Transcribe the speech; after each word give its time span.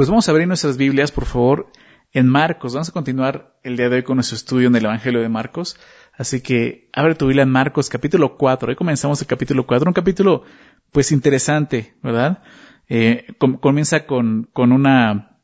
Pues 0.00 0.08
vamos 0.08 0.26
a 0.26 0.30
abrir 0.30 0.48
nuestras 0.48 0.78
Biblias, 0.78 1.12
por 1.12 1.26
favor, 1.26 1.70
en 2.14 2.26
Marcos. 2.26 2.72
Vamos 2.72 2.88
a 2.88 2.92
continuar 2.92 3.58
el 3.62 3.76
día 3.76 3.90
de 3.90 3.96
hoy 3.96 4.02
con 4.02 4.16
nuestro 4.16 4.36
estudio 4.36 4.68
en 4.68 4.74
el 4.74 4.86
Evangelio 4.86 5.20
de 5.20 5.28
Marcos. 5.28 5.76
Así 6.16 6.40
que 6.40 6.88
abre 6.94 7.16
tu 7.16 7.26
Biblia 7.26 7.42
en 7.42 7.50
Marcos 7.50 7.90
capítulo 7.90 8.38
4. 8.38 8.70
Hoy 8.70 8.76
comenzamos 8.76 9.20
el 9.20 9.26
capítulo 9.26 9.66
4, 9.66 9.90
un 9.90 9.92
capítulo 9.92 10.44
pues 10.90 11.12
interesante, 11.12 11.96
¿verdad? 12.02 12.42
Eh, 12.88 13.26
comienza 13.60 14.06
con, 14.06 14.48
con 14.54 14.72
una 14.72 15.38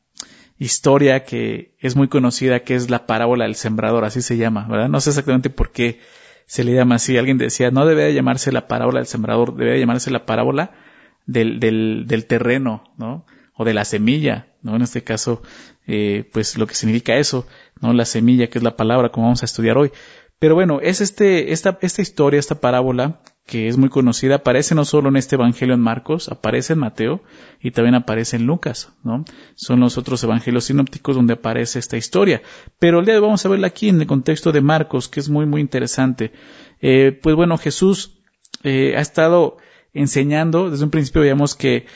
historia 0.57 1.23
que 1.23 1.75
es 1.77 1.95
muy 1.95 2.07
conocida, 2.07 2.61
que 2.61 2.73
es 2.73 2.89
la 2.89 3.05
parábola 3.05 3.43
del 3.43 3.53
sembrador, 3.53 4.05
así 4.05 4.23
se 4.23 4.37
llama, 4.37 4.67
¿verdad? 4.67 4.89
No 4.89 4.99
sé 5.01 5.11
exactamente 5.11 5.51
por 5.51 5.71
qué 5.71 5.99
se 6.47 6.63
le 6.63 6.73
llama 6.73 6.95
así. 6.95 7.15
Alguien 7.15 7.37
decía, 7.37 7.69
no 7.69 7.85
debe 7.85 8.11
llamarse 8.11 8.51
la 8.51 8.67
parábola 8.67 9.01
del 9.01 9.07
sembrador, 9.07 9.55
debe 9.55 9.79
llamarse 9.79 10.09
la 10.09 10.25
parábola 10.25 10.71
del, 11.27 11.59
del 11.59 12.25
terreno, 12.25 12.85
¿no? 12.97 13.23
O 13.57 13.65
de 13.65 13.73
la 13.73 13.85
semilla, 13.85 14.47
¿no? 14.61 14.75
En 14.75 14.83
este 14.83 15.03
caso, 15.03 15.41
eh, 15.87 16.29
pues 16.31 16.57
lo 16.57 16.67
que 16.67 16.75
significa 16.75 17.15
eso, 17.15 17.47
¿no? 17.81 17.93
La 17.93 18.05
semilla, 18.05 18.47
que 18.47 18.59
es 18.59 18.63
la 18.63 18.77
palabra, 18.77 19.09
como 19.09 19.27
vamos 19.27 19.41
a 19.41 19.45
estudiar 19.45 19.77
hoy. 19.77 19.91
Pero 20.39 20.53
bueno, 20.53 20.79
es 20.81 21.01
este, 21.01 21.51
esta, 21.51 21.79
esta 21.81 22.01
historia, 22.01 22.39
esta 22.39 22.61
parábola, 22.61 23.21
que 23.47 23.67
es 23.67 23.77
muy 23.77 23.89
conocida, 23.89 24.35
aparece 24.35 24.75
no 24.75 24.85
solo 24.85 25.09
en 25.09 25.15
este 25.15 25.35
Evangelio 25.35 25.73
en 25.73 25.81
Marcos, 25.81 26.29
aparece 26.29 26.73
en 26.73 26.79
Mateo 26.79 27.23
y 27.59 27.71
también 27.71 27.95
aparece 27.95 28.35
en 28.35 28.45
Lucas, 28.45 28.93
¿no? 29.03 29.25
Son 29.55 29.79
los 29.79 29.97
otros 29.97 30.23
evangelios 30.23 30.65
sinópticos 30.65 31.15
donde 31.15 31.33
aparece 31.33 31.79
esta 31.79 31.97
historia. 31.97 32.43
Pero 32.77 32.99
el 32.99 33.05
día 33.05 33.15
de 33.15 33.19
hoy 33.19 33.25
vamos 33.25 33.45
a 33.45 33.49
verla 33.49 33.67
aquí 33.67 33.89
en 33.89 33.99
el 33.99 34.05
contexto 34.05 34.51
de 34.51 34.61
Marcos, 34.61 35.07
que 35.07 35.21
es 35.21 35.29
muy, 35.29 35.47
muy 35.47 35.61
interesante. 35.61 36.33
Eh, 36.81 37.17
pues 37.23 37.35
bueno, 37.35 37.57
Jesús 37.57 38.19
eh, 38.63 38.95
ha 38.95 39.01
estado 39.01 39.57
enseñando, 39.93 40.69
desde 40.69 40.83
un 40.83 40.91
principio 40.91 41.21
veíamos 41.21 41.55
que, 41.55 41.87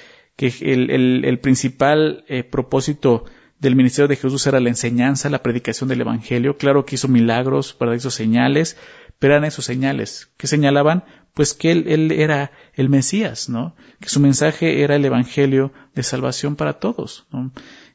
que 0.41 0.73
el, 0.73 1.23
el, 1.23 1.39
principal 1.39 2.25
eh, 2.27 2.43
propósito 2.43 3.25
del 3.59 3.75
ministerio 3.75 4.07
de 4.07 4.15
Jesús 4.15 4.47
era 4.47 4.59
la 4.59 4.69
enseñanza, 4.69 5.29
la 5.29 5.43
predicación 5.43 5.87
del 5.87 6.01
Evangelio. 6.01 6.57
Claro 6.57 6.83
que 6.83 6.95
hizo 6.95 7.07
milagros, 7.07 7.77
¿verdad? 7.79 7.93
Hizo 7.93 8.09
señales, 8.09 8.75
pero 9.19 9.35
eran 9.35 9.45
esos 9.45 9.65
señales 9.65 10.31
que 10.37 10.47
señalaban 10.47 11.03
pues 11.35 11.53
que 11.53 11.71
él, 11.71 11.85
él, 11.87 12.11
era 12.11 12.51
el 12.73 12.89
Mesías, 12.89 13.49
¿no? 13.49 13.75
Que 13.99 14.09
su 14.09 14.19
mensaje 14.19 14.81
era 14.81 14.95
el 14.95 15.05
Evangelio 15.05 15.73
de 15.93 16.01
salvación 16.01 16.55
para 16.55 16.79
todos. 16.79 17.27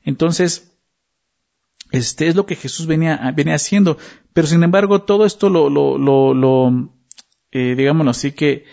Entonces, 0.04 0.78
este 1.90 2.28
es 2.28 2.36
lo 2.36 2.46
que 2.46 2.54
Jesús 2.54 2.86
venía, 2.86 3.32
venía 3.34 3.56
haciendo, 3.56 3.98
pero 4.32 4.46
sin 4.46 4.62
embargo 4.62 5.02
todo 5.02 5.26
esto 5.26 5.50
lo, 5.50 5.68
lo, 5.68 5.98
lo, 5.98 6.32
lo 6.32 6.92
eh, 7.50 7.74
digámoslo 7.76 8.12
así 8.12 8.30
que, 8.30 8.66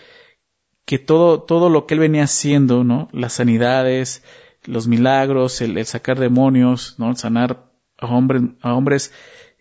que 0.84 0.98
todo, 0.98 1.42
todo 1.42 1.70
lo 1.70 1.86
que 1.86 1.94
él 1.94 2.00
venía 2.00 2.24
haciendo, 2.24 2.84
¿no? 2.84 3.08
Las 3.12 3.34
sanidades, 3.34 4.22
los 4.64 4.86
milagros, 4.88 5.60
el, 5.60 5.84
sacar 5.86 6.18
demonios, 6.18 6.96
¿no? 6.98 7.10
El 7.10 7.16
sanar 7.16 7.70
a 7.98 8.06
hombres, 8.06 8.42
a 8.60 8.74
hombres 8.74 9.12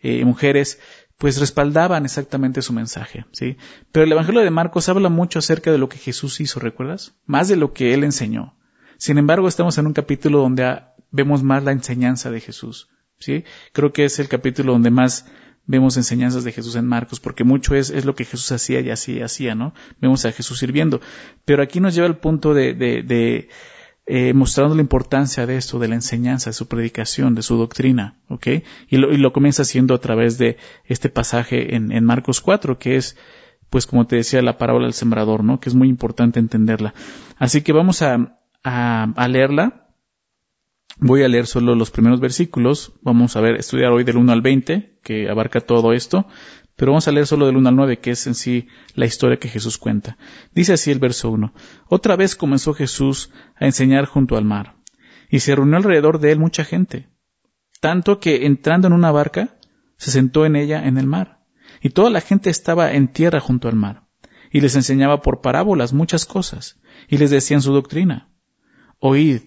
y 0.01 0.19
eh, 0.19 0.25
mujeres, 0.25 0.79
pues 1.17 1.39
respaldaban 1.39 2.05
exactamente 2.05 2.61
su 2.61 2.73
mensaje, 2.73 3.25
¿sí? 3.31 3.57
Pero 3.91 4.05
el 4.05 4.11
Evangelio 4.11 4.41
de 4.41 4.49
Marcos 4.49 4.89
habla 4.89 5.09
mucho 5.09 5.39
acerca 5.39 5.71
de 5.71 5.77
lo 5.77 5.88
que 5.88 5.97
Jesús 5.97 6.41
hizo, 6.41 6.59
¿recuerdas? 6.59 7.16
Más 7.25 7.47
de 7.47 7.55
lo 7.55 7.73
que 7.73 7.94
él 7.94 8.03
enseñó. 8.03 8.57
Sin 8.97 9.17
embargo, 9.17 9.47
estamos 9.47 9.77
en 9.77 9.88
un 9.88 9.94
capítulo 9.94 10.39
donde 10.39 10.81
vemos 11.11 11.44
más 11.44 11.63
la 11.63 11.71
enseñanza 11.71 12.31
de 12.31 12.41
Jesús, 12.41 12.89
¿sí? 13.19 13.45
Creo 13.71 13.94
que 13.94 14.05
es 14.05 14.19
el 14.19 14.27
capítulo 14.27 14.73
donde 14.73 14.91
más 14.91 15.25
vemos 15.66 15.95
enseñanzas 15.97 16.44
de 16.44 16.52
Jesús 16.52 16.75
en 16.75 16.86
Marcos, 16.86 17.19
porque 17.19 17.44
mucho 17.44 17.75
es, 17.75 17.89
es 17.89 18.06
lo 18.06 18.16
que 18.16 18.25
Jesús 18.25 18.52
hacía 18.52 18.81
y 18.81 18.89
hacía, 18.89 19.25
hacía, 19.25 19.56
¿no? 19.56 19.73
Vemos 20.02 20.25
a 20.25 20.31
Jesús 20.31 20.59
sirviendo. 20.59 21.02
Pero 21.45 21.64
aquí 21.64 21.80
nos 21.80 21.95
lleva 21.95 22.08
al 22.08 22.17
punto 22.17 22.53
de, 22.53 22.73
de, 22.73 23.50
eh, 24.06 24.34
mostrando 24.34 24.75
la 24.75 24.81
importancia 24.81 25.45
de 25.45 25.58
esto, 25.58 25.80
de 25.80 25.88
la 25.88 25.95
enseñanza, 25.95 26.50
de 26.50 26.53
su 26.53 26.67
predicación, 26.67 27.36
de 27.36 27.41
su 27.41 27.58
doctrina, 27.58 28.17
¿ok? 28.28 28.47
Y 28.89 28.97
lo, 28.97 29.14
y 29.14 29.17
lo 29.17 29.31
comienza 29.31 29.61
haciendo 29.61 29.95
a 29.95 30.02
través 30.02 30.38
de 30.38 30.58
este 30.86 31.09
pasaje 31.09 31.75
en, 31.75 31.91
en, 31.91 32.03
Marcos 32.03 32.41
4, 32.41 32.78
que 32.78 32.97
es, 32.97 33.17
pues 33.69 33.88
como 33.88 34.06
te 34.06 34.17
decía, 34.17 34.41
la 34.41 34.57
parábola 34.57 34.85
del 34.85 34.94
sembrador, 34.94 35.44
¿no? 35.44 35.59
Que 35.62 35.69
es 35.69 35.75
muy 35.75 35.88
importante 35.88 36.40
entenderla. 36.40 36.94
Así 37.38 37.62
que 37.62 37.72
vamos 37.72 38.02
a, 38.02 38.38
a 38.63 39.28
leerla. 39.29 39.82
Voy 41.06 41.22
a 41.22 41.28
leer 41.28 41.47
solo 41.47 41.75
los 41.75 41.91
primeros 41.91 42.22
versículos. 42.22 42.94
Vamos 43.02 43.36
a 43.36 43.41
ver, 43.41 43.58
estudiar 43.58 43.91
hoy 43.91 44.06
del 44.06 44.16
1 44.16 44.31
al 44.31 44.41
20, 44.41 45.00
que 45.03 45.30
abarca 45.30 45.59
todo 45.59 45.91
esto. 45.91 46.28
Pero 46.78 46.94
vamos 46.94 47.09
a 47.09 47.12
leer 47.12 47.28
solo 47.28 47.46
del 47.46 47.58
1 47.58 47.68
al 47.68 47.75
9, 47.75 48.00
que 48.00 48.12
es 48.12 48.25
en 48.25 48.36
sí 48.36 48.69
la 48.96 49.06
historia 49.06 49.36
que 49.36 49.50
Jesús 49.50 49.78
cuenta. 49.78 50.18
Dice 50.56 50.72
así 50.72 50.91
el 50.91 51.00
verso 51.00 51.30
1. 51.30 51.53
Otra 51.90 52.16
vez 52.16 52.38
comenzó 52.38 52.74
Jesús 52.74 53.31
a 53.58 53.66
enseñar 53.66 54.06
junto 54.06 54.38
al 54.38 54.46
mar, 54.46 54.78
y 55.30 55.41
se 55.41 55.53
reunió 55.53 55.75
alrededor 55.75 56.19
de 56.19 56.31
él 56.31 56.40
mucha 56.40 56.64
gente, 56.64 57.09
tanto 57.81 58.22
que 58.22 58.46
entrando 58.46 58.88
en 58.88 58.94
una 58.94 59.12
barca, 59.12 59.58
se 59.97 60.09
sentó 60.09 60.46
en 60.46 60.56
ella 60.56 60.88
en 60.88 60.97
el 60.97 61.06
mar, 61.06 61.44
y 61.81 61.90
toda 61.90 62.12
la 62.12 62.22
gente 62.22 62.50
estaba 62.50 62.94
en 62.94 63.09
tierra 63.09 63.41
junto 63.41 63.68
al 63.68 63.75
mar, 63.75 64.08
y 64.53 64.62
les 64.62 64.78
enseñaba 64.78 65.22
por 65.22 65.41
parábolas 65.41 65.91
muchas 65.91 66.25
cosas, 66.25 66.80
y 67.09 67.18
les 67.18 67.30
decía 67.30 67.59
su 67.59 67.74
doctrina, 67.74 68.30
Oíd, 69.00 69.41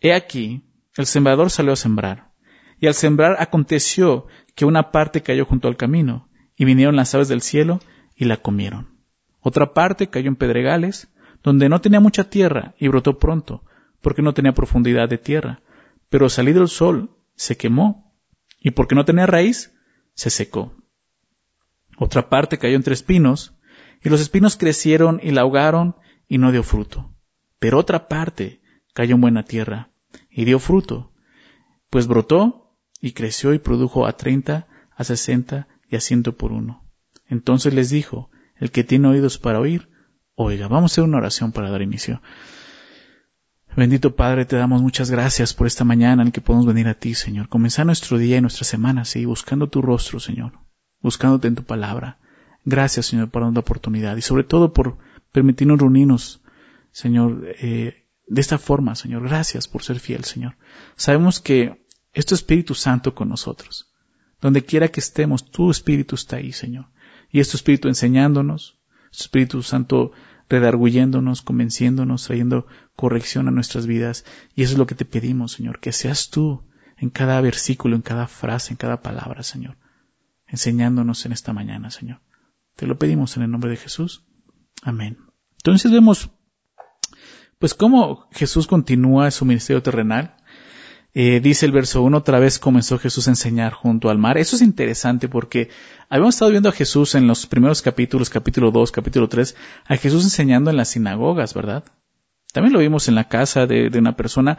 he 0.00 0.12
aquí, 0.12 0.62
el 0.96 1.06
sembrador 1.06 1.50
salió 1.50 1.72
a 1.72 1.76
sembrar, 1.76 2.32
y 2.80 2.86
al 2.86 2.94
sembrar 2.94 3.36
aconteció 3.38 4.26
que 4.54 4.64
una 4.64 4.90
parte 4.90 5.22
cayó 5.22 5.44
junto 5.44 5.68
al 5.68 5.76
camino, 5.76 6.28
y 6.56 6.64
vinieron 6.64 6.96
las 6.96 7.14
aves 7.14 7.28
del 7.28 7.42
cielo 7.42 7.80
y 8.14 8.24
la 8.24 8.38
comieron. 8.38 8.96
Otra 9.40 9.74
parte 9.74 10.08
cayó 10.08 10.28
en 10.28 10.36
pedregales, 10.36 11.08
donde 11.42 11.68
no 11.68 11.80
tenía 11.80 12.00
mucha 12.00 12.28
tierra 12.28 12.74
y 12.78 12.88
brotó 12.88 13.18
pronto, 13.18 13.62
porque 14.00 14.22
no 14.22 14.34
tenía 14.34 14.52
profundidad 14.52 15.08
de 15.08 15.18
tierra. 15.18 15.62
Pero 16.08 16.28
salido 16.28 16.62
el 16.62 16.68
sol, 16.68 17.16
se 17.34 17.56
quemó, 17.56 18.14
y 18.58 18.72
porque 18.72 18.94
no 18.94 19.04
tenía 19.04 19.26
raíz, 19.26 19.72
se 20.14 20.30
secó. 20.30 20.74
Otra 21.98 22.28
parte 22.28 22.58
cayó 22.58 22.74
entre 22.74 22.94
espinos, 22.94 23.54
y 24.02 24.08
los 24.08 24.20
espinos 24.20 24.56
crecieron 24.56 25.20
y 25.22 25.30
la 25.30 25.42
ahogaron, 25.42 25.96
y 26.26 26.38
no 26.38 26.50
dio 26.50 26.62
fruto. 26.62 27.14
Pero 27.58 27.78
otra 27.78 28.08
parte 28.08 28.60
cayó 28.96 29.16
en 29.16 29.20
buena 29.20 29.42
tierra, 29.42 29.90
y 30.30 30.46
dio 30.46 30.58
fruto, 30.58 31.12
pues 31.90 32.06
brotó, 32.06 32.74
y 32.98 33.12
creció 33.12 33.52
y 33.52 33.58
produjo 33.58 34.06
a 34.06 34.16
treinta, 34.16 34.68
a 34.96 35.04
sesenta 35.04 35.68
y 35.90 35.96
asiento 35.96 36.38
por 36.38 36.50
uno. 36.50 36.82
Entonces 37.28 37.74
les 37.74 37.90
dijo, 37.90 38.30
el 38.56 38.70
que 38.70 38.84
tiene 38.84 39.08
oídos 39.08 39.36
para 39.36 39.60
oír, 39.60 39.90
oiga. 40.34 40.68
Vamos 40.68 40.90
a 40.90 40.94
hacer 40.94 41.04
una 41.04 41.18
oración 41.18 41.52
para 41.52 41.68
dar 41.68 41.82
inicio. 41.82 42.22
Bendito 43.76 44.16
Padre, 44.16 44.46
te 44.46 44.56
damos 44.56 44.80
muchas 44.80 45.10
gracias 45.10 45.52
por 45.52 45.66
esta 45.66 45.84
mañana 45.84 46.22
en 46.22 46.32
que 46.32 46.40
podemos 46.40 46.64
venir 46.64 46.88
a 46.88 46.94
ti, 46.94 47.12
Señor. 47.12 47.50
Comenzar 47.50 47.84
nuestro 47.84 48.16
día 48.16 48.38
y 48.38 48.40
nuestra 48.40 48.64
semana, 48.64 49.04
sí, 49.04 49.26
buscando 49.26 49.68
tu 49.68 49.82
rostro, 49.82 50.20
Señor. 50.20 50.52
Buscándote 51.02 51.48
en 51.48 51.56
tu 51.56 51.64
palabra. 51.64 52.18
Gracias, 52.64 53.04
Señor, 53.04 53.28
por 53.28 53.42
la 53.42 53.60
oportunidad 53.60 54.16
y 54.16 54.22
sobre 54.22 54.44
todo 54.44 54.72
por 54.72 54.96
permitirnos 55.32 55.78
reunirnos, 55.78 56.42
Señor, 56.92 57.44
eh, 57.60 58.05
de 58.26 58.40
esta 58.40 58.58
forma, 58.58 58.94
Señor. 58.94 59.22
Gracias 59.22 59.68
por 59.68 59.82
ser 59.82 60.00
fiel, 60.00 60.24
Señor. 60.24 60.56
Sabemos 60.96 61.40
que 61.40 61.86
es 62.12 62.26
tu 62.26 62.34
Espíritu 62.34 62.74
Santo 62.74 63.14
con 63.14 63.28
nosotros. 63.28 63.92
Donde 64.40 64.64
quiera 64.64 64.88
que 64.88 65.00
estemos, 65.00 65.50
tu 65.50 65.70
Espíritu 65.70 66.14
está 66.14 66.36
ahí, 66.36 66.52
Señor. 66.52 66.86
Y 67.30 67.40
es 67.40 67.48
tu 67.48 67.56
Espíritu 67.56 67.88
enseñándonos, 67.88 68.78
tu 69.10 69.18
Espíritu 69.18 69.62
Santo 69.62 70.12
redarguyéndonos, 70.48 71.42
convenciéndonos, 71.42 72.24
trayendo 72.24 72.66
corrección 72.94 73.48
a 73.48 73.50
nuestras 73.50 73.86
vidas. 73.86 74.24
Y 74.54 74.62
eso 74.62 74.72
es 74.72 74.78
lo 74.78 74.86
que 74.86 74.94
te 74.94 75.04
pedimos, 75.04 75.52
Señor, 75.52 75.80
que 75.80 75.92
seas 75.92 76.30
tú 76.30 76.62
en 76.96 77.10
cada 77.10 77.40
versículo, 77.40 77.96
en 77.96 78.02
cada 78.02 78.26
frase, 78.26 78.72
en 78.72 78.76
cada 78.76 79.02
palabra, 79.02 79.42
Señor, 79.42 79.76
enseñándonos 80.46 81.26
en 81.26 81.32
esta 81.32 81.52
mañana, 81.52 81.90
Señor. 81.90 82.20
Te 82.74 82.86
lo 82.86 82.98
pedimos 82.98 83.36
en 83.36 83.42
el 83.42 83.50
nombre 83.50 83.70
de 83.70 83.76
Jesús. 83.76 84.24
Amén. 84.82 85.18
Entonces 85.58 85.90
vemos, 85.90 86.30
pues, 87.66 87.74
cómo 87.74 88.28
Jesús 88.30 88.68
continúa 88.68 89.28
su 89.32 89.44
ministerio 89.44 89.82
terrenal 89.82 90.36
eh, 91.14 91.40
dice 91.40 91.66
el 91.66 91.72
verso 91.72 92.02
1, 92.02 92.18
otra 92.18 92.38
vez 92.38 92.60
comenzó 92.60 92.96
Jesús 92.98 93.26
a 93.26 93.30
enseñar 93.30 93.72
junto 93.72 94.08
al 94.08 94.18
mar. 94.18 94.38
Eso 94.38 94.54
es 94.54 94.62
interesante 94.62 95.28
porque 95.28 95.70
habíamos 96.08 96.36
estado 96.36 96.52
viendo 96.52 96.68
a 96.68 96.72
Jesús 96.72 97.16
en 97.16 97.26
los 97.26 97.46
primeros 97.46 97.82
capítulos, 97.82 98.30
capítulo 98.30 98.70
2, 98.70 98.92
capítulo 98.92 99.28
3, 99.28 99.56
a 99.86 99.96
Jesús 99.96 100.22
enseñando 100.22 100.70
en 100.70 100.76
las 100.76 100.90
sinagogas, 100.90 101.54
¿verdad? 101.54 101.84
También 102.52 102.72
lo 102.72 102.78
vimos 102.78 103.08
en 103.08 103.16
la 103.16 103.24
casa 103.24 103.66
de, 103.66 103.90
una 103.98 104.14
persona, 104.14 104.58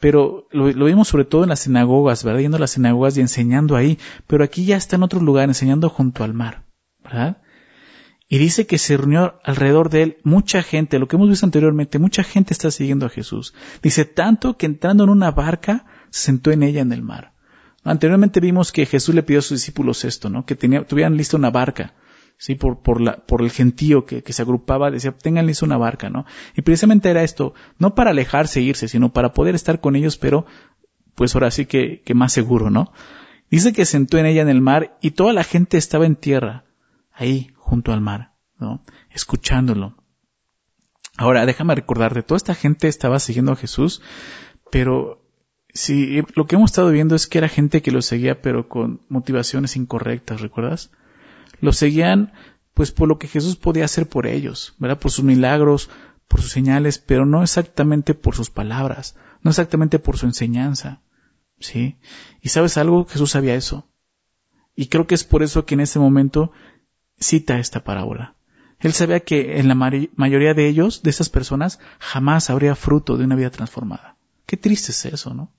pero 0.00 0.48
lo, 0.50 0.72
lo, 0.72 0.86
vimos 0.86 1.06
sobre 1.06 1.26
todo 1.26 1.44
en 1.44 1.50
las 1.50 1.60
sinagogas, 1.60 2.24
¿verdad? 2.24 2.40
Yendo 2.40 2.56
a 2.56 2.60
las 2.60 2.70
sinagogas 2.70 3.16
y 3.18 3.20
enseñando 3.20 3.76
ahí, 3.76 3.98
pero 4.26 4.42
aquí 4.42 4.64
ya 4.64 4.78
está 4.78 4.96
en 4.96 5.04
otro 5.04 5.20
lugar, 5.20 5.48
enseñando 5.48 5.90
junto 5.90 6.24
al 6.24 6.32
mar, 6.32 6.64
¿verdad? 7.04 7.36
Y 8.28 8.36
dice 8.36 8.66
que 8.66 8.76
se 8.76 8.96
reunió 8.96 9.40
alrededor 9.42 9.88
de 9.88 10.02
él 10.02 10.16
mucha 10.22 10.62
gente, 10.62 10.98
lo 10.98 11.08
que 11.08 11.16
hemos 11.16 11.30
visto 11.30 11.46
anteriormente, 11.46 11.98
mucha 11.98 12.22
gente 12.22 12.52
está 12.52 12.70
siguiendo 12.70 13.06
a 13.06 13.08
Jesús. 13.08 13.54
Dice 13.82 14.04
tanto 14.04 14.58
que 14.58 14.66
entrando 14.66 15.04
en 15.04 15.10
una 15.10 15.30
barca, 15.30 15.86
se 16.10 16.26
sentó 16.26 16.50
en 16.50 16.62
ella 16.62 16.82
en 16.82 16.92
el 16.92 17.02
mar. 17.02 17.32
Anteriormente 17.84 18.40
vimos 18.40 18.70
que 18.70 18.84
Jesús 18.84 19.14
le 19.14 19.22
pidió 19.22 19.38
a 19.38 19.42
sus 19.42 19.58
discípulos 19.58 20.04
esto, 20.04 20.28
¿no? 20.28 20.44
Que 20.44 20.56
tenía, 20.56 20.84
tuvieran 20.84 21.16
lista 21.16 21.38
una 21.38 21.50
barca, 21.50 21.94
¿sí? 22.36 22.54
Por, 22.54 22.82
por 22.82 23.00
la, 23.00 23.16
por 23.16 23.40
el 23.40 23.50
gentío 23.50 24.04
que, 24.04 24.22
que 24.22 24.34
se 24.34 24.42
agrupaba, 24.42 24.90
decía, 24.90 25.12
tengan 25.12 25.46
lista 25.46 25.64
una 25.64 25.78
barca, 25.78 26.10
¿no? 26.10 26.26
Y 26.54 26.60
precisamente 26.60 27.08
era 27.08 27.22
esto, 27.22 27.54
no 27.78 27.94
para 27.94 28.10
alejarse 28.10 28.60
e 28.60 28.64
irse, 28.64 28.88
sino 28.88 29.10
para 29.10 29.32
poder 29.32 29.54
estar 29.54 29.80
con 29.80 29.96
ellos, 29.96 30.18
pero 30.18 30.44
pues 31.14 31.34
ahora 31.34 31.50
sí 31.50 31.64
que, 31.64 32.02
que 32.02 32.12
más 32.12 32.34
seguro, 32.34 32.68
¿no? 32.68 32.92
Dice 33.50 33.72
que 33.72 33.86
sentó 33.86 34.18
en 34.18 34.26
ella 34.26 34.42
en 34.42 34.50
el 34.50 34.60
mar 34.60 34.98
y 35.00 35.12
toda 35.12 35.32
la 35.32 35.44
gente 35.44 35.78
estaba 35.78 36.04
en 36.04 36.16
tierra, 36.16 36.64
ahí, 37.14 37.52
junto 37.68 37.92
al 37.92 38.00
mar, 38.00 38.34
¿no? 38.58 38.82
Escuchándolo. 39.10 39.94
Ahora, 41.18 41.44
déjame 41.44 41.74
recordarte, 41.74 42.22
toda 42.22 42.38
esta 42.38 42.54
gente 42.54 42.88
estaba 42.88 43.18
siguiendo 43.18 43.52
a 43.52 43.56
Jesús, 43.56 44.00
pero 44.70 45.22
si 45.74 46.22
lo 46.34 46.46
que 46.46 46.56
hemos 46.56 46.70
estado 46.70 46.90
viendo 46.90 47.14
es 47.14 47.26
que 47.26 47.38
era 47.38 47.48
gente 47.48 47.82
que 47.82 47.90
lo 47.90 48.00
seguía, 48.00 48.40
pero 48.40 48.68
con 48.68 49.02
motivaciones 49.08 49.76
incorrectas, 49.76 50.40
¿recuerdas? 50.40 50.90
Lo 51.60 51.72
seguían, 51.72 52.32
pues, 52.72 52.90
por 52.90 53.06
lo 53.06 53.18
que 53.18 53.28
Jesús 53.28 53.56
podía 53.56 53.84
hacer 53.84 54.08
por 54.08 54.26
ellos, 54.26 54.74
¿verdad? 54.78 54.98
Por 54.98 55.10
sus 55.10 55.24
milagros, 55.24 55.90
por 56.26 56.40
sus 56.40 56.50
señales, 56.50 56.98
pero 56.98 57.26
no 57.26 57.42
exactamente 57.42 58.14
por 58.14 58.34
sus 58.34 58.48
palabras, 58.48 59.14
no 59.42 59.50
exactamente 59.50 59.98
por 59.98 60.16
su 60.16 60.24
enseñanza. 60.24 61.02
¿Sí? 61.60 61.98
Y 62.40 62.48
sabes 62.48 62.78
algo, 62.78 63.04
Jesús 63.04 63.32
sabía 63.32 63.56
eso. 63.56 63.90
Y 64.74 64.86
creo 64.86 65.06
que 65.06 65.16
es 65.16 65.24
por 65.24 65.42
eso 65.42 65.66
que 65.66 65.74
en 65.74 65.80
ese 65.80 65.98
momento 65.98 66.52
cita 67.18 67.58
esta 67.58 67.84
parábola. 67.84 68.34
Él 68.80 68.92
sabía 68.92 69.20
que 69.20 69.58
en 69.58 69.68
la 69.68 69.74
mayoría 69.74 70.54
de 70.54 70.68
ellos, 70.68 71.02
de 71.02 71.10
esas 71.10 71.30
personas, 71.30 71.80
jamás 71.98 72.48
habría 72.48 72.76
fruto 72.76 73.16
de 73.16 73.24
una 73.24 73.34
vida 73.34 73.50
transformada. 73.50 74.16
Qué 74.46 74.56
triste 74.56 74.92
es 74.92 75.04
eso, 75.06 75.34
¿no? 75.34 75.52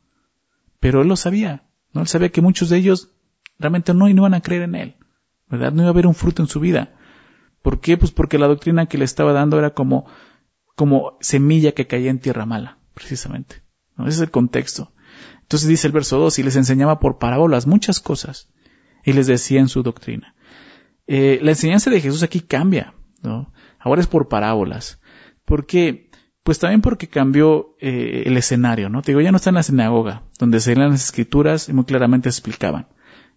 Pero 0.79 1.01
él 1.01 1.09
lo 1.09 1.17
sabía, 1.17 1.63
¿no? 1.93 2.01
Él 2.01 2.07
sabía 2.07 2.29
que 2.29 2.41
muchos 2.41 2.69
de 2.69 2.77
ellos 2.77 3.09
realmente 3.57 3.93
no, 3.93 4.07
iban 4.07 4.33
a 4.33 4.41
creer 4.41 4.63
en 4.63 4.75
él, 4.75 4.95
¿verdad? 5.47 5.73
No 5.73 5.81
iba 5.81 5.89
a 5.89 5.91
haber 5.91 6.07
un 6.07 6.15
fruto 6.15 6.41
en 6.41 6.47
su 6.47 6.61
vida. 6.61 6.95
¿Por 7.61 7.81
qué? 7.81 7.97
Pues 7.97 8.11
porque 8.11 8.39
la 8.39 8.47
doctrina 8.47 8.85
que 8.85 8.97
le 8.97 9.03
estaba 9.03 9.33
dando 9.33 9.59
era 9.59 9.71
como, 9.71 10.05
como 10.75 11.17
semilla 11.19 11.73
que 11.73 11.87
caía 11.87 12.09
en 12.09 12.19
tierra 12.19 12.45
mala, 12.45 12.77
precisamente. 12.93 13.63
¿no? 13.97 14.07
Ese 14.07 14.15
es 14.15 14.21
el 14.21 14.31
contexto. 14.31 14.93
Entonces 15.41 15.67
dice 15.67 15.87
el 15.87 15.93
verso 15.93 16.17
2, 16.19 16.39
y 16.39 16.43
les 16.43 16.55
enseñaba 16.55 16.99
por 16.99 17.17
parábolas 17.17 17.67
muchas 17.67 17.99
cosas, 17.99 18.49
y 19.03 19.11
les 19.11 19.27
decía 19.27 19.59
en 19.59 19.67
su 19.67 19.83
doctrina. 19.83 20.35
Eh, 21.11 21.39
la 21.41 21.49
enseñanza 21.49 21.89
de 21.89 22.01
Jesús 22.01 22.21
aquí 22.21 22.39
cambia, 22.39 22.93
¿no? 23.23 23.51
Ahora 23.79 23.99
es 23.99 24.05
por 24.05 24.27
parábolas. 24.27 25.01
¿Por 25.43 25.65
qué? 25.65 26.11
Pues 26.43 26.59
también 26.59 26.81
porque 26.81 27.07
cambió 27.07 27.75
eh, 27.79 28.23
el 28.27 28.37
escenario, 28.37 28.89
¿no? 28.89 29.01
Te 29.01 29.11
digo, 29.11 29.21
ya 29.21 29.31
no 29.31 29.37
está 29.37 29.49
en 29.49 29.55
la 29.55 29.63
sinagoga, 29.63 30.21
donde 30.37 30.59
se 30.59 30.75
leen 30.75 30.91
las 30.91 31.03
escrituras 31.03 31.67
y 31.67 31.73
muy 31.73 31.85
claramente 31.85 32.31
se 32.31 32.37
explicaban. 32.37 32.89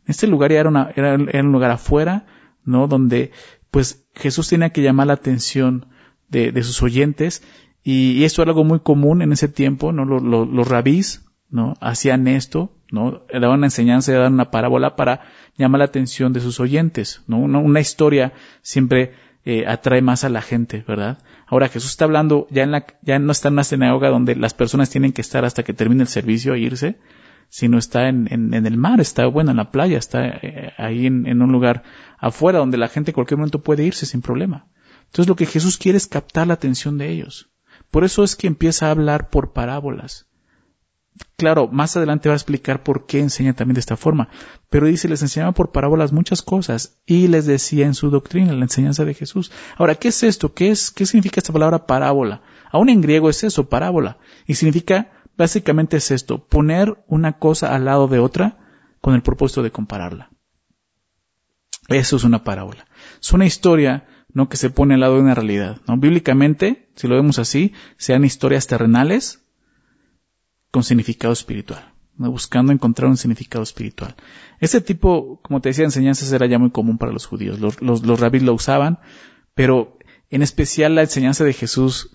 Este 0.07 0.27
lugar 0.27 0.53
ya 0.53 0.61
era, 0.61 0.69
un 0.69 1.53
lugar 1.53 1.71
afuera, 1.71 2.27
¿no? 2.63 2.89
Donde, 2.89 3.31
pues, 3.71 4.07
Jesús 4.15 4.51
tenía 4.51 4.69
que 4.69 4.83
llamar 4.83 5.07
la 5.07 5.15
atención 5.15 5.87
de, 6.29 6.53
de 6.53 6.63
sus 6.65 6.83
oyentes, 6.83 7.43
y, 7.83 8.23
esto 8.25 8.43
era 8.43 8.51
algo 8.51 8.65
muy 8.65 8.81
común 8.81 9.23
en 9.23 9.33
ese 9.33 9.49
tiempo, 9.49 9.93
¿no? 9.93 10.05
Los, 10.05 10.23
los, 10.23 10.47
los 10.47 10.69
rabís, 10.69 11.25
¿no? 11.49 11.73
Hacían 11.81 12.29
esto, 12.29 12.77
¿no? 12.93 13.23
Daban 13.33 13.59
una 13.59 13.67
enseñanza, 13.67 14.13
daban 14.13 14.35
una 14.35 14.51
parábola 14.51 14.95
para 14.95 15.23
llamar 15.57 15.81
la 15.81 15.87
atención 15.87 16.33
de 16.33 16.41
sus 16.41 16.61
oyentes, 16.61 17.23
¿no? 17.27 17.39
Una, 17.39 17.81
historia 17.81 18.35
siempre 18.61 19.15
eh, 19.45 19.65
atrae 19.67 20.03
más 20.03 20.25
a 20.25 20.29
la 20.29 20.43
gente, 20.43 20.85
¿verdad? 20.87 21.19
Ahora 21.47 21.69
Jesús 21.69 21.91
está 21.91 22.05
hablando, 22.05 22.47
ya 22.51 22.63
en 22.63 22.71
la, 22.71 22.87
ya 23.03 23.19
no 23.19 23.33
está 23.33 23.49
en 23.49 23.55
una 23.55 23.65
sinagoga 23.65 24.11
donde 24.11 24.37
las 24.37 24.55
personas 24.55 24.91
tienen 24.91 25.13
que 25.13 25.23
estar 25.23 25.45
hasta 25.45 25.63
que 25.63 25.73
termine 25.73 26.03
el 26.03 26.09
servicio 26.09 26.55
e 26.55 26.61
irse, 26.61 26.99
sino 27.49 27.79
está 27.79 28.09
en, 28.09 28.29
en, 28.31 28.67
el 28.67 28.77
mar, 28.77 29.01
está 29.01 29.27
bueno 29.27 29.51
en 29.51 29.57
la 29.57 29.71
playa, 29.71 29.99
está 29.99 30.27
eh, 30.27 30.73
ahí 30.77 31.07
en, 31.07 31.27
en, 31.27 31.43
un 31.43 31.51
lugar 31.51 31.83
afuera 32.19 32.59
donde 32.59 32.79
la 32.79 32.89
gente 32.89 33.11
en 33.11 33.15
cualquier 33.15 33.39
momento 33.39 33.63
puede 33.63 33.85
irse 33.85 34.07
sin 34.07 34.23
problema. 34.23 34.69
Entonces 35.07 35.29
lo 35.29 35.37
que 35.37 35.47
Jesús 35.47 35.77
quiere 35.79 35.99
es 35.99 36.07
captar 36.07 36.47
la 36.47 36.55
atención 36.55 36.99
de 36.99 37.11
ellos. 37.11 37.51
Por 37.91 38.05
eso 38.05 38.23
es 38.23 38.37
que 38.37 38.47
empieza 38.47 38.87
a 38.87 38.91
hablar 38.91 39.29
por 39.29 39.53
parábolas. 39.53 40.27
Claro, 41.37 41.69
más 41.69 41.97
adelante 41.97 42.29
va 42.29 42.35
a 42.35 42.37
explicar 42.37 42.83
por 42.83 43.05
qué 43.05 43.19
enseña 43.19 43.53
también 43.53 43.75
de 43.75 43.81
esta 43.81 43.97
forma, 43.97 44.29
pero 44.71 44.87
dice, 44.87 45.09
les 45.09 45.23
enseñaba 45.23 45.53
por 45.53 45.73
parábolas 45.73 46.13
muchas 46.13 46.41
cosas 46.41 47.01
y 47.05 47.29
les 47.29 47.47
decía 47.47 47.85
en 47.87 47.95
su 47.95 48.11
doctrina, 48.11 48.53
la 48.53 48.63
enseñanza 48.63 49.05
de 49.05 49.15
Jesús. 49.15 49.51
Ahora, 49.77 49.97
¿qué 49.97 50.09
es 50.09 50.23
esto? 50.23 50.55
¿Qué 50.55 50.71
es, 50.71 50.91
qué 50.91 51.05
significa 51.05 51.41
esta 51.41 51.53
palabra 51.53 51.87
parábola? 51.87 52.43
Aún 52.71 52.89
en 52.89 53.01
griego 53.01 53.29
es 53.29 53.45
eso, 53.45 53.69
parábola. 53.69 54.19
Y 54.47 54.55
significa, 54.55 55.13
básicamente 55.37 55.97
es 55.97 56.11
esto, 56.13 56.47
poner 56.47 57.05
una 57.09 57.39
cosa 57.39 57.75
al 57.75 57.85
lado 57.85 58.09
de 58.09 58.21
otra 58.21 58.59
con 59.01 59.15
el 59.15 59.23
propósito 59.23 59.63
de 59.63 59.73
compararla. 59.73 60.31
Eso 61.89 62.17
es 62.17 62.25
una 62.25 62.45
parábola. 62.45 62.87
Es 63.21 63.33
una 63.33 63.47
historia, 63.47 64.07
¿no? 64.33 64.49
Que 64.49 64.57
se 64.57 64.71
pone 64.71 64.95
al 64.95 65.01
lado 65.01 65.17
de 65.17 65.23
una 65.23 65.35
realidad, 65.35 65.81
¿no? 65.89 65.97
Bíblicamente, 65.97 66.89
si 66.95 67.09
lo 67.09 67.17
vemos 67.17 67.39
así, 67.39 67.73
sean 67.97 68.25
historias 68.25 68.69
terrenales 68.69 69.43
con 70.73 70.83
significado 70.83 71.33
espiritual, 71.33 71.93
buscando 72.17 72.73
encontrar 72.73 73.09
un 73.09 73.17
significado 73.17 73.63
espiritual. 73.63 74.17
Este 74.59 74.81
tipo, 74.81 75.39
como 75.43 75.61
te 75.61 75.69
decía, 75.69 75.85
enseñanzas 75.85 76.33
era 76.33 76.47
ya 76.47 76.59
muy 76.59 76.71
común 76.71 76.99
para 76.99 77.13
los 77.13 77.27
judíos. 77.27 77.61
Los, 77.61 77.81
los, 77.81 78.03
lo 78.03 78.55
usaban, 78.55 78.99
pero 79.55 79.99
en 80.31 80.43
especial 80.43 80.95
la 80.95 81.03
enseñanza 81.03 81.45
de 81.45 81.53
Jesús, 81.53 82.11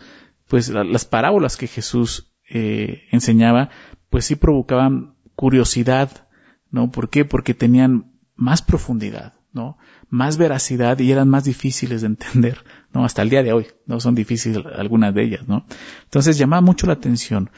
pues 0.47 0.69
las 0.69 1.05
parábolas 1.05 1.55
que 1.55 1.67
Jesús 1.67 2.33
eh, 2.49 3.03
enseñaba, 3.11 3.69
pues 4.09 4.25
sí 4.25 4.35
provocaban 4.35 5.15
curiosidad, 5.35 6.27
¿no? 6.71 6.89
¿Por 6.89 7.11
qué? 7.11 7.25
Porque 7.25 7.53
tenían 7.53 8.11
más 8.35 8.63
profundidad, 8.63 9.33
¿no? 9.53 9.77
Más 10.09 10.37
veracidad 10.37 10.97
y 10.97 11.11
eran 11.11 11.29
más 11.29 11.43
difíciles 11.43 12.01
de 12.01 12.07
entender, 12.07 12.63
¿no? 12.91 13.05
Hasta 13.05 13.21
el 13.21 13.29
día 13.29 13.43
de 13.43 13.53
hoy, 13.53 13.67
¿no? 13.85 13.99
Son 13.99 14.15
difíciles 14.15 14.65
algunas 14.65 15.13
de 15.13 15.23
ellas, 15.23 15.47
¿no? 15.47 15.67
Entonces 16.05 16.39
llamaba 16.39 16.61
mucho 16.61 16.87
la 16.87 16.93
atención. 16.93 17.51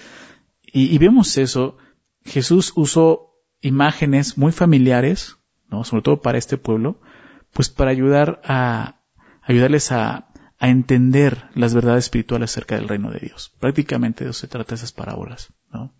Y, 0.71 0.97
vemos 0.97 1.37
eso. 1.37 1.77
Jesús 2.23 2.73
usó 2.75 3.35
imágenes 3.61 4.37
muy 4.37 4.51
familiares, 4.51 5.37
¿no? 5.69 5.83
Sobre 5.83 6.03
todo 6.03 6.21
para 6.21 6.37
este 6.37 6.57
pueblo, 6.57 6.99
pues 7.53 7.69
para 7.69 7.91
ayudar 7.91 8.41
a, 8.43 9.01
ayudarles 9.41 9.91
a, 9.91 10.25
entender 10.61 11.45
las 11.55 11.73
verdades 11.73 12.03
espirituales 12.03 12.51
acerca 12.51 12.75
del 12.75 12.89
reino 12.89 13.11
de 13.11 13.19
Dios. 13.19 13.55
Prácticamente 13.61 14.25
de 14.25 14.31
eso 14.31 14.41
se 14.41 14.49
trata 14.49 14.75
esas 14.75 14.91
parábolas, 14.91 15.53
¿no? 15.71 15.93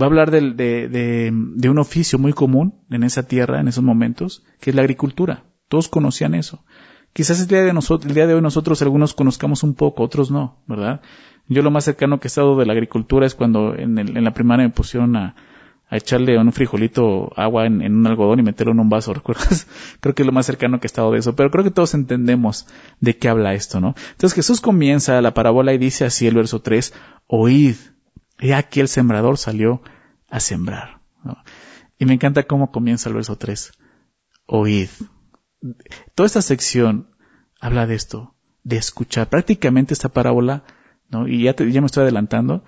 Va 0.00 0.04
a 0.04 0.10
hablar 0.10 0.30
de, 0.30 0.52
de, 0.52 0.88
de, 0.88 1.32
de, 1.32 1.68
un 1.68 1.78
oficio 1.80 2.20
muy 2.20 2.32
común 2.32 2.84
en 2.88 3.02
esa 3.02 3.24
tierra, 3.24 3.58
en 3.58 3.66
esos 3.66 3.82
momentos, 3.82 4.44
que 4.60 4.70
es 4.70 4.76
la 4.76 4.82
agricultura. 4.82 5.42
Todos 5.66 5.88
conocían 5.88 6.36
eso. 6.36 6.64
Quizás 7.12 7.40
el 7.40 7.48
día 7.48 7.64
de 7.64 7.72
nosotros, 7.72 8.08
el 8.08 8.14
día 8.14 8.28
de 8.28 8.34
hoy 8.34 8.42
nosotros 8.42 8.80
algunos 8.82 9.12
conozcamos 9.12 9.64
un 9.64 9.74
poco, 9.74 10.04
otros 10.04 10.30
no, 10.30 10.62
¿verdad? 10.68 11.00
Yo 11.48 11.62
lo 11.62 11.70
más 11.70 11.84
cercano 11.84 12.20
que 12.20 12.26
he 12.26 12.30
estado 12.30 12.56
de 12.56 12.66
la 12.66 12.74
agricultura 12.74 13.26
es 13.26 13.34
cuando 13.34 13.74
en, 13.74 14.22
la 14.22 14.34
primaria 14.34 14.66
me 14.66 14.72
pusieron 14.72 15.16
a, 15.16 15.34
a 15.88 15.96
echarle 15.96 16.38
un 16.38 16.52
frijolito 16.52 17.32
agua 17.36 17.66
en, 17.66 17.80
un 17.80 18.06
algodón 18.06 18.40
y 18.40 18.42
meterlo 18.42 18.72
en 18.72 18.80
un 18.80 18.90
vaso, 18.90 19.14
¿recuerdas? 19.14 19.66
creo 20.00 20.14
que 20.14 20.22
es 20.22 20.26
lo 20.26 20.32
más 20.32 20.46
cercano 20.46 20.78
que 20.78 20.86
he 20.86 20.88
estado 20.88 21.12
de 21.12 21.18
eso, 21.18 21.34
pero 21.34 21.50
creo 21.50 21.64
que 21.64 21.70
todos 21.70 21.94
entendemos 21.94 22.66
de 23.00 23.16
qué 23.16 23.28
habla 23.28 23.54
esto, 23.54 23.80
¿no? 23.80 23.94
Entonces 24.10 24.34
Jesús 24.34 24.60
comienza 24.60 25.20
la 25.22 25.34
parábola 25.34 25.72
y 25.72 25.78
dice 25.78 26.04
así 26.04 26.26
el 26.26 26.34
verso 26.34 26.60
3, 26.60 26.92
oíd, 27.26 27.76
he 28.38 28.54
aquí 28.54 28.80
el 28.80 28.88
sembrador 28.88 29.38
salió 29.38 29.82
a 30.28 30.40
sembrar, 30.40 31.00
Y 31.98 32.04
me 32.04 32.14
encanta 32.14 32.42
cómo 32.42 32.70
comienza 32.70 33.08
el 33.08 33.14
verso 33.14 33.36
3, 33.36 33.72
oíd. 34.46 34.88
Toda 36.14 36.26
esta 36.26 36.42
sección 36.42 37.08
habla 37.60 37.86
de 37.86 37.94
esto, 37.94 38.34
de 38.62 38.76
escuchar. 38.76 39.28
Prácticamente 39.28 39.94
esta 39.94 40.10
parábola 40.10 40.64
Y 41.10 41.42
ya, 41.44 41.56
ya 41.56 41.80
me 41.80 41.86
estoy 41.86 42.02
adelantando, 42.02 42.64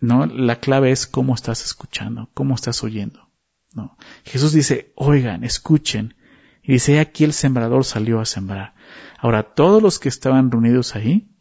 ¿no? 0.00 0.26
La 0.26 0.60
clave 0.60 0.90
es 0.90 1.06
cómo 1.06 1.34
estás 1.34 1.64
escuchando, 1.64 2.30
cómo 2.34 2.54
estás 2.54 2.82
oyendo, 2.84 3.30
¿no? 3.74 3.96
Jesús 4.24 4.52
dice, 4.52 4.92
oigan, 4.94 5.44
escuchen. 5.44 6.14
Y 6.62 6.74
dice, 6.74 7.00
aquí 7.00 7.24
el 7.24 7.32
sembrador 7.32 7.84
salió 7.84 8.20
a 8.20 8.24
sembrar. 8.24 8.74
Ahora, 9.18 9.54
todos 9.54 9.82
los 9.82 9.98
que 9.98 10.08
estaban 10.08 10.50
reunidos 10.50 10.94
ahí, 10.94 11.34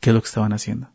¿qué 0.00 0.10
es 0.10 0.14
lo 0.14 0.22
que 0.22 0.28
estaban 0.28 0.52
haciendo? 0.52 0.92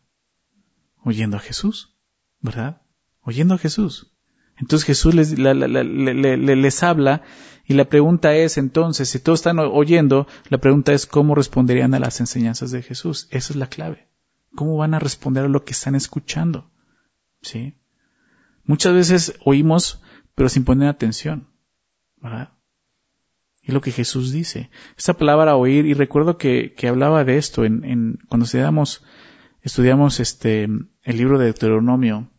Oyendo 1.04 1.38
a 1.38 1.42
Jesús, 1.42 1.98
¿verdad? 2.40 2.82
Oyendo 3.22 3.56
a 3.56 3.58
Jesús. 3.58 4.15
Entonces 4.58 4.86
Jesús 4.86 5.14
les, 5.14 5.38
les 5.38 6.84
habla 6.84 7.24
y 7.66 7.74
la 7.74 7.86
pregunta 7.86 8.36
es 8.36 8.58
entonces, 8.58 9.10
si 9.10 9.20
todos 9.20 9.40
están 9.40 9.60
oyendo, 9.60 10.28
la 10.50 10.60
pregunta 10.60 10.94
es 10.94 11.06
cómo 11.06 11.36
responderían 11.36 11.94
a 11.94 12.00
las 12.00 12.20
enseñanzas 12.20 12.72
de 12.72 12.84
Jesús. 12.84 13.28
Esa 13.32 13.54
es 13.54 13.58
la 13.58 13.68
clave. 13.68 14.08
¿Cómo 14.56 14.78
van 14.78 14.94
a 14.94 15.00
responder 15.00 15.46
a 15.46 15.50
lo 15.50 15.66
que 15.66 15.74
están 15.74 15.96
escuchando? 15.96 16.70
¿Sí? 17.42 17.76
Muchas 18.64 18.94
veces 18.94 19.34
oímos, 19.44 20.02
pero 20.36 20.48
sin 20.48 20.64
poner 20.64 20.90
atención. 20.90 21.48
¿Verdad? 22.18 22.54
Y 23.62 23.72
lo 23.72 23.82
que 23.82 23.92
Jesús 23.92 24.32
dice. 24.32 24.70
Esta 24.96 25.16
palabra 25.16 25.56
oír, 25.56 25.88
y 25.88 25.96
recuerdo 25.96 26.38
que, 26.38 26.74
que 26.74 26.88
hablaba 26.88 27.24
de 27.24 27.38
esto 27.38 27.66
en, 27.66 27.84
en, 27.84 28.20
cuando 28.30 28.46
estudiamos, 28.46 29.04
estudiamos 29.62 30.20
este, 30.20 30.64
el 30.64 31.18
libro 31.18 31.40
de 31.40 31.46
Deuteronomio, 31.46 32.30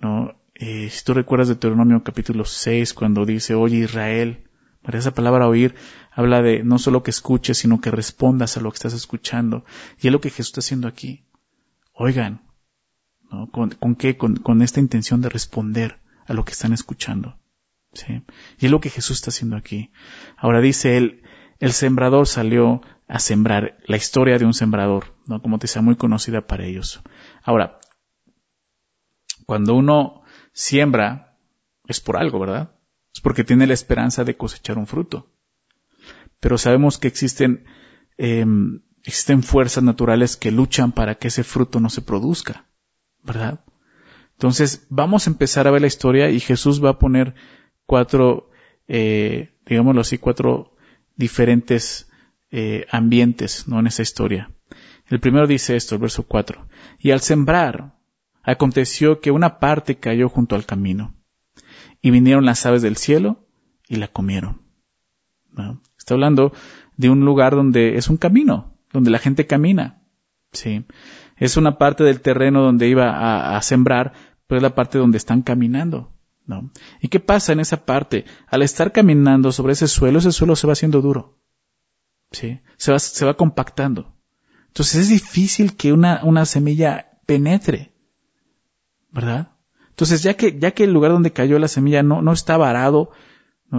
¿no? 0.00 0.36
Eh, 0.54 0.88
si 0.90 1.04
tú 1.04 1.14
recuerdas 1.14 1.48
de 1.48 1.54
Deuteronomio 1.54 2.02
capítulo 2.04 2.44
6, 2.44 2.94
cuando 2.94 3.24
dice, 3.24 3.54
oye 3.54 3.78
Israel, 3.78 4.48
para 4.82 4.98
esa 4.98 5.14
palabra 5.14 5.48
oír 5.48 5.74
habla 6.12 6.42
de 6.42 6.62
no 6.62 6.78
solo 6.78 7.02
que 7.02 7.10
escuches, 7.10 7.58
sino 7.58 7.80
que 7.80 7.90
respondas 7.90 8.56
a 8.56 8.60
lo 8.60 8.70
que 8.70 8.76
estás 8.76 8.92
escuchando. 8.92 9.64
Y 10.00 10.06
es 10.06 10.12
lo 10.12 10.20
que 10.20 10.30
Jesús 10.30 10.48
está 10.48 10.60
haciendo 10.60 10.86
aquí. 10.86 11.24
Oigan, 11.92 12.42
¿Con, 13.50 13.70
con 13.70 13.96
qué? 13.96 14.16
Con, 14.16 14.36
con, 14.36 14.62
esta 14.62 14.80
intención 14.80 15.20
de 15.20 15.28
responder 15.28 16.00
a 16.26 16.34
lo 16.34 16.44
que 16.44 16.52
están 16.52 16.72
escuchando. 16.72 17.38
¿sí? 17.92 18.22
Y 18.58 18.66
es 18.66 18.70
lo 18.70 18.80
que 18.80 18.90
Jesús 18.90 19.16
está 19.16 19.30
haciendo 19.30 19.56
aquí. 19.56 19.90
Ahora 20.36 20.60
dice 20.60 20.96
él, 20.96 21.22
el 21.58 21.72
sembrador 21.72 22.26
salió 22.26 22.82
a 23.08 23.18
sembrar, 23.18 23.78
la 23.86 23.96
historia 23.96 24.38
de 24.38 24.44
un 24.44 24.54
sembrador, 24.54 25.14
¿no? 25.26 25.42
Como 25.42 25.58
te 25.58 25.66
sea 25.66 25.82
muy 25.82 25.96
conocida 25.96 26.46
para 26.46 26.64
ellos. 26.64 27.02
Ahora, 27.42 27.78
cuando 29.46 29.74
uno 29.74 30.22
siembra, 30.54 31.36
es 31.86 32.00
por 32.00 32.16
algo, 32.16 32.38
¿verdad? 32.38 32.70
Es 33.12 33.20
porque 33.20 33.44
tiene 33.44 33.66
la 33.66 33.74
esperanza 33.74 34.24
de 34.24 34.36
cosechar 34.36 34.78
un 34.78 34.86
fruto. 34.86 35.30
Pero 36.40 36.56
sabemos 36.56 36.98
que 36.98 37.08
existen, 37.08 37.66
em, 38.16 38.80
existen 39.02 39.42
fuerzas 39.42 39.84
naturales 39.84 40.36
que 40.36 40.50
luchan 40.50 40.92
para 40.92 41.16
que 41.16 41.28
ese 41.28 41.44
fruto 41.44 41.80
no 41.80 41.90
se 41.90 42.00
produzca, 42.00 42.66
¿verdad? 43.22 43.64
Entonces, 44.32 44.86
vamos 44.88 45.26
a 45.26 45.30
empezar 45.30 45.66
a 45.66 45.70
ver 45.70 45.82
la 45.82 45.86
historia 45.86 46.30
y 46.30 46.40
Jesús 46.40 46.82
va 46.82 46.90
a 46.90 46.98
poner 46.98 47.34
cuatro, 47.86 48.50
eh, 48.88 49.54
digámoslo 49.66 50.00
así, 50.00 50.18
cuatro 50.18 50.76
diferentes 51.16 52.10
eh, 52.50 52.86
ambientes, 52.90 53.68
¿no? 53.68 53.80
En 53.80 53.86
esa 53.86 54.02
historia. 54.02 54.50
El 55.08 55.20
primero 55.20 55.46
dice 55.46 55.76
esto, 55.76 55.96
el 55.96 56.00
verso 56.00 56.22
4. 56.24 56.66
Y 56.98 57.10
al 57.10 57.20
sembrar, 57.20 57.94
aconteció 58.44 59.20
que 59.20 59.30
una 59.30 59.58
parte 59.58 59.96
cayó 59.96 60.28
junto 60.28 60.54
al 60.54 60.66
camino, 60.66 61.14
y 62.04 62.10
vinieron 62.10 62.44
las 62.44 62.64
aves 62.66 62.82
del 62.82 62.98
cielo 62.98 63.46
y 63.88 63.96
la 63.96 64.08
comieron. 64.08 64.60
Está 65.96 66.14
hablando 66.14 66.52
de 66.98 67.08
un 67.08 67.24
lugar 67.24 67.54
donde 67.54 67.96
es 67.96 68.08
un 68.08 68.18
camino, 68.18 68.76
donde 68.92 69.10
la 69.10 69.18
gente 69.18 69.46
camina. 69.46 70.02
Sí. 70.52 70.84
Es 71.36 71.56
una 71.56 71.78
parte 71.78 72.04
del 72.04 72.20
terreno 72.20 72.62
donde 72.62 72.88
iba 72.88 73.56
a, 73.56 73.62
sembrar, 73.62 74.12
pero 74.46 74.58
es 74.58 74.62
la 74.62 74.74
parte 74.74 74.98
donde 74.98 75.16
están 75.16 75.40
caminando. 75.40 76.12
¿no? 76.46 76.70
¿Y 77.00 77.08
qué 77.08 77.20
pasa 77.20 77.54
en 77.54 77.60
esa 77.60 77.86
parte? 77.86 78.26
Al 78.48 78.60
estar 78.60 78.92
caminando 78.92 79.50
sobre 79.50 79.72
ese 79.72 79.88
suelo, 79.88 80.18
ese 80.18 80.32
suelo 80.32 80.56
se 80.56 80.66
va 80.66 80.74
haciendo 80.74 81.00
duro. 81.00 81.38
¿sí? 82.32 82.60
Se 82.76 83.24
va, 83.24 83.34
compactando. 83.34 84.14
Entonces 84.66 85.02
es 85.02 85.08
difícil 85.08 85.74
que 85.74 85.94
una 85.94 86.44
semilla 86.44 87.18
penetre. 87.24 87.93
¿Verdad? 89.14 89.52
Entonces 89.90 90.24
ya 90.24 90.34
que, 90.34 90.58
ya 90.58 90.72
que 90.72 90.84
el 90.84 90.92
lugar 90.92 91.12
donde 91.12 91.32
cayó 91.32 91.58
la 91.60 91.68
semilla 91.68 92.02
no, 92.02 92.20
no 92.20 92.32
estaba 92.32 92.68
arado, 92.68 93.12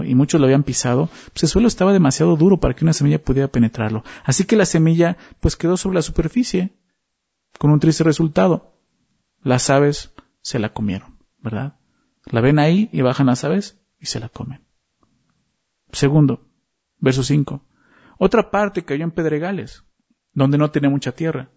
y 0.04 0.16
muchos 0.16 0.40
lo 0.42 0.46
habían 0.48 0.64
pisado, 0.64 1.10
pues 1.32 1.44
el 1.44 1.50
suelo 1.50 1.68
estaba 1.68 1.94
demasiado 1.94 2.36
duro 2.36 2.60
para 2.60 2.74
que 2.74 2.84
una 2.84 2.94
semilla 2.94 3.24
pudiera 3.24 3.50
penetrarlo. 3.50 4.04
Así 4.24 4.46
que 4.46 4.56
la 4.56 4.66
semilla 4.66 5.18
pues 5.40 5.56
quedó 5.56 5.78
sobre 5.78 5.96
la 5.96 6.02
superficie, 6.02 6.76
con 7.58 7.72
un 7.72 7.80
triste 7.80 8.04
resultado. 8.04 8.80
Las 9.42 9.70
aves 9.70 10.14
se 10.42 10.60
la 10.60 10.74
comieron, 10.74 11.20
¿verdad? 11.40 11.78
La 12.26 12.42
ven 12.42 12.60
ahí 12.60 12.90
y 12.92 13.02
bajan 13.02 13.28
las 13.28 13.44
aves 13.44 13.80
y 14.00 14.08
se 14.08 14.20
la 14.20 14.30
comen. 14.30 14.66
Segundo, 15.92 16.48
verso 16.98 17.24
5. 17.24 17.62
Otra 18.18 18.52
parte 18.52 18.84
cayó 18.84 19.04
en 19.04 19.12
pedregales, 19.12 19.84
donde 20.34 20.58
no 20.58 20.72
tenía 20.72 20.90
mucha 20.90 21.12
tierra, 21.12 21.52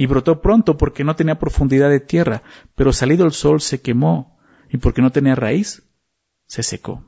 y 0.00 0.06
brotó 0.06 0.40
pronto 0.40 0.78
porque 0.78 1.04
no 1.04 1.14
tenía 1.14 1.38
profundidad 1.38 1.90
de 1.90 2.00
tierra, 2.00 2.42
pero 2.74 2.90
salido 2.90 3.26
el 3.26 3.32
sol 3.32 3.60
se 3.60 3.82
quemó, 3.82 4.40
y 4.70 4.78
porque 4.78 5.02
no 5.02 5.12
tenía 5.12 5.34
raíz, 5.34 5.82
se 6.46 6.62
secó. 6.62 7.04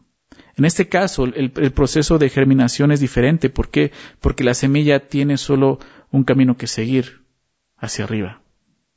En 0.58 0.66
este 0.66 0.90
caso, 0.90 1.24
el, 1.24 1.52
proceso 1.72 2.18
de 2.18 2.28
germinación 2.28 2.92
es 2.92 3.00
diferente. 3.00 3.48
¿Por 3.48 3.70
qué? 3.70 3.92
Porque 4.20 4.44
la 4.44 4.52
semilla 4.52 5.08
tiene 5.08 5.38
solo 5.38 5.78
un 6.10 6.24
camino 6.24 6.58
que 6.58 6.66
seguir 6.66 7.24
hacia 7.78 8.04
arriba. 8.04 8.42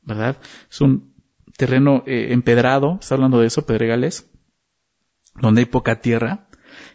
¿Verdad? 0.02 0.36
Es 0.70 0.82
un 0.82 1.14
terreno 1.56 2.04
eh, 2.06 2.34
empedrado, 2.34 2.98
está 3.00 3.14
hablando 3.14 3.40
de 3.40 3.46
eso, 3.46 3.64
pedregales, 3.64 4.30
donde 5.40 5.62
hay 5.62 5.66
poca 5.66 6.02
tierra. 6.02 6.48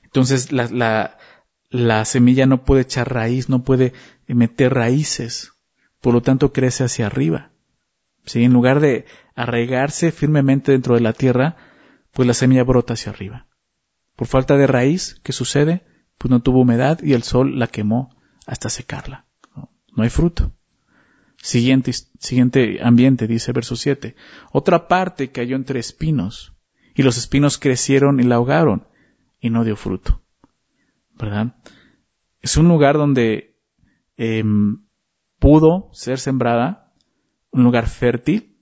Entonces 0.04 0.52
la, 0.52 0.68
la, 0.68 1.18
la 1.72 2.06
semilla 2.06 2.46
no 2.46 2.64
puede 2.64 2.84
echar 2.84 3.12
raíz, 3.12 3.50
no 3.50 3.64
puede 3.64 3.94
meter 4.28 4.76
raíces, 4.76 5.51
por 6.02 6.14
lo 6.14 6.22
tanto 6.22 6.52
crece 6.52 6.84
hacia 6.84 7.06
arriba. 7.06 7.52
¿Sí? 8.26 8.44
En 8.44 8.54
lugar 8.54 8.80
de 8.80 9.06
arraigarse 9.36 10.12
firmemente 10.12 10.72
dentro 10.72 10.96
de 10.96 11.02
la 11.02 11.14
tierra, 11.14 11.56
pues 12.12 12.28
la 12.28 12.34
semilla 12.34 12.64
brota 12.64 12.94
hacia 12.94 13.12
arriba. 13.12 13.48
Por 14.16 14.28
falta 14.28 14.58
de 14.58 14.68
raíz, 14.68 15.20
¿qué 15.24 15.32
sucede? 15.32 15.84
Pues 16.18 16.30
no 16.30 16.42
tuvo 16.42 16.62
humedad 16.62 17.00
y 17.02 17.14
el 17.14 17.24
sol 17.24 17.58
la 17.58 17.68
quemó 17.68 18.16
hasta 18.46 18.70
secarla. 18.70 19.26
No, 19.56 20.04
hay 20.04 20.10
fruto. 20.10 20.54
Siguiente, 21.38 21.92
siguiente 22.20 22.80
ambiente, 22.84 23.28
dice 23.28 23.52
verso 23.52 23.76
7. 23.76 24.16
Otra 24.52 24.88
parte 24.88 25.32
cayó 25.32 25.56
entre 25.56 25.80
espinos, 25.80 26.54
y 26.94 27.02
los 27.02 27.18
espinos 27.18 27.58
crecieron 27.58 28.20
y 28.20 28.24
la 28.24 28.36
ahogaron, 28.36 28.88
y 29.40 29.50
no 29.50 29.64
dio 29.64 29.76
fruto. 29.76 30.22
¿Verdad? 31.16 31.56
Es 32.42 32.58
un 32.58 32.68
lugar 32.68 32.98
donde 32.98 33.58
em, 34.18 34.84
pudo 35.42 35.90
ser 35.92 36.20
sembrada, 36.20 36.94
un 37.50 37.64
lugar 37.64 37.88
fértil. 37.88 38.60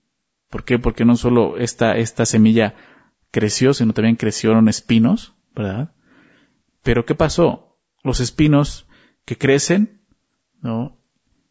¿Por 0.49 0.63
qué? 0.63 0.79
Porque 0.79 1.03
no 1.03 1.17
solo 1.17 1.57
esta, 1.57 1.97
esta 1.97 2.25
semilla 2.25 2.73
creció, 3.31 3.73
sino 3.73 3.93
también 3.93 4.15
crecieron 4.15 4.69
espinos, 4.69 5.35
¿verdad? 5.53 5.93
Pero 6.81 7.05
¿qué 7.05 7.15
pasó? 7.15 7.77
Los 8.01 8.21
espinos 8.21 8.87
que 9.25 9.37
crecen, 9.37 10.01
¿no? 10.61 10.97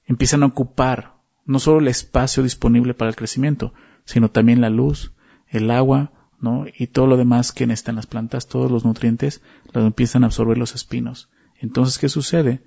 Empiezan 0.06 0.42
a 0.42 0.47
ocupar 0.47 1.18
no 1.44 1.58
solo 1.58 1.80
el 1.80 1.88
espacio 1.88 2.42
disponible 2.42 2.94
para 2.94 3.11
el 3.11 3.16
crecimiento, 3.16 3.75
sino 4.06 4.30
también 4.30 4.62
la 4.62 4.70
luz, 4.70 5.12
el 5.47 5.70
agua, 5.70 6.30
¿no? 6.40 6.64
Y 6.75 6.87
todo 6.87 7.06
lo 7.06 7.18
demás 7.18 7.52
que 7.52 7.66
necesitan 7.66 7.97
las 7.97 8.06
plantas, 8.06 8.49
todos 8.49 8.70
los 8.70 8.87
nutrientes, 8.87 9.42
los 9.75 9.85
empiezan 9.85 10.25
a 10.25 10.28
absorber 10.28 10.56
los 10.56 10.75
espinos. 10.75 11.28
Entonces, 11.61 11.99
¿qué 11.99 12.08
sucede? 12.08 12.62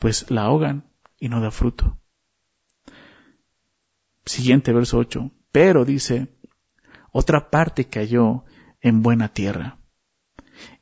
Pues 0.00 0.28
la 0.28 0.42
ahogan 0.42 0.89
y 1.20 1.28
no 1.28 1.40
da 1.40 1.52
fruto. 1.52 1.98
Siguiente 4.24 4.72
verso 4.72 4.98
8. 4.98 5.30
Pero 5.52 5.84
dice, 5.84 6.28
otra 7.12 7.50
parte 7.50 7.84
cayó 7.84 8.44
en 8.80 9.02
buena 9.02 9.28
tierra 9.28 9.78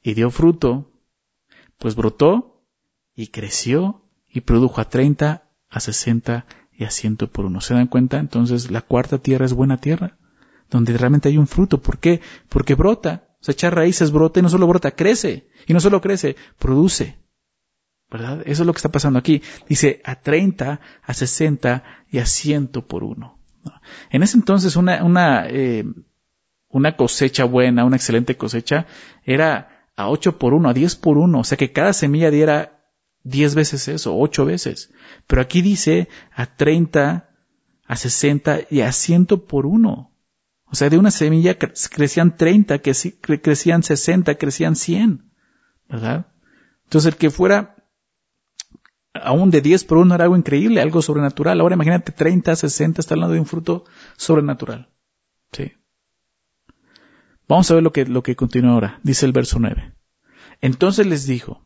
y 0.02 0.14
dio 0.14 0.30
fruto, 0.30 0.92
pues 1.78 1.96
brotó 1.96 2.64
y 3.14 3.28
creció 3.28 4.04
y 4.28 4.42
produjo 4.42 4.80
a 4.80 4.88
treinta, 4.88 5.50
a 5.68 5.80
sesenta 5.80 6.46
y 6.72 6.84
a 6.84 6.90
ciento 6.90 7.30
por 7.30 7.46
uno. 7.46 7.60
¿Se 7.60 7.74
dan 7.74 7.88
cuenta? 7.88 8.18
Entonces 8.18 8.70
la 8.70 8.82
cuarta 8.82 9.18
tierra 9.18 9.46
es 9.46 9.52
buena 9.52 9.78
tierra, 9.78 10.18
donde 10.70 10.96
realmente 10.96 11.28
hay 11.28 11.38
un 11.38 11.46
fruto. 11.46 11.82
¿Por 11.82 11.98
qué? 11.98 12.20
Porque 12.48 12.74
brota. 12.74 13.28
O 13.40 13.44
sea, 13.44 13.52
echar 13.52 13.74
raíces 13.74 14.10
brota 14.10 14.40
y 14.40 14.42
no 14.42 14.48
solo 14.48 14.66
brota, 14.66 14.92
crece. 14.92 15.48
Y 15.66 15.72
no 15.72 15.80
solo 15.80 16.00
crece, 16.00 16.36
produce. 16.58 17.18
¿Verdad? 18.10 18.42
Eso 18.46 18.62
es 18.62 18.66
lo 18.66 18.72
que 18.72 18.78
está 18.78 18.90
pasando 18.90 19.18
aquí. 19.18 19.42
Dice 19.68 20.00
a 20.04 20.16
30, 20.16 20.80
a 21.02 21.14
60 21.14 21.84
y 22.10 22.18
a 22.18 22.26
100 22.26 22.68
por 22.68 23.04
uno. 23.04 23.38
En 24.10 24.22
ese 24.22 24.36
entonces 24.36 24.76
una, 24.76 25.04
una, 25.04 25.46
eh, 25.48 25.84
una 26.68 26.96
cosecha 26.96 27.44
buena, 27.44 27.84
una 27.84 27.96
excelente 27.96 28.36
cosecha, 28.36 28.86
era 29.24 29.86
a 29.96 30.08
8 30.08 30.38
por 30.38 30.54
uno, 30.54 30.70
a 30.70 30.74
10 30.74 30.96
por 30.96 31.18
uno. 31.18 31.40
O 31.40 31.44
sea 31.44 31.58
que 31.58 31.72
cada 31.72 31.92
semilla 31.92 32.30
diera 32.30 32.78
diez 33.24 33.54
veces 33.54 33.88
eso, 33.88 34.16
ocho 34.16 34.44
veces. 34.44 34.90
Pero 35.26 35.42
aquí 35.42 35.60
dice 35.62 36.08
a 36.32 36.46
treinta, 36.46 37.30
a 37.86 37.96
sesenta 37.96 38.60
y 38.70 38.80
a 38.80 38.92
ciento 38.92 39.44
por 39.44 39.66
uno. 39.66 40.12
O 40.70 40.74
sea, 40.74 40.90
de 40.90 40.98
una 40.98 41.10
semilla 41.10 41.56
crecían 41.58 42.36
treinta, 42.36 42.78
crecían 42.78 43.82
sesenta, 43.82 44.34
crecían 44.36 44.76
cien. 44.76 45.30
¿Verdad? 45.88 46.26
Entonces 46.84 47.12
el 47.12 47.18
que 47.18 47.30
fuera 47.30 47.76
aún 49.22 49.50
de 49.50 49.60
diez 49.60 49.84
por 49.84 49.98
uno 49.98 50.14
era 50.14 50.24
algo 50.24 50.36
increíble, 50.36 50.80
algo 50.80 51.02
sobrenatural. 51.02 51.60
Ahora 51.60 51.74
imagínate 51.74 52.12
treinta, 52.12 52.56
sesenta, 52.56 53.00
está 53.00 53.14
hablando 53.14 53.34
de 53.34 53.40
un 53.40 53.46
fruto 53.46 53.84
sobrenatural. 54.16 54.90
Sí. 55.52 55.72
Vamos 57.48 57.70
a 57.70 57.74
ver 57.74 57.82
lo 57.82 57.92
que, 57.92 58.04
lo 58.04 58.22
que 58.22 58.36
continúa 58.36 58.72
ahora. 58.72 59.00
Dice 59.02 59.26
el 59.26 59.32
verso 59.32 59.58
nueve. 59.58 59.94
Entonces 60.60 61.06
les 61.06 61.26
dijo, 61.26 61.64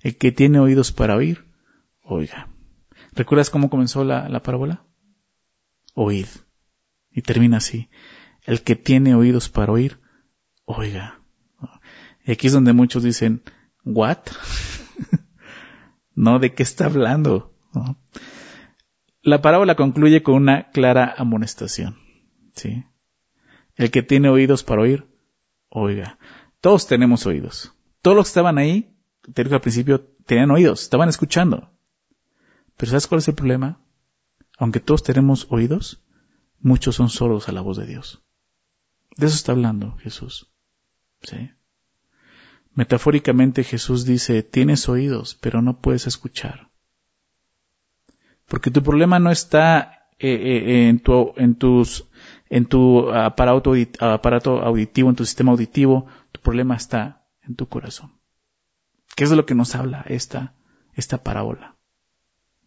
el 0.00 0.16
que 0.16 0.32
tiene 0.32 0.60
oídos 0.60 0.92
para 0.92 1.16
oír, 1.16 1.46
oiga. 2.02 2.48
¿Recuerdas 3.12 3.50
cómo 3.50 3.70
comenzó 3.70 4.04
la, 4.04 4.28
la 4.28 4.42
parábola? 4.42 4.84
Oíd. 5.94 6.26
Y 7.10 7.22
termina 7.22 7.56
así. 7.56 7.88
El 8.44 8.62
que 8.62 8.76
tiene 8.76 9.14
oídos 9.14 9.48
para 9.48 9.72
oír, 9.72 9.98
oiga. 10.64 11.20
Y 12.24 12.32
aquí 12.32 12.48
es 12.48 12.52
donde 12.52 12.72
muchos 12.72 13.02
dicen, 13.02 13.42
¿what? 13.84 14.18
no, 16.16 16.40
¿de 16.40 16.54
qué 16.54 16.64
está 16.64 16.86
hablando? 16.86 17.54
La 19.22 19.40
parábola 19.42 19.76
concluye 19.76 20.22
con 20.22 20.34
una 20.34 20.70
clara 20.70 21.14
amonestación. 21.16 21.96
¿sí? 22.54 22.84
El 23.76 23.90
que 23.92 24.02
tiene 24.02 24.28
oídos 24.28 24.64
para 24.64 24.82
oír, 24.82 25.06
oiga. 25.68 26.18
Todos 26.60 26.88
tenemos 26.88 27.26
oídos. 27.26 27.72
Todos 28.02 28.16
los 28.16 28.26
que 28.26 28.30
estaban 28.30 28.58
ahí 28.58 28.96
te 29.32 29.44
digo 29.44 29.56
al 29.56 29.60
principio, 29.60 30.00
tenían 30.24 30.50
oídos, 30.50 30.82
estaban 30.82 31.08
escuchando. 31.08 31.70
Pero 32.76 32.90
¿sabes 32.90 33.06
cuál 33.06 33.18
es 33.18 33.28
el 33.28 33.34
problema? 33.34 33.80
Aunque 34.58 34.80
todos 34.80 35.02
tenemos 35.02 35.46
oídos, 35.50 36.02
muchos 36.60 36.96
son 36.96 37.08
sordos 37.08 37.48
a 37.48 37.52
la 37.52 37.60
voz 37.60 37.76
de 37.76 37.86
Dios. 37.86 38.22
De 39.16 39.26
eso 39.26 39.34
está 39.34 39.52
hablando 39.52 39.96
Jesús. 39.98 40.52
¿Sí? 41.22 41.50
Metafóricamente 42.76 43.64
Jesús 43.64 44.04
dice, 44.04 44.42
tienes 44.42 44.86
oídos, 44.90 45.34
pero 45.34 45.62
no 45.62 45.80
puedes 45.80 46.06
escuchar. 46.06 46.70
Porque 48.46 48.70
tu 48.70 48.82
problema 48.82 49.18
no 49.18 49.30
está 49.30 50.10
eh, 50.18 50.34
eh, 50.34 50.88
en, 50.88 51.00
tu, 51.00 51.32
tus, 51.58 52.06
en 52.50 52.66
tu 52.66 53.10
aparato, 53.10 53.72
aparato 53.98 54.60
auditivo, 54.60 55.08
en 55.08 55.16
tu 55.16 55.24
sistema 55.24 55.52
auditivo, 55.52 56.06
tu 56.32 56.42
problema 56.42 56.76
está 56.76 57.26
en 57.40 57.56
tu 57.56 57.66
corazón. 57.66 58.20
¿Qué 59.16 59.24
es 59.24 59.30
de 59.30 59.36
lo 59.36 59.46
que 59.46 59.54
nos 59.54 59.74
habla 59.74 60.04
esta, 60.06 60.54
esta 60.92 61.22
parábola? 61.22 61.76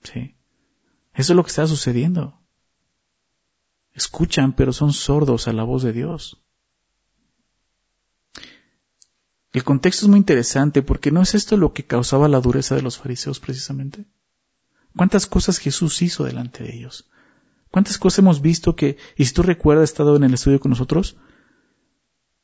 ¿Sí? 0.01 0.35
Eso 1.13 1.33
es 1.33 1.37
lo 1.37 1.43
que 1.43 1.49
está 1.49 1.67
sucediendo. 1.67 2.41
Escuchan, 3.93 4.53
pero 4.53 4.73
son 4.73 4.91
sordos 4.91 5.47
a 5.47 5.53
la 5.53 5.63
voz 5.63 5.83
de 5.83 5.93
Dios. 5.93 6.43
El 9.51 9.63
contexto 9.63 10.05
es 10.05 10.09
muy 10.09 10.19
interesante 10.19 10.81
porque 10.81 11.11
no 11.11 11.21
es 11.21 11.33
esto 11.33 11.57
lo 11.57 11.73
que 11.73 11.85
causaba 11.85 12.27
la 12.27 12.39
dureza 12.39 12.75
de 12.75 12.81
los 12.81 12.97
fariseos 12.97 13.39
precisamente. 13.39 14.05
¿Cuántas 14.95 15.25
cosas 15.25 15.57
Jesús 15.57 16.01
hizo 16.01 16.23
delante 16.23 16.63
de 16.63 16.75
ellos? 16.75 17.09
¿Cuántas 17.71 17.97
cosas 17.97 18.19
hemos 18.19 18.41
visto 18.41 18.75
que, 18.75 18.97
y 19.15 19.25
si 19.25 19.33
tú 19.33 19.43
recuerdas, 19.43 19.89
estado 19.89 20.15
en 20.15 20.23
el 20.23 20.33
estudio 20.33 20.59
con 20.59 20.71
nosotros, 20.71 21.17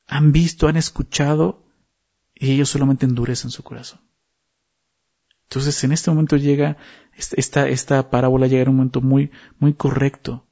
han 0.07 0.31
visto, 0.31 0.67
han 0.67 0.77
escuchado, 0.77 1.65
y 2.35 2.51
ellos 2.51 2.69
solamente 2.69 3.05
endurecen 3.05 3.49
su 3.49 3.63
corazón. 3.63 4.01
Entonces, 5.43 5.83
en 5.83 5.91
este 5.91 6.11
momento 6.11 6.37
llega, 6.37 6.77
esta, 7.15 7.67
esta 7.67 8.09
parábola 8.09 8.47
llega 8.47 8.63
en 8.63 8.69
un 8.69 8.75
momento 8.77 9.01
muy, 9.01 9.31
muy 9.57 9.73
correcto, 9.73 10.45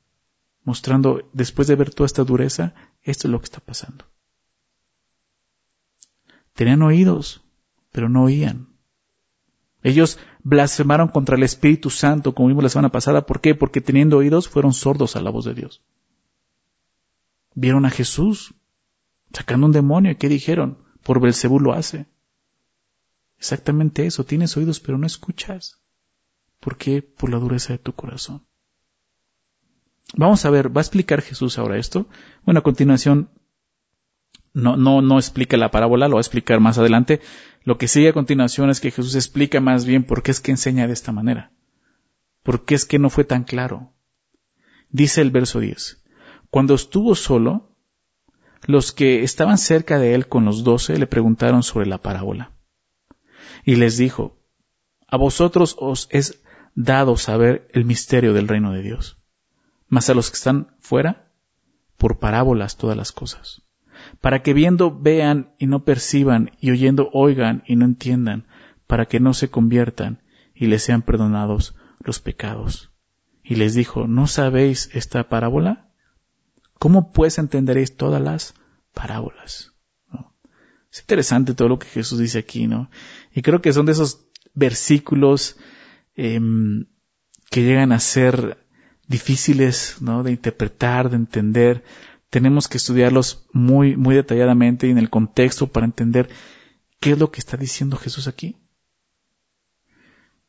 mostrando, 0.63 1.29
después 1.33 1.67
de 1.67 1.75
ver 1.75 1.93
toda 1.93 2.05
esta 2.05 2.23
dureza, 2.23 2.73
esto 3.01 3.27
es 3.27 3.31
lo 3.31 3.39
que 3.39 3.45
está 3.45 3.59
pasando. 3.59 4.05
Tenían 6.53 6.81
oídos, 6.81 7.41
pero 7.91 8.09
no 8.09 8.23
oían. 8.23 8.69
Ellos 9.83 10.17
blasfemaron 10.43 11.09
contra 11.09 11.35
el 11.35 11.43
Espíritu 11.43 11.89
Santo, 11.89 12.33
como 12.33 12.47
vimos 12.47 12.63
la 12.63 12.69
semana 12.69 12.89
pasada. 12.89 13.25
¿Por 13.25 13.41
qué? 13.41 13.53
Porque 13.53 13.81
teniendo 13.81 14.17
oídos 14.17 14.47
fueron 14.47 14.73
sordos 14.73 15.15
a 15.15 15.21
la 15.21 15.29
voz 15.29 15.45
de 15.45 15.53
Dios. 15.53 15.81
Vieron 17.53 17.85
a 17.85 17.89
Jesús 17.89 18.55
sacando 19.33 19.67
un 19.67 19.73
demonio 19.73 20.11
y 20.11 20.15
¿qué 20.15 20.29
dijeron? 20.29 20.77
Por 21.03 21.19
Belcebú 21.19 21.59
lo 21.59 21.73
hace. 21.73 22.05
Exactamente 23.37 24.05
eso. 24.05 24.23
Tienes 24.23 24.55
oídos 24.55 24.79
pero 24.79 24.97
no 24.97 25.05
escuchas. 25.05 25.81
¿Por 26.59 26.77
qué? 26.77 27.01
Por 27.01 27.29
la 27.29 27.39
dureza 27.39 27.73
de 27.73 27.79
tu 27.79 27.93
corazón. 27.93 28.45
Vamos 30.15 30.45
a 30.45 30.49
ver, 30.49 30.75
¿va 30.75 30.79
a 30.79 30.83
explicar 30.83 31.21
Jesús 31.21 31.57
ahora 31.57 31.77
esto? 31.77 32.07
Bueno, 32.45 32.59
a 32.59 32.63
continuación 32.63 33.29
no, 34.53 34.77
no, 34.77 35.01
no 35.01 35.17
explica 35.17 35.57
la 35.57 35.71
parábola, 35.71 36.07
lo 36.07 36.15
va 36.15 36.19
a 36.19 36.21
explicar 36.21 36.59
más 36.59 36.77
adelante. 36.77 37.21
Lo 37.63 37.77
que 37.77 37.87
sigue 37.87 38.09
a 38.09 38.13
continuación 38.13 38.69
es 38.69 38.79
que 38.79 38.91
Jesús 38.91 39.15
explica 39.15 39.59
más 39.59 39.85
bien 39.85 40.03
por 40.03 40.21
qué 40.21 40.31
es 40.31 40.39
que 40.39 40.51
enseña 40.51 40.87
de 40.87 40.93
esta 40.93 41.11
manera. 41.11 41.51
¿Por 42.43 42.63
qué 42.63 42.75
es 42.75 42.85
que 42.85 42.99
no 42.99 43.09
fue 43.09 43.23
tan 43.23 43.43
claro? 43.43 43.93
Dice 44.89 45.21
el 45.21 45.31
verso 45.31 45.59
10. 45.59 46.03
Cuando 46.51 46.75
estuvo 46.75 47.15
solo, 47.15 47.75
los 48.67 48.91
que 48.91 49.23
estaban 49.23 49.57
cerca 49.57 49.97
de 49.97 50.13
él 50.13 50.27
con 50.27 50.45
los 50.45 50.63
doce 50.63 50.97
le 50.97 51.07
preguntaron 51.07 51.63
sobre 51.63 51.87
la 51.87 51.97
parábola. 51.97 52.51
Y 53.65 53.77
les 53.77 53.97
dijo, 53.97 54.37
a 55.07 55.17
vosotros 55.17 55.75
os 55.79 56.07
es 56.11 56.43
dado 56.75 57.17
saber 57.17 57.67
el 57.73 57.85
misterio 57.85 58.33
del 58.33 58.47
reino 58.47 58.71
de 58.71 58.83
Dios, 58.83 59.17
mas 59.87 60.09
a 60.09 60.13
los 60.13 60.29
que 60.29 60.35
están 60.35 60.75
fuera, 60.79 61.31
por 61.97 62.19
parábolas 62.19 62.77
todas 62.77 62.97
las 62.97 63.11
cosas 63.11 63.63
para 64.21 64.41
que 64.41 64.53
viendo 64.53 64.97
vean 64.97 65.53
y 65.59 65.67
no 65.67 65.83
perciban, 65.83 66.51
y 66.59 66.71
oyendo 66.71 67.09
oigan 67.13 67.63
y 67.67 67.75
no 67.75 67.85
entiendan, 67.85 68.47
para 68.87 69.05
que 69.05 69.19
no 69.19 69.33
se 69.33 69.49
conviertan 69.49 70.21
y 70.55 70.67
les 70.67 70.83
sean 70.83 71.01
perdonados 71.01 71.75
los 71.99 72.19
pecados. 72.19 72.91
Y 73.43 73.55
les 73.55 73.73
dijo, 73.73 74.07
¿no 74.07 74.27
sabéis 74.27 74.89
esta 74.93 75.27
parábola? 75.29 75.89
¿Cómo 76.79 77.11
pues 77.11 77.37
entenderéis 77.37 77.95
todas 77.97 78.21
las 78.21 78.55
parábolas? 78.93 79.73
Es 80.93 80.99
interesante 80.99 81.55
todo 81.55 81.69
lo 81.69 81.79
que 81.79 81.87
Jesús 81.87 82.19
dice 82.19 82.37
aquí, 82.37 82.67
¿no? 82.67 82.91
Y 83.33 83.41
creo 83.41 83.63
que 83.63 83.73
son 83.73 83.87
de 83.87 83.93
esos 83.93 84.27
versículos 84.53 85.57
em, 86.15 86.85
que 87.49 87.63
llegan 87.63 87.91
a 87.91 87.99
ser 87.99 88.63
difíciles, 89.07 89.97
¿no? 90.01 90.21
De 90.21 90.29
interpretar, 90.29 91.09
de 91.09 91.15
entender, 91.15 91.83
tenemos 92.33 92.67
que 92.67 92.77
estudiarlos 92.77 93.45
muy, 93.53 93.95
muy 93.95 94.15
detalladamente 94.15 94.87
y 94.87 94.89
en 94.89 94.97
el 94.97 95.11
contexto 95.11 95.67
para 95.67 95.85
entender 95.85 96.29
qué 96.99 97.11
es 97.11 97.19
lo 97.19 97.29
que 97.29 97.39
está 97.39 97.57
diciendo 97.57 97.95
Jesús 97.95 98.27
aquí. 98.27 98.57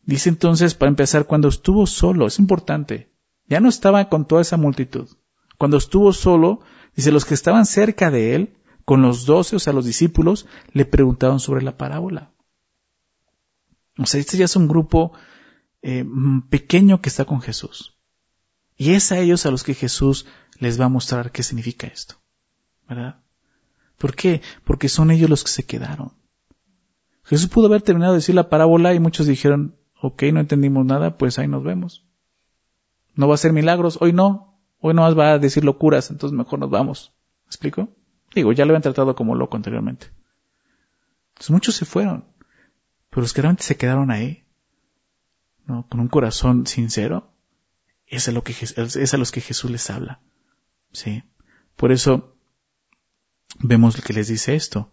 Dice 0.00 0.30
entonces, 0.30 0.72
para 0.74 0.88
empezar, 0.88 1.26
cuando 1.26 1.48
estuvo 1.48 1.86
solo, 1.86 2.26
es 2.26 2.38
importante, 2.38 3.12
ya 3.48 3.60
no 3.60 3.68
estaba 3.68 4.08
con 4.08 4.26
toda 4.26 4.40
esa 4.40 4.56
multitud. 4.56 5.10
Cuando 5.58 5.76
estuvo 5.76 6.14
solo, 6.14 6.60
dice, 6.96 7.12
los 7.12 7.26
que 7.26 7.34
estaban 7.34 7.66
cerca 7.66 8.10
de 8.10 8.34
él, 8.34 8.56
con 8.86 9.02
los 9.02 9.26
doce, 9.26 9.56
o 9.56 9.58
sea, 9.58 9.74
los 9.74 9.84
discípulos, 9.84 10.46
le 10.72 10.86
preguntaron 10.86 11.38
sobre 11.38 11.62
la 11.62 11.76
parábola. 11.76 12.32
O 13.98 14.06
sea, 14.06 14.20
este 14.20 14.38
ya 14.38 14.46
es 14.46 14.56
un 14.56 14.68
grupo 14.68 15.12
eh, 15.82 16.06
pequeño 16.48 17.02
que 17.02 17.10
está 17.10 17.26
con 17.26 17.42
Jesús. 17.42 17.93
Y 18.76 18.92
es 18.92 19.12
a 19.12 19.18
ellos 19.18 19.46
a 19.46 19.50
los 19.50 19.62
que 19.62 19.74
Jesús 19.74 20.26
les 20.58 20.80
va 20.80 20.86
a 20.86 20.88
mostrar 20.88 21.30
qué 21.30 21.42
significa 21.42 21.86
esto. 21.86 22.16
¿Verdad? 22.88 23.20
¿Por 23.98 24.14
qué? 24.14 24.42
Porque 24.64 24.88
son 24.88 25.10
ellos 25.10 25.30
los 25.30 25.44
que 25.44 25.50
se 25.50 25.64
quedaron. 25.64 26.12
Jesús 27.24 27.48
pudo 27.48 27.66
haber 27.66 27.82
terminado 27.82 28.12
de 28.12 28.18
decir 28.18 28.34
la 28.34 28.50
parábola 28.50 28.92
y 28.94 29.00
muchos 29.00 29.26
dijeron, 29.26 29.76
ok, 30.00 30.24
no 30.32 30.40
entendimos 30.40 30.84
nada, 30.84 31.16
pues 31.16 31.38
ahí 31.38 31.48
nos 31.48 31.64
vemos. 31.64 32.04
No 33.14 33.28
va 33.28 33.34
a 33.34 33.38
ser 33.38 33.52
milagros, 33.52 33.98
hoy 34.00 34.12
no, 34.12 34.60
hoy 34.80 34.92
no 34.92 35.02
más 35.02 35.16
va 35.16 35.32
a 35.32 35.38
decir 35.38 35.64
locuras, 35.64 36.10
entonces 36.10 36.36
mejor 36.36 36.58
nos 36.58 36.70
vamos. 36.70 37.14
¿Me 37.44 37.48
explico? 37.48 37.88
Digo, 38.34 38.52
ya 38.52 38.64
lo 38.64 38.72
habían 38.72 38.82
tratado 38.82 39.14
como 39.14 39.34
loco 39.34 39.56
anteriormente. 39.56 40.08
Entonces 41.28 41.50
muchos 41.50 41.74
se 41.76 41.84
fueron, 41.84 42.26
pero 43.10 43.22
los 43.22 43.32
que 43.32 43.42
realmente 43.42 43.62
se 43.62 43.76
quedaron 43.76 44.10
ahí, 44.10 44.44
¿no? 45.66 45.86
Con 45.88 46.00
un 46.00 46.08
corazón 46.08 46.66
sincero, 46.66 47.33
es 48.16 48.28
a, 48.28 48.32
lo 48.32 48.42
que, 48.42 48.54
los 48.76 49.32
que 49.32 49.40
Jesús 49.40 49.70
les 49.70 49.90
habla. 49.90 50.20
¿Sí? 50.92 51.24
Por 51.76 51.92
eso 51.92 52.36
vemos 53.58 54.00
que 54.00 54.12
les 54.12 54.28
dice 54.28 54.54
esto. 54.54 54.90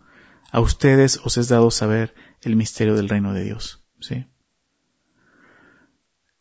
A 0.51 0.60
ustedes 0.60 1.19
os 1.23 1.38
es 1.38 1.47
dado 1.47 1.71
saber 1.71 2.13
el 2.41 2.55
misterio 2.55 2.95
del 2.95 3.10
reino 3.10 3.34
de 3.34 3.43
Dios. 3.43 3.84
¿Sí? 3.99 4.25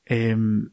Em, 0.06 0.70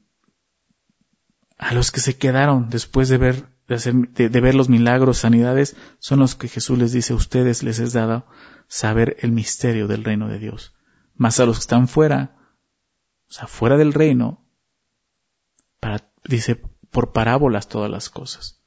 a 1.58 1.74
los 1.74 1.92
que 1.92 2.00
se 2.00 2.18
quedaron 2.18 2.70
después 2.70 3.10
de 3.10 3.18
ver, 3.18 3.50
de, 3.68 4.30
de 4.30 4.42
ver 4.42 4.56
los 4.56 4.70
milagros, 4.70 5.20
sanidades, 5.20 5.76
son 6.00 6.20
los 6.20 6.36
que 6.36 6.48
Jesús 6.48 6.78
les 6.78 6.92
dice, 6.92 7.14
a 7.14 7.18
ustedes 7.18 7.64
les 7.64 7.80
es 7.80 7.94
dado 7.94 8.26
saber 8.68 9.18
el 9.20 9.32
misterio 9.32 9.88
del 9.88 10.04
reino 10.04 10.28
de 10.28 10.40
Dios. 10.40 10.76
Mas 11.16 11.40
a 11.40 11.46
los 11.46 11.58
que 11.58 11.62
están 11.62 11.88
fuera, 11.88 12.36
o 13.30 13.34
sea, 13.34 13.48
fuera 13.48 13.78
del 13.78 13.94
reino, 13.94 14.47
dice, 16.28 16.62
por 16.92 17.12
parábolas 17.12 17.68
todas 17.68 17.90
las 17.90 18.10
cosas. 18.10 18.62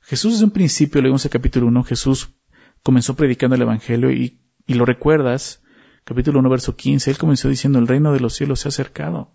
Jesús 0.00 0.32
desde 0.32 0.44
un 0.44 0.50
principio, 0.50 1.02
leemos 1.02 1.24
el 1.24 1.30
capítulo 1.30 1.66
1, 1.66 1.84
Jesús 1.84 2.34
comenzó 2.82 3.16
predicando 3.16 3.56
el 3.56 3.62
Evangelio 3.62 4.10
y, 4.10 4.40
y 4.66 4.74
lo 4.74 4.84
recuerdas, 4.84 5.62
capítulo 6.04 6.40
1, 6.40 6.48
verso 6.48 6.76
15, 6.76 7.10
él 7.10 7.18
comenzó 7.18 7.48
diciendo, 7.48 7.78
el 7.78 7.88
reino 7.88 8.12
de 8.12 8.20
los 8.20 8.34
cielos 8.34 8.60
se 8.60 8.68
ha 8.68 8.70
acercado. 8.70 9.34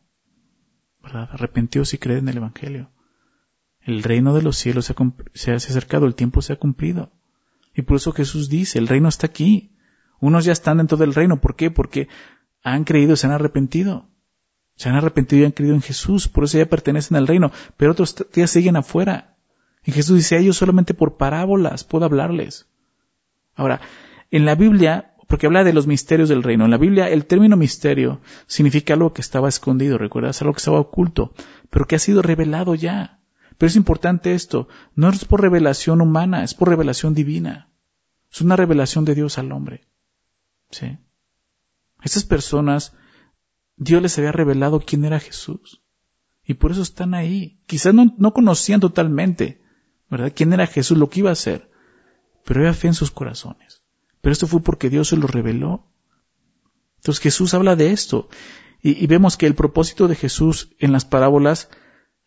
¿Verdad? 1.02 1.30
Arrepentíos 1.32 1.94
y 1.94 1.98
creed 1.98 2.20
en 2.20 2.30
el 2.30 2.38
Evangelio. 2.38 2.92
El 3.82 4.04
reino 4.04 4.34
de 4.34 4.42
los 4.42 4.58
cielos 4.58 4.86
se 4.86 4.94
ha, 4.94 4.96
se 5.34 5.52
ha 5.52 5.56
acercado, 5.56 6.06
el 6.06 6.16
tiempo 6.16 6.42
se 6.42 6.54
ha 6.54 6.56
cumplido. 6.56 7.12
Y 7.76 7.82
por 7.82 7.98
eso 7.98 8.12
Jesús 8.14 8.50
dice, 8.50 8.80
el 8.80 8.88
reino 8.88 9.10
está 9.10 9.28
aquí. 9.28 9.76
Unos 10.20 10.46
ya 10.46 10.54
están 10.54 10.78
dentro 10.78 10.98
del 10.98 11.14
reino. 11.14 11.42
¿Por 11.42 11.56
qué? 11.56 11.70
Porque 11.72 12.08
han 12.64 12.86
creído, 12.86 13.16
se 13.16 13.28
han 13.28 13.34
arrepentido. 13.34 14.10
Se 14.76 14.90
han 14.90 14.96
arrepentido 14.96 15.44
y 15.44 15.46
han 15.46 15.52
creído 15.52 15.76
en 15.76 15.82
Jesús, 15.82 16.28
por 16.28 16.46
eso 16.46 16.58
ya 16.58 16.66
pertenecen 16.66 17.18
al 17.18 17.28
reino, 17.28 17.52
pero 17.78 17.92
otros 17.92 18.16
ya 18.34 18.48
siguen 18.48 18.76
afuera. 18.76 19.36
Y 19.86 19.92
Jesús 19.92 20.18
dice 20.18 20.36
a 20.36 20.40
ellos 20.40 20.58
solamente 20.58 20.94
por 20.94 21.18
parábolas 21.18 21.84
puedo 21.84 22.06
hablarles. 22.06 22.68
Ahora, 23.56 23.82
en 24.32 24.46
la 24.46 24.56
Biblia, 24.56 25.14
porque 25.28 25.46
habla 25.46 25.64
de 25.64 25.74
los 25.74 25.88
misterios 25.88 26.30
del 26.30 26.44
reino, 26.44 26.66
en 26.66 26.72
la 26.72 26.78
Biblia 26.78 27.10
el 27.10 27.26
término 27.26 27.56
misterio 27.56 28.22
significa 28.48 28.94
algo 28.94 29.14
que 29.14 29.22
estaba 29.22 29.50
escondido, 29.50 29.98
recuerdas, 29.98 30.42
algo 30.42 30.54
que 30.54 30.60
estaba 30.60 30.80
oculto, 30.80 31.34
pero 31.70 31.86
que 31.86 31.96
ha 31.96 32.00
sido 32.00 32.22
revelado 32.22 32.76
ya. 32.76 33.20
Pero 33.58 33.68
es 33.68 33.76
importante 33.76 34.34
esto, 34.34 34.68
no 34.96 35.10
es 35.10 35.26
por 35.26 35.42
revelación 35.42 36.02
humana, 36.02 36.44
es 36.44 36.54
por 36.54 36.70
revelación 36.70 37.14
divina. 37.14 37.70
Es 38.32 38.42
una 38.42 38.56
revelación 38.56 39.06
de 39.06 39.14
Dios 39.14 39.38
al 39.38 39.52
hombre. 39.52 39.86
¿Sí? 40.72 40.98
Estas 42.02 42.24
personas 42.24 42.94
Dios 43.84 44.02
les 44.02 44.18
había 44.18 44.32
revelado 44.32 44.80
quién 44.80 45.06
era 45.06 45.20
Jesús. 45.20 45.82
Y 46.46 46.56
por 46.56 46.72
eso 46.72 46.82
están 46.82 47.14
ahí. 47.14 47.60
Quizás 47.66 47.94
no, 47.94 48.34
conocían 48.34 48.80
totalmente, 48.80 49.62
¿verdad? 50.10 50.34
¿Quién 50.36 50.54
era 50.54 50.68
Jesús? 50.68 50.98
Lo 50.98 51.10
que 51.10 51.20
iba 51.20 51.30
a 51.30 51.34
hacer. 51.34 51.70
Pero 52.46 52.62
había 52.62 52.74
fe 52.74 52.88
en 52.88 52.94
sus 52.94 53.12
corazones. 53.12 53.84
Pero 54.22 54.34
esto 54.34 54.48
fue 54.48 54.62
porque 54.62 54.90
Dios 54.90 55.10
se 55.10 55.18
lo 55.18 55.28
reveló. 55.28 55.88
Entonces 56.98 57.22
Jesús 57.22 57.54
habla 57.54 57.76
de 57.76 57.92
esto. 57.92 58.30
Y, 58.82 59.08
vemos 59.08 59.38
que 59.38 59.48
el 59.48 59.56
propósito 59.56 60.08
de 60.10 60.16
Jesús 60.16 60.72
en 60.80 60.92
las 60.92 61.06
parábolas, 61.06 61.70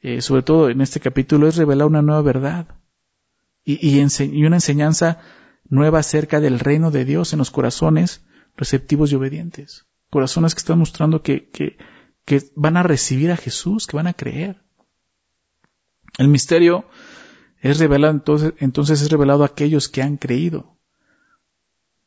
eh, 0.00 0.22
sobre 0.22 0.42
todo 0.42 0.70
en 0.70 0.80
este 0.80 1.00
capítulo, 1.00 1.48
es 1.48 1.56
revelar 1.56 1.86
una 1.86 2.00
nueva 2.00 2.22
verdad. 2.22 2.68
Y, 3.62 3.98
y 3.98 4.44
una 4.46 4.56
enseñanza 4.56 5.20
nueva 5.68 5.98
acerca 5.98 6.40
del 6.40 6.58
reino 6.58 6.90
de 6.90 7.04
Dios 7.04 7.32
en 7.32 7.40
los 7.40 7.50
corazones 7.50 8.22
receptivos 8.56 9.12
y 9.12 9.16
obedientes. 9.16 9.86
Corazones 10.16 10.54
que 10.54 10.60
están 10.60 10.78
mostrando 10.78 11.20
que, 11.20 11.50
que, 11.50 12.40
van 12.54 12.78
a 12.78 12.82
recibir 12.82 13.30
a 13.30 13.36
Jesús, 13.36 13.86
que 13.86 13.98
van 13.98 14.06
a 14.06 14.14
creer. 14.14 14.62
El 16.16 16.28
misterio 16.28 16.88
es 17.60 17.78
revelado 17.78 18.14
entonces, 18.14 18.54
entonces 18.56 19.02
es 19.02 19.10
revelado 19.10 19.42
a 19.42 19.48
aquellos 19.48 19.90
que 19.90 20.00
han 20.00 20.16
creído, 20.16 20.78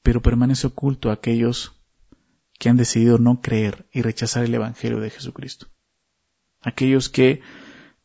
pero 0.02 0.24
permanece 0.24 0.65
oculto 0.65 1.12
a 1.12 1.13
aquellos 1.13 1.80
que 2.58 2.69
han 2.69 2.78
decidido 2.78 3.19
no 3.19 3.41
creer 3.41 3.88
y 3.93 4.02
rechazar 4.02 4.43
el 4.43 4.56
Evangelio 4.56 5.00
de 5.00 5.12
Jesucristo. 5.12 5.67
Aquellos 6.62 7.10
que, 7.10 7.41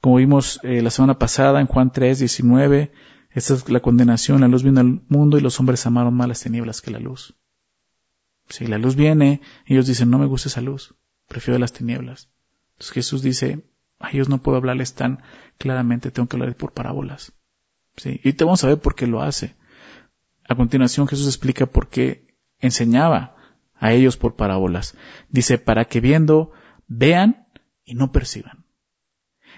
como 0.03 0.17
vimos 0.17 0.61
eh, 0.65 0.83
la 0.83 0.91
semana 0.91 1.19
pasada 1.19 1.63
en 1.63 1.67
Juan 1.67 1.93
3, 1.93 2.19
19, 2.19 2.93
esta 3.31 3.55
es 3.55 3.71
la 3.71 3.81
condenación, 3.81 4.43
la 4.43 4.49
luz 4.49 4.65
vino 4.65 4.81
al 4.81 5.01
mundo 5.09 5.39
y 5.39 5.41
los 5.41 5.59
hombres 5.61 5.87
amaron 5.87 6.13
más 6.13 6.29
las 6.29 6.43
tinieblas 6.43 6.83
que 6.83 6.91
la 6.91 6.99
luz. 6.99 7.39
Si 8.49 8.67
la 8.67 8.79
luz 8.79 8.97
viene, 8.97 9.41
ellos 9.67 9.87
dicen, 9.87 10.11
no 10.11 10.19
me 10.19 10.27
gusta 10.27 10.49
esa 10.49 10.61
luz, 10.61 10.95
prefiero 11.29 11.59
las 11.59 11.73
tinieblas. 11.73 12.31
Entonces 12.73 12.93
Jesús 12.93 13.23
dice, 13.23 13.65
a 13.99 14.11
ellos 14.11 14.29
no 14.29 14.43
puedo 14.43 14.59
hablarles 14.59 14.95
tan 14.95 15.23
claramente, 15.59 16.11
tengo 16.11 16.29
que 16.29 16.37
hablar 16.37 16.57
por 16.57 16.73
parábolas. 16.73 17.33
¿Sí? 17.97 18.21
Y 18.25 18.33
te 18.33 18.45
vamos 18.45 18.65
a 18.65 18.69
ver 18.69 18.79
por 18.79 18.95
qué 18.95 19.07
lo 19.07 19.23
hace. 19.23 19.57
A 20.49 20.55
continuación 20.55 21.07
Jesús 21.07 21.27
explica 21.27 21.67
por 21.67 21.89
qué 21.89 22.37
enseñaba 22.59 23.37
a 23.75 23.93
ellos 23.93 24.17
por 24.17 24.37
parábolas. 24.37 24.97
Dice, 25.29 25.59
para 25.59 25.87
que 25.87 26.01
viendo, 26.01 26.53
vean 26.87 27.47
y 27.85 27.95
no 27.95 28.13
perciban. 28.13 28.67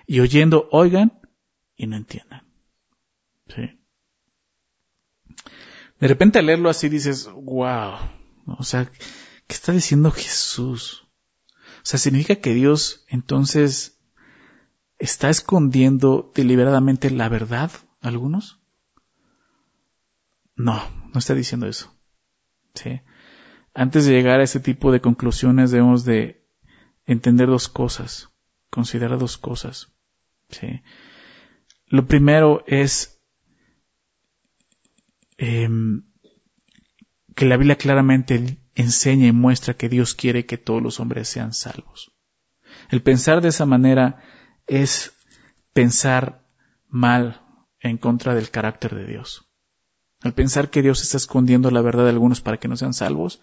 Y 0.06 0.20
oyendo, 0.20 0.68
oigan 0.70 1.20
y 1.76 1.86
no 1.86 1.96
entiendan. 1.96 2.46
¿Sí? 3.48 3.80
De 5.98 6.08
repente 6.08 6.38
al 6.38 6.46
leerlo 6.46 6.68
así 6.68 6.88
dices, 6.88 7.28
wow, 7.32 7.94
o 8.46 8.62
sea, 8.62 8.86
¿qué 8.86 9.54
está 9.54 9.72
diciendo 9.72 10.10
Jesús? 10.10 11.06
O 11.78 11.88
sea, 11.88 11.98
significa 11.98 12.36
que 12.36 12.54
Dios 12.54 13.04
entonces 13.08 14.00
está 14.98 15.30
escondiendo 15.30 16.32
deliberadamente 16.34 17.10
la 17.10 17.28
verdad 17.28 17.70
a 18.00 18.08
algunos. 18.08 18.60
No, 20.56 20.82
no 21.12 21.18
está 21.18 21.34
diciendo 21.34 21.66
eso. 21.66 21.94
¿Sí? 22.74 23.00
Antes 23.74 24.06
de 24.06 24.12
llegar 24.12 24.40
a 24.40 24.44
ese 24.44 24.60
tipo 24.60 24.90
de 24.90 25.00
conclusiones 25.00 25.70
debemos 25.70 26.04
de 26.04 26.46
entender 27.04 27.46
dos 27.46 27.68
cosas, 27.68 28.30
considerar 28.70 29.18
dos 29.18 29.36
cosas. 29.36 29.92
¿Sí? 30.48 30.82
Lo 31.86 32.06
primero 32.06 32.64
es 32.66 33.22
em, 35.36 36.04
que 37.36 37.44
la 37.44 37.58
Biblia 37.58 37.76
claramente 37.76 38.58
enseña 38.74 39.26
y 39.26 39.32
muestra 39.32 39.74
que 39.74 39.90
Dios 39.90 40.14
quiere 40.14 40.46
que 40.46 40.56
todos 40.56 40.82
los 40.82 41.00
hombres 41.00 41.28
sean 41.28 41.52
salvos. 41.52 42.10
El 42.90 43.02
pensar 43.02 43.42
de 43.42 43.50
esa 43.50 43.66
manera 43.66 44.22
es 44.66 45.12
pensar 45.74 46.46
mal 46.88 47.42
en 47.80 47.98
contra 47.98 48.34
del 48.34 48.50
carácter 48.50 48.94
de 48.94 49.06
Dios. 49.06 49.46
Al 50.22 50.32
pensar 50.32 50.70
que 50.70 50.80
Dios 50.80 51.02
está 51.02 51.18
escondiendo 51.18 51.70
la 51.70 51.82
verdad 51.82 52.04
de 52.04 52.10
algunos 52.10 52.40
para 52.40 52.56
que 52.56 52.68
no 52.68 52.76
sean 52.78 52.94
salvos, 52.94 53.42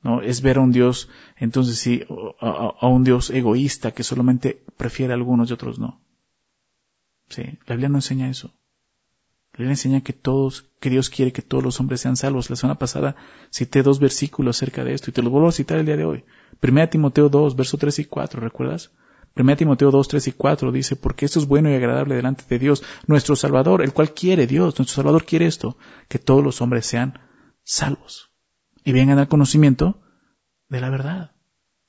¿no? 0.00 0.22
Es 0.22 0.40
ver 0.40 0.58
a 0.58 0.60
un 0.60 0.70
Dios, 0.70 1.08
entonces 1.36 1.76
sí, 1.76 2.04
a, 2.40 2.86
un 2.86 3.02
Dios 3.02 3.30
egoísta 3.30 3.90
que 3.90 4.04
solamente 4.04 4.64
prefiere 4.76 5.12
a 5.12 5.16
algunos 5.16 5.50
y 5.50 5.54
otros 5.54 5.80
no. 5.80 6.00
Sí, 7.30 7.42
la 7.66 7.74
Biblia 7.74 7.88
no 7.88 7.98
enseña 7.98 8.30
eso. 8.30 8.54
La 9.58 9.62
Biblia 9.62 9.72
enseña 9.72 10.02
que 10.02 10.12
todos, 10.12 10.70
que 10.78 10.88
Dios 10.88 11.10
quiere 11.10 11.32
que 11.32 11.42
todos 11.42 11.64
los 11.64 11.80
hombres 11.80 12.00
sean 12.00 12.14
salvos. 12.14 12.48
La 12.48 12.54
semana 12.54 12.78
pasada 12.78 13.16
cité 13.50 13.82
dos 13.82 13.98
versículos 13.98 14.56
acerca 14.56 14.84
de 14.84 14.94
esto 14.94 15.10
y 15.10 15.12
te 15.12 15.20
los 15.20 15.32
vuelvo 15.32 15.48
a 15.48 15.52
citar 15.52 15.78
el 15.78 15.86
día 15.86 15.96
de 15.96 16.04
hoy. 16.04 16.24
Primera 16.60 16.88
Timoteo 16.88 17.28
2, 17.28 17.56
verso 17.56 17.76
3 17.76 17.98
y 17.98 18.04
4, 18.04 18.40
¿recuerdas? 18.40 18.92
Primera 19.34 19.56
Timoteo 19.56 19.90
2, 19.90 20.06
3 20.06 20.28
y 20.28 20.32
4 20.32 20.70
dice, 20.70 20.94
porque 20.94 21.24
esto 21.24 21.40
es 21.40 21.48
bueno 21.48 21.68
y 21.72 21.74
agradable 21.74 22.14
delante 22.14 22.44
de 22.48 22.60
Dios, 22.60 22.84
nuestro 23.08 23.34
Salvador, 23.34 23.82
el 23.82 23.92
cual 23.92 24.14
quiere 24.14 24.46
Dios, 24.46 24.78
nuestro 24.78 24.94
Salvador 24.94 25.24
quiere 25.24 25.46
esto, 25.46 25.76
que 26.06 26.20
todos 26.20 26.44
los 26.44 26.62
hombres 26.62 26.86
sean 26.86 27.18
salvos 27.64 28.30
y 28.84 28.92
vengan 28.92 29.18
al 29.18 29.26
conocimiento 29.26 30.00
de 30.68 30.80
la 30.80 30.88
verdad. 30.88 31.32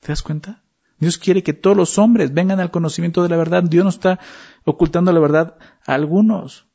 ¿Te 0.00 0.08
das 0.08 0.22
cuenta? 0.22 0.64
Dios 0.98 1.18
quiere 1.18 1.44
que 1.44 1.52
todos 1.52 1.76
los 1.76 1.98
hombres 1.98 2.34
vengan 2.34 2.58
al 2.58 2.72
conocimiento 2.72 3.22
de 3.22 3.28
la 3.28 3.36
verdad. 3.36 3.62
Dios 3.62 3.84
no 3.84 3.90
está 3.90 4.18
ocultando 4.64 5.12
la 5.12 5.20
verdad 5.20 5.56
a 5.86 5.94
algunos. 5.94 6.69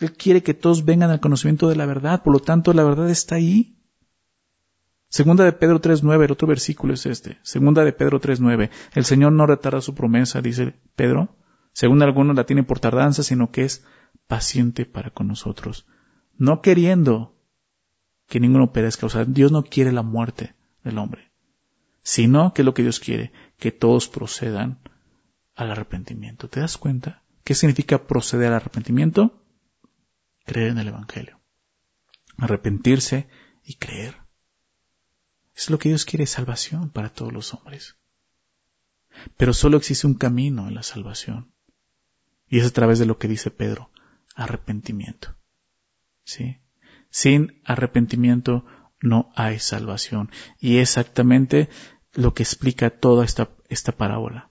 Él 0.00 0.12
quiere 0.14 0.42
que 0.42 0.54
todos 0.54 0.84
vengan 0.84 1.10
al 1.10 1.20
conocimiento 1.20 1.68
de 1.68 1.76
la 1.76 1.86
verdad. 1.86 2.22
Por 2.22 2.32
lo 2.32 2.40
tanto, 2.40 2.72
la 2.72 2.84
verdad 2.84 3.10
está 3.10 3.34
ahí. 3.34 3.76
Segunda 5.08 5.44
de 5.44 5.52
Pedro 5.52 5.80
3.9, 5.80 6.24
el 6.24 6.32
otro 6.32 6.48
versículo 6.48 6.94
es 6.94 7.04
este. 7.04 7.38
Segunda 7.42 7.84
de 7.84 7.92
Pedro 7.92 8.20
3.9. 8.20 8.70
El 8.94 9.04
Señor 9.04 9.32
no 9.32 9.46
retarda 9.46 9.80
su 9.80 9.94
promesa, 9.94 10.40
dice 10.40 10.74
Pedro. 10.96 11.36
Según 11.72 12.02
algunos 12.02 12.34
la 12.34 12.46
tiene 12.46 12.62
por 12.62 12.80
tardanza, 12.80 13.22
sino 13.22 13.50
que 13.50 13.64
es 13.64 13.84
paciente 14.26 14.86
para 14.86 15.10
con 15.10 15.28
nosotros. 15.28 15.86
No 16.36 16.62
queriendo 16.62 17.36
que 18.26 18.40
ninguno 18.40 18.72
perezca. 18.72 19.06
O 19.06 19.10
sea, 19.10 19.24
Dios 19.24 19.52
no 19.52 19.64
quiere 19.64 19.92
la 19.92 20.02
muerte 20.02 20.54
del 20.82 20.96
hombre. 20.98 21.30
Sino, 22.02 22.54
que 22.54 22.62
es 22.62 22.66
lo 22.66 22.72
que 22.72 22.82
Dios 22.82 23.00
quiere? 23.00 23.32
Que 23.58 23.72
todos 23.72 24.08
procedan 24.08 24.78
al 25.54 25.70
arrepentimiento. 25.70 26.48
¿Te 26.48 26.60
das 26.60 26.78
cuenta? 26.78 27.22
¿Qué 27.44 27.54
significa 27.54 28.06
proceder 28.06 28.48
al 28.48 28.54
arrepentimiento? 28.54 29.42
Creer 30.50 30.70
en 30.70 30.78
el 30.78 30.88
Evangelio. 30.88 31.38
Arrepentirse 32.36 33.28
y 33.62 33.76
creer. 33.76 34.16
Es 35.54 35.70
lo 35.70 35.78
que 35.78 35.90
Dios 35.90 36.04
quiere, 36.04 36.26
salvación 36.26 36.90
para 36.90 37.08
todos 37.08 37.32
los 37.32 37.54
hombres. 37.54 37.94
Pero 39.36 39.52
solo 39.52 39.76
existe 39.76 40.08
un 40.08 40.14
camino 40.14 40.66
en 40.66 40.74
la 40.74 40.82
salvación. 40.82 41.54
Y 42.48 42.58
es 42.58 42.66
a 42.66 42.72
través 42.72 42.98
de 42.98 43.06
lo 43.06 43.16
que 43.16 43.28
dice 43.28 43.52
Pedro, 43.52 43.92
arrepentimiento. 44.34 45.36
¿Sí? 46.24 46.58
Sin 47.10 47.62
arrepentimiento 47.64 48.66
no 49.00 49.30
hay 49.36 49.60
salvación. 49.60 50.32
Y 50.58 50.78
exactamente 50.78 51.68
lo 52.12 52.34
que 52.34 52.42
explica 52.42 52.90
toda 52.90 53.24
esta, 53.24 53.50
esta 53.68 53.92
parábola. 53.92 54.50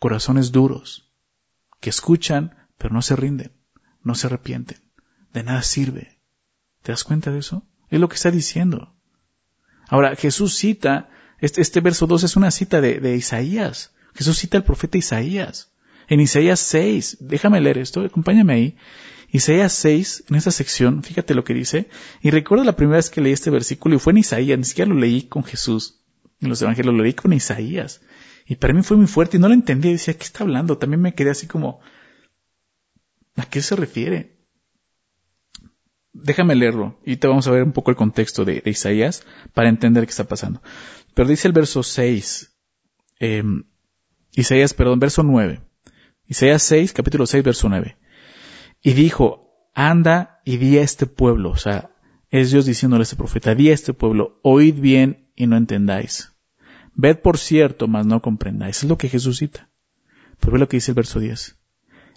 Corazones 0.00 0.50
duros, 0.50 1.12
que 1.78 1.90
escuchan, 1.90 2.66
pero 2.76 2.92
no 2.92 3.02
se 3.02 3.14
rinden, 3.14 3.52
no 4.02 4.16
se 4.16 4.26
arrepienten. 4.26 4.85
De 5.36 5.42
nada 5.42 5.60
sirve. 5.60 6.18
¿Te 6.82 6.92
das 6.92 7.04
cuenta 7.04 7.30
de 7.30 7.40
eso? 7.40 7.62
Es 7.90 8.00
lo 8.00 8.08
que 8.08 8.14
está 8.14 8.30
diciendo. 8.30 8.94
Ahora, 9.86 10.16
Jesús 10.16 10.56
cita, 10.56 11.10
este, 11.40 11.60
este 11.60 11.82
verso 11.82 12.06
2 12.06 12.24
es 12.24 12.36
una 12.36 12.50
cita 12.50 12.80
de, 12.80 13.14
Isaías. 13.14 13.92
Jesús 14.14 14.38
cita 14.38 14.56
al 14.56 14.64
profeta 14.64 14.96
Isaías. 14.96 15.74
En 16.08 16.20
Isaías 16.20 16.58
6, 16.60 17.18
déjame 17.20 17.60
leer 17.60 17.76
esto, 17.76 18.00
acompáñame 18.00 18.54
ahí. 18.54 18.76
Isaías 19.30 19.74
6, 19.74 20.24
en 20.30 20.36
esa 20.36 20.50
sección, 20.50 21.02
fíjate 21.02 21.34
lo 21.34 21.44
que 21.44 21.52
dice. 21.52 21.90
Y 22.22 22.30
recuerdo 22.30 22.64
la 22.64 22.76
primera 22.76 22.96
vez 22.96 23.10
que 23.10 23.20
leí 23.20 23.34
este 23.34 23.50
versículo 23.50 23.96
y 23.96 23.98
fue 23.98 24.14
en 24.14 24.20
Isaías, 24.20 24.56
ni 24.56 24.64
siquiera 24.64 24.88
lo 24.88 24.98
leí 24.98 25.24
con 25.24 25.44
Jesús. 25.44 26.00
En 26.40 26.48
los 26.48 26.62
evangelios 26.62 26.94
lo 26.94 27.02
leí 27.02 27.12
con 27.12 27.34
Isaías. 27.34 28.00
Y 28.46 28.56
para 28.56 28.72
mí 28.72 28.82
fue 28.82 28.96
muy 28.96 29.06
fuerte 29.06 29.36
y 29.36 29.40
no 29.40 29.48
lo 29.48 29.54
entendía. 29.54 29.92
Decía, 29.92 30.16
¿qué 30.16 30.24
está 30.24 30.44
hablando? 30.44 30.78
También 30.78 31.02
me 31.02 31.14
quedé 31.14 31.28
así 31.28 31.46
como, 31.46 31.80
¿a 33.36 33.44
qué 33.44 33.60
se 33.60 33.76
refiere? 33.76 34.35
Déjame 36.22 36.54
leerlo 36.54 36.98
y 37.04 37.16
te 37.16 37.26
vamos 37.26 37.46
a 37.46 37.50
ver 37.50 37.62
un 37.62 37.72
poco 37.72 37.90
el 37.90 37.96
contexto 37.96 38.44
de, 38.44 38.62
Isaías 38.64 39.24
para 39.54 39.68
entender 39.68 40.04
qué 40.04 40.10
está 40.10 40.24
pasando. 40.24 40.62
Pero 41.14 41.28
dice 41.28 41.48
el 41.48 41.52
verso 41.52 41.82
6, 41.82 42.56
em, 43.18 43.64
Isaías, 44.32 44.74
perdón, 44.74 44.98
verso 44.98 45.22
9. 45.22 45.60
Isaías 46.26 46.62
6, 46.62 46.92
capítulo 46.92 47.26
6, 47.26 47.44
verso 47.44 47.68
9. 47.68 47.96
Y 48.82 48.92
dijo, 48.92 49.70
anda 49.74 50.40
y 50.44 50.56
di 50.58 50.78
a 50.78 50.82
este 50.82 51.06
pueblo, 51.06 51.50
o 51.50 51.56
sea, 51.56 51.90
es 52.30 52.50
Dios 52.50 52.66
diciéndole 52.66 53.02
a 53.02 53.04
este 53.04 53.16
profeta, 53.16 53.54
di 53.54 53.70
a 53.70 53.74
este 53.74 53.94
pueblo, 53.94 54.40
oíd 54.42 54.74
bien 54.80 55.30
y 55.36 55.46
no 55.46 55.56
entendáis. 55.56 56.32
Ved 56.94 57.18
por 57.20 57.38
cierto, 57.38 57.88
mas 57.88 58.06
no 58.06 58.22
comprendáis. 58.22 58.78
Es 58.78 58.88
lo 58.88 58.96
que 58.96 59.08
Jesús 59.08 59.38
cita. 59.38 59.70
Pero 60.40 60.52
ve 60.52 60.58
lo 60.58 60.68
que 60.68 60.78
dice 60.78 60.92
el 60.92 60.96
verso 60.96 61.20
10. 61.20 61.58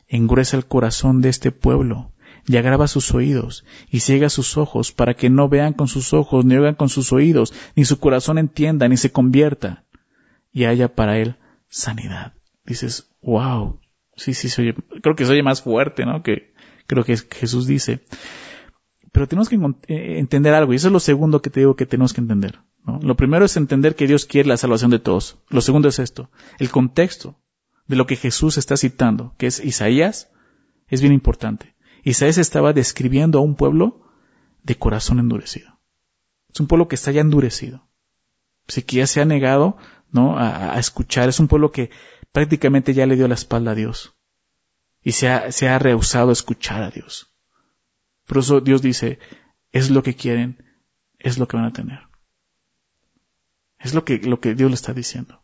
Engruesa 0.07 0.57
el 0.57 0.65
corazón 0.65 1.21
de 1.21 1.29
este 1.29 1.51
pueblo 1.51 2.13
y 2.47 2.57
agrava 2.57 2.87
sus 2.87 3.13
oídos, 3.13 3.65
y 3.89 3.99
ciega 3.99 4.29
sus 4.29 4.57
ojos, 4.57 4.91
para 4.91 5.13
que 5.13 5.29
no 5.29 5.49
vean 5.49 5.73
con 5.73 5.87
sus 5.87 6.13
ojos, 6.13 6.45
ni 6.45 6.55
oigan 6.55 6.75
con 6.75 6.89
sus 6.89 7.11
oídos, 7.13 7.53
ni 7.75 7.85
su 7.85 7.99
corazón 7.99 8.37
entienda, 8.37 8.87
ni 8.87 8.97
se 8.97 9.11
convierta, 9.11 9.85
y 10.51 10.65
haya 10.65 10.95
para 10.95 11.17
él 11.17 11.37
sanidad. 11.67 12.33
Dices, 12.65 13.09
wow, 13.21 13.79
sí, 14.15 14.33
sí, 14.33 14.49
creo 15.01 15.15
que 15.15 15.25
se 15.25 15.31
oye 15.31 15.43
más 15.43 15.61
fuerte, 15.61 16.05
¿no? 16.05 16.23
Que, 16.23 16.53
creo 16.89 17.03
que 17.03 17.15
Jesús 17.17 17.67
dice. 17.67 18.01
Pero 19.11 19.27
tenemos 19.27 19.47
que 19.47 19.55
eh, 19.55 20.19
entender 20.19 20.53
algo, 20.53 20.73
y 20.73 20.77
eso 20.77 20.87
es 20.87 20.93
lo 20.93 20.99
segundo 20.99 21.41
que 21.41 21.49
te 21.49 21.61
digo 21.61 21.75
que 21.75 21.85
tenemos 21.85 22.13
que 22.13 22.21
entender. 22.21 22.59
Lo 23.01 23.15
primero 23.15 23.45
es 23.45 23.55
entender 23.57 23.95
que 23.95 24.07
Dios 24.07 24.25
quiere 24.25 24.49
la 24.49 24.57
salvación 24.57 24.89
de 24.89 24.99
todos. 24.99 25.37
Lo 25.49 25.61
segundo 25.61 25.87
es 25.89 25.99
esto, 25.99 26.31
el 26.57 26.69
contexto 26.69 27.39
de 27.87 27.95
lo 27.95 28.07
que 28.07 28.15
Jesús 28.15 28.57
está 28.57 28.77
citando, 28.77 29.35
que 29.37 29.47
es 29.47 29.63
Isaías, 29.63 30.31
es 30.87 31.01
bien 31.01 31.13
importante. 31.13 31.75
Isaías 32.03 32.37
estaba 32.37 32.73
describiendo 32.73 33.39
a 33.39 33.41
un 33.41 33.55
pueblo 33.55 34.01
de 34.63 34.75
corazón 34.75 35.19
endurecido. 35.19 35.79
Es 36.53 36.59
un 36.59 36.67
pueblo 36.67 36.87
que 36.87 36.95
está 36.95 37.11
ya 37.11 37.21
endurecido. 37.21 37.87
Así 38.67 38.83
que 38.83 38.97
ya 38.97 39.07
se 39.07 39.21
ha 39.21 39.25
negado, 39.25 39.77
¿no? 40.11 40.37
A, 40.37 40.77
escuchar. 40.79 41.29
Es 41.29 41.39
un 41.39 41.47
pueblo 41.47 41.71
que 41.71 41.89
prácticamente 42.31 42.93
ya 42.93 43.05
le 43.05 43.15
dio 43.15 43.27
la 43.27 43.33
espalda 43.35 43.71
a 43.71 43.75
Dios. 43.75 44.15
Y 45.01 45.13
se 45.13 45.29
ha, 45.29 45.51
se 45.51 45.67
ha 45.69 45.79
rehusado 45.79 46.29
a 46.29 46.33
escuchar 46.33 46.83
a 46.83 46.91
Dios. 46.91 47.33
Por 48.25 48.39
eso 48.39 48.61
Dios 48.61 48.81
dice, 48.81 49.19
es 49.71 49.89
lo 49.89 50.03
que 50.03 50.15
quieren, 50.15 50.63
es 51.17 51.37
lo 51.37 51.47
que 51.47 51.57
van 51.57 51.65
a 51.65 51.73
tener. 51.73 51.99
Es 53.79 53.93
lo 53.93 54.03
que, 54.03 54.19
lo 54.19 54.39
que 54.39 54.55
Dios 54.55 54.69
le 54.69 54.75
está 54.75 54.93
diciendo. 54.93 55.43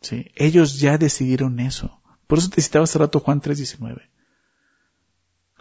¿Sí? 0.00 0.32
Ellos 0.34 0.80
ya 0.80 0.98
decidieron 0.98 1.60
eso. 1.60 2.02
Por 2.26 2.38
eso 2.38 2.48
te 2.48 2.62
citaba 2.62 2.84
hace 2.84 2.98
rato 2.98 3.20
Juan 3.20 3.40
3:19. 3.40 4.08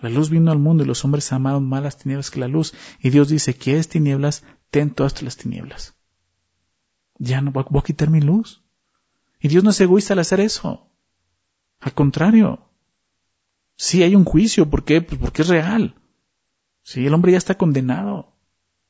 La 0.01 0.09
luz 0.09 0.29
vino 0.29 0.51
al 0.51 0.59
mundo 0.59 0.83
y 0.83 0.87
los 0.87 1.03
hombres 1.03 1.31
amaron 1.33 1.67
más 1.67 1.83
las 1.83 1.97
tinieblas 1.97 2.31
que 2.31 2.39
la 2.39 2.47
luz. 2.47 2.73
Y 3.01 3.09
Dios 3.09 3.29
dice, 3.29 3.55
que 3.55 3.77
es 3.77 3.89
tinieblas, 3.89 4.43
ten 4.69 4.91
todas 4.91 5.21
las 5.21 5.37
tinieblas. 5.37 5.95
Ya 7.17 7.41
no 7.41 7.51
voy 7.51 7.65
a 7.77 7.83
quitar 7.83 8.09
mi 8.09 8.21
luz. 8.21 8.63
Y 9.41 9.49
Dios 9.49 9.63
no 9.63 9.71
es 9.71 9.81
egoísta 9.81 10.13
al 10.13 10.19
hacer 10.19 10.39
eso. 10.39 10.89
Al 11.79 11.93
contrario. 11.93 12.69
Sí 13.75 14.03
hay 14.03 14.15
un 14.15 14.25
juicio. 14.25 14.69
¿Por 14.69 14.83
qué? 14.83 15.01
Pues 15.01 15.19
porque 15.19 15.41
es 15.41 15.47
real. 15.49 15.95
Sí, 16.83 17.05
el 17.05 17.13
hombre 17.13 17.33
ya 17.33 17.37
está 17.37 17.57
condenado 17.57 18.35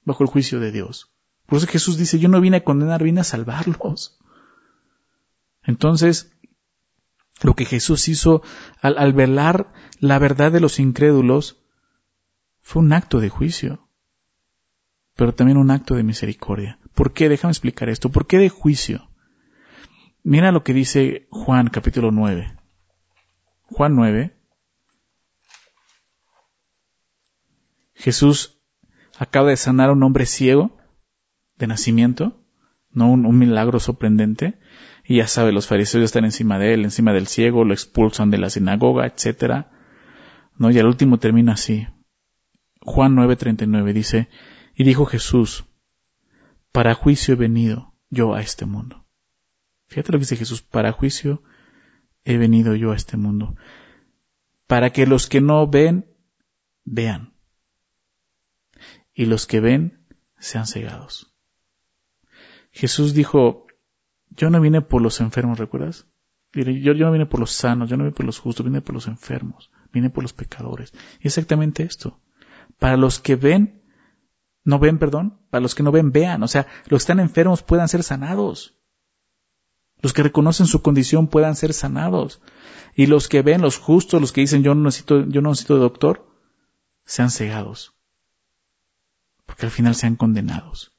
bajo 0.03 0.23
el 0.23 0.29
juicio 0.29 0.59
de 0.59 0.71
Dios. 0.71 1.11
Por 1.45 1.57
eso 1.57 1.67
Jesús 1.67 1.97
dice, 1.97 2.19
yo 2.19 2.29
no 2.29 2.39
vine 2.39 2.57
a 2.57 2.63
condenar, 2.63 3.03
vine 3.03 3.21
a 3.21 3.23
salvarlos. 3.23 4.19
Entonces, 5.63 6.31
lo 7.41 7.55
que 7.55 7.65
Jesús 7.65 8.07
hizo 8.07 8.41
al, 8.81 8.97
al 8.97 9.13
velar 9.13 9.71
la 9.99 10.19
verdad 10.19 10.51
de 10.51 10.59
los 10.59 10.79
incrédulos 10.79 11.63
fue 12.61 12.81
un 12.81 12.93
acto 12.93 13.19
de 13.19 13.29
juicio, 13.29 13.87
pero 15.15 15.33
también 15.33 15.57
un 15.57 15.71
acto 15.71 15.95
de 15.95 16.03
misericordia. 16.03 16.79
¿Por 16.93 17.13
qué? 17.13 17.29
Déjame 17.29 17.51
explicar 17.51 17.89
esto. 17.89 18.09
¿Por 18.09 18.27
qué 18.27 18.37
de 18.37 18.49
juicio? 18.49 19.09
Mira 20.23 20.51
lo 20.51 20.63
que 20.63 20.73
dice 20.73 21.27
Juan 21.31 21.69
capítulo 21.69 22.11
9. 22.11 22.57
Juan 23.63 23.95
9, 23.95 24.35
Jesús 27.93 28.61
acaba 29.17 29.49
de 29.49 29.57
sanar 29.57 29.89
a 29.89 29.93
un 29.93 30.01
hombre 30.03 30.25
ciego 30.25 30.77
de 31.57 31.67
nacimiento, 31.67 32.45
no 32.91 33.11
un, 33.11 33.37
milagro 33.37 33.79
sorprendente, 33.79 34.57
y 35.09 35.15
ya 35.15 35.27
sabe, 35.27 35.51
los 35.51 35.65
fariseos 35.65 36.03
están 36.03 36.23
encima 36.23 36.59
de 36.59 36.75
él, 36.75 36.83
encima 36.83 37.13
del 37.13 37.25
ciego, 37.25 37.65
lo 37.65 37.73
expulsan 37.73 38.29
de 38.29 38.37
la 38.37 38.51
sinagoga, 38.51 39.07
etc. 39.07 39.65
¿No? 40.55 40.69
Y 40.69 40.77
al 40.77 40.85
último 40.85 41.17
termina 41.17 41.53
así. 41.53 41.87
Juan 42.81 43.15
9:39 43.15 43.91
dice, 43.91 44.29
y 44.75 44.83
dijo 44.83 45.07
Jesús, 45.07 45.65
para 46.71 46.93
juicio 46.93 47.33
he 47.33 47.37
venido 47.37 47.95
yo 48.11 48.35
a 48.35 48.41
este 48.41 48.67
mundo. 48.67 49.07
Fíjate 49.87 50.11
lo 50.11 50.19
que 50.19 50.25
dice 50.25 50.35
Jesús, 50.35 50.61
para 50.61 50.91
juicio 50.91 51.41
he 52.23 52.37
venido 52.37 52.75
yo 52.75 52.91
a 52.91 52.95
este 52.95 53.17
mundo, 53.17 53.55
para 54.67 54.91
que 54.91 55.07
los 55.07 55.25
que 55.25 55.41
no 55.41 55.65
ven, 55.65 56.05
vean, 56.83 57.33
y 59.11 59.25
los 59.25 59.47
que 59.47 59.59
ven 59.59 60.05
sean 60.37 60.67
cegados. 60.67 61.33
Jesús 62.71 63.15
dijo, 63.15 63.65
yo 64.39 64.49
no 64.49 64.59
vine 64.59 64.81
por 64.81 65.01
los 65.01 65.19
enfermos, 65.19 65.59
¿recuerdas? 65.59 66.07
Yo, 66.51 66.63
no 66.93 67.11
vine 67.11 67.27
por 67.27 67.39
los 67.39 67.51
sanos, 67.51 67.89
yo 67.89 67.97
no 67.97 68.05
vine 68.05 68.15
por 68.15 68.25
los 68.25 68.39
justos, 68.39 68.65
vine 68.65 68.81
por 68.81 68.95
los 68.95 69.07
enfermos, 69.07 69.69
vine 69.93 70.09
por 70.09 70.23
los 70.23 70.33
pecadores. 70.33 70.93
Y 71.19 71.27
exactamente 71.27 71.83
esto. 71.83 72.19
Para 72.79 72.97
los 72.97 73.19
que 73.19 73.35
ven, 73.35 73.83
no 74.63 74.79
ven, 74.79 74.97
perdón, 74.97 75.39
para 75.51 75.61
los 75.61 75.75
que 75.75 75.83
no 75.83 75.91
ven, 75.91 76.11
vean. 76.11 76.41
O 76.41 76.47
sea, 76.47 76.65
los 76.85 77.01
que 77.01 77.03
están 77.03 77.19
enfermos 77.19 77.61
puedan 77.61 77.87
ser 77.87 78.01
sanados. 78.01 78.75
Los 80.01 80.13
que 80.13 80.23
reconocen 80.23 80.65
su 80.65 80.81
condición 80.81 81.27
puedan 81.27 81.55
ser 81.55 81.73
sanados. 81.73 82.41
Y 82.95 83.05
los 83.05 83.27
que 83.27 83.43
ven, 83.43 83.61
los 83.61 83.77
justos, 83.77 84.19
los 84.19 84.31
que 84.31 84.41
dicen 84.41 84.63
yo 84.63 84.73
no 84.73 84.85
necesito, 84.85 85.23
yo 85.27 85.41
no 85.41 85.49
necesito 85.49 85.75
de 85.75 85.81
doctor, 85.81 86.25
sean 87.05 87.29
cegados 87.29 87.93
porque 89.49 89.65
al 89.65 89.71
final 89.71 89.95
sean 89.95 90.15
condenados. 90.15 90.93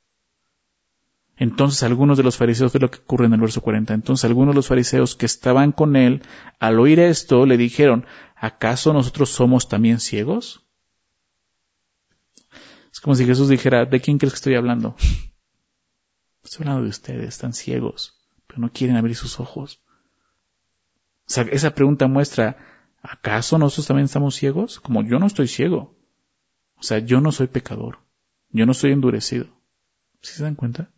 Entonces 1.40 1.82
algunos 1.82 2.18
de 2.18 2.22
los 2.22 2.36
fariseos, 2.36 2.70
ve 2.70 2.80
lo 2.80 2.90
que 2.90 2.98
ocurre 2.98 3.24
en 3.24 3.32
el 3.32 3.40
verso 3.40 3.62
40, 3.62 3.94
entonces 3.94 4.26
algunos 4.26 4.52
de 4.52 4.56
los 4.56 4.66
fariseos 4.66 5.16
que 5.16 5.24
estaban 5.24 5.72
con 5.72 5.96
él, 5.96 6.22
al 6.58 6.78
oír 6.78 7.00
esto, 7.00 7.46
le 7.46 7.56
dijeron, 7.56 8.04
¿acaso 8.36 8.92
nosotros 8.92 9.30
somos 9.30 9.66
también 9.66 10.00
ciegos? 10.00 10.66
Es 12.92 13.00
como 13.00 13.14
si 13.14 13.24
Jesús 13.24 13.48
dijera, 13.48 13.86
¿de 13.86 14.00
quién 14.02 14.18
crees 14.18 14.34
que 14.34 14.36
estoy 14.36 14.54
hablando? 14.54 14.96
Estoy 16.44 16.64
hablando 16.64 16.82
de 16.82 16.90
ustedes, 16.90 17.28
están 17.28 17.54
ciegos, 17.54 18.20
pero 18.46 18.60
no 18.60 18.70
quieren 18.70 18.98
abrir 18.98 19.16
sus 19.16 19.40
ojos. 19.40 19.80
O 21.26 21.32
sea, 21.32 21.44
esa 21.44 21.74
pregunta 21.74 22.06
muestra, 22.06 22.58
¿acaso 23.00 23.56
nosotros 23.56 23.86
también 23.86 24.04
estamos 24.04 24.34
ciegos? 24.34 24.78
Como 24.78 25.02
yo 25.04 25.18
no 25.18 25.26
estoy 25.26 25.48
ciego. 25.48 25.96
O 26.76 26.82
sea, 26.82 26.98
yo 26.98 27.22
no 27.22 27.32
soy 27.32 27.46
pecador. 27.46 28.00
Yo 28.50 28.66
no 28.66 28.72
estoy 28.72 28.92
endurecido. 28.92 29.46
¿Sí 30.20 30.34
se 30.34 30.42
dan 30.42 30.54
cuenta? 30.54 30.90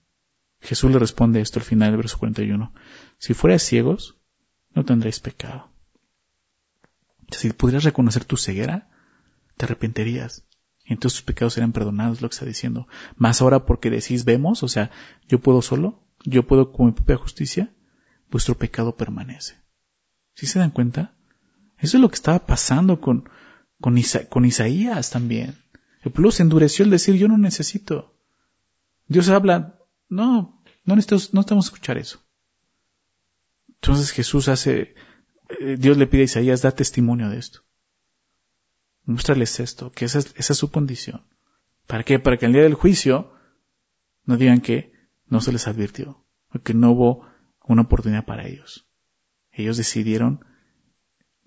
Jesús 0.62 0.90
le 0.92 0.98
responde 0.98 1.40
esto 1.40 1.58
al 1.58 1.64
final 1.64 1.90
del 1.90 1.98
verso 1.98 2.18
41. 2.18 2.72
Si 3.18 3.34
fueras 3.34 3.62
ciegos, 3.62 4.16
no 4.74 4.84
tendréis 4.84 5.18
pecado. 5.18 5.70
Si 7.30 7.52
pudieras 7.52 7.84
reconocer 7.84 8.24
tu 8.24 8.36
ceguera, 8.36 8.88
te 9.56 9.64
arrepentirías. 9.64 10.44
Y 10.84 10.92
entonces 10.92 11.18
tus 11.18 11.26
pecados 11.26 11.54
serán 11.54 11.72
perdonados, 11.72 12.22
lo 12.22 12.28
que 12.28 12.34
está 12.34 12.46
diciendo. 12.46 12.86
Más 13.16 13.42
ahora 13.42 13.66
porque 13.66 13.90
decís 13.90 14.24
vemos, 14.24 14.62
o 14.62 14.68
sea, 14.68 14.90
yo 15.28 15.40
puedo 15.40 15.62
solo, 15.62 16.04
yo 16.24 16.46
puedo 16.46 16.72
con 16.72 16.86
mi 16.86 16.92
propia 16.92 17.16
justicia, 17.16 17.74
vuestro 18.30 18.56
pecado 18.56 18.96
permanece. 18.96 19.56
¿Sí 20.34 20.46
se 20.46 20.60
dan 20.60 20.70
cuenta? 20.70 21.14
Eso 21.78 21.96
es 21.96 22.00
lo 22.00 22.08
que 22.08 22.14
estaba 22.14 22.46
pasando 22.46 23.00
con, 23.00 23.28
con, 23.80 24.00
con 24.28 24.44
Isaías 24.44 25.10
también. 25.10 25.56
El 26.02 26.12
pueblo 26.12 26.30
se 26.30 26.42
endureció 26.42 26.84
al 26.84 26.90
decir 26.90 27.16
yo 27.16 27.26
no 27.26 27.38
necesito. 27.38 28.16
Dios 29.08 29.28
habla, 29.28 29.78
no, 30.12 30.62
no 30.84 30.94
necesitamos, 30.94 31.32
no 31.32 31.40
estamos 31.40 31.64
a 31.64 31.68
escuchar 31.68 31.96
eso. 31.96 32.22
Entonces 33.68 34.10
Jesús 34.10 34.48
hace, 34.48 34.94
eh, 35.58 35.76
Dios 35.78 35.96
le 35.96 36.06
pide 36.06 36.22
a 36.22 36.24
Isaías, 36.24 36.60
da 36.60 36.70
testimonio 36.70 37.30
de 37.30 37.38
esto. 37.38 37.60
Muéstrales 39.04 39.58
esto, 39.58 39.90
que 39.90 40.04
esa 40.04 40.18
es, 40.18 40.34
esa 40.36 40.52
es 40.52 40.58
su 40.58 40.70
condición. 40.70 41.24
¿Para 41.86 42.04
qué? 42.04 42.18
Para 42.18 42.36
que 42.36 42.46
el 42.46 42.52
día 42.52 42.62
del 42.62 42.74
juicio 42.74 43.32
no 44.24 44.36
digan 44.36 44.60
que 44.60 44.92
no 45.26 45.40
se 45.40 45.50
les 45.50 45.66
advirtió, 45.66 46.24
que 46.62 46.74
no 46.74 46.92
hubo 46.92 47.26
una 47.64 47.82
oportunidad 47.82 48.26
para 48.26 48.46
ellos. 48.46 48.86
Ellos 49.50 49.78
decidieron, 49.78 50.44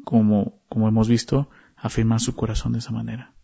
como, 0.03 0.63
como 0.69 0.87
hemos 0.87 1.07
visto, 1.07 1.49
afirmar 1.77 2.19
su 2.19 2.35
corazón 2.35 2.73
de 2.73 2.79
esa 2.79 2.91
manera. 2.91 3.35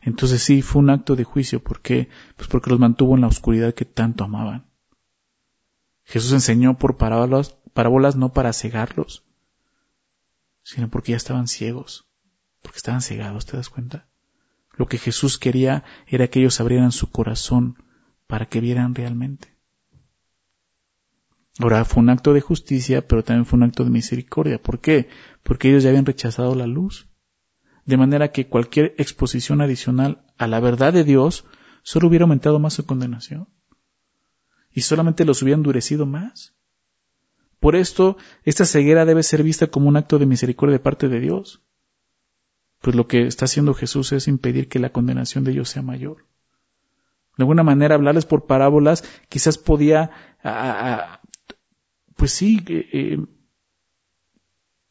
Entonces 0.00 0.42
sí, 0.42 0.62
fue 0.62 0.80
un 0.80 0.90
acto 0.90 1.16
de 1.16 1.24
juicio. 1.24 1.62
¿Por 1.62 1.80
qué? 1.80 2.08
Pues 2.36 2.48
porque 2.48 2.70
los 2.70 2.78
mantuvo 2.78 3.14
en 3.14 3.20
la 3.20 3.26
oscuridad 3.26 3.74
que 3.74 3.84
tanto 3.84 4.24
amaban. 4.24 4.66
Jesús 6.04 6.32
enseñó 6.32 6.78
por 6.78 6.96
parábolas, 6.96 7.56
parábolas 7.72 8.16
no 8.16 8.32
para 8.32 8.52
cegarlos, 8.52 9.24
sino 10.62 10.88
porque 10.88 11.12
ya 11.12 11.16
estaban 11.16 11.46
ciegos, 11.46 12.08
porque 12.62 12.78
estaban 12.78 13.02
cegados, 13.02 13.46
¿te 13.46 13.56
das 13.56 13.68
cuenta? 13.68 14.08
Lo 14.76 14.86
que 14.86 14.98
Jesús 14.98 15.38
quería 15.38 15.84
era 16.06 16.28
que 16.28 16.40
ellos 16.40 16.60
abrieran 16.60 16.92
su 16.92 17.10
corazón 17.10 17.76
para 18.26 18.46
que 18.46 18.60
vieran 18.60 18.94
realmente. 18.94 19.54
Ahora 21.58 21.84
fue 21.84 22.02
un 22.02 22.08
acto 22.08 22.32
de 22.32 22.40
justicia, 22.40 23.06
pero 23.06 23.22
también 23.22 23.44
fue 23.44 23.58
un 23.58 23.64
acto 23.64 23.84
de 23.84 23.90
misericordia. 23.90 24.60
¿Por 24.60 24.80
qué? 24.80 25.08
Porque 25.42 25.68
ellos 25.68 25.82
ya 25.82 25.90
habían 25.90 26.06
rechazado 26.06 26.54
la 26.54 26.66
luz 26.66 27.09
de 27.84 27.96
manera 27.96 28.32
que 28.32 28.48
cualquier 28.48 28.94
exposición 28.98 29.60
adicional 29.60 30.24
a 30.38 30.46
la 30.46 30.60
verdad 30.60 30.92
de 30.92 31.04
Dios 31.04 31.44
solo 31.82 32.08
hubiera 32.08 32.24
aumentado 32.24 32.58
más 32.58 32.74
su 32.74 32.86
condenación 32.86 33.48
y 34.72 34.82
solamente 34.82 35.24
los 35.24 35.42
hubiera 35.42 35.56
endurecido 35.56 36.06
más. 36.06 36.54
Por 37.58 37.76
esto, 37.76 38.16
esta 38.44 38.64
ceguera 38.64 39.04
debe 39.04 39.22
ser 39.22 39.42
vista 39.42 39.66
como 39.66 39.88
un 39.88 39.96
acto 39.96 40.18
de 40.18 40.26
misericordia 40.26 40.74
de 40.74 40.82
parte 40.82 41.08
de 41.08 41.20
Dios, 41.20 41.62
pues 42.80 42.96
lo 42.96 43.06
que 43.06 43.26
está 43.26 43.44
haciendo 43.44 43.74
Jesús 43.74 44.12
es 44.12 44.28
impedir 44.28 44.68
que 44.68 44.78
la 44.78 44.90
condenación 44.90 45.44
de 45.44 45.52
ellos 45.52 45.68
sea 45.68 45.82
mayor. 45.82 46.26
De 47.36 47.42
alguna 47.42 47.62
manera, 47.62 47.94
hablarles 47.94 48.26
por 48.26 48.46
parábolas 48.46 49.04
quizás 49.28 49.58
podía, 49.58 50.10
pues 52.16 52.32
sí, 52.32 52.62
eh, 52.68 52.88
eh, 52.92 53.18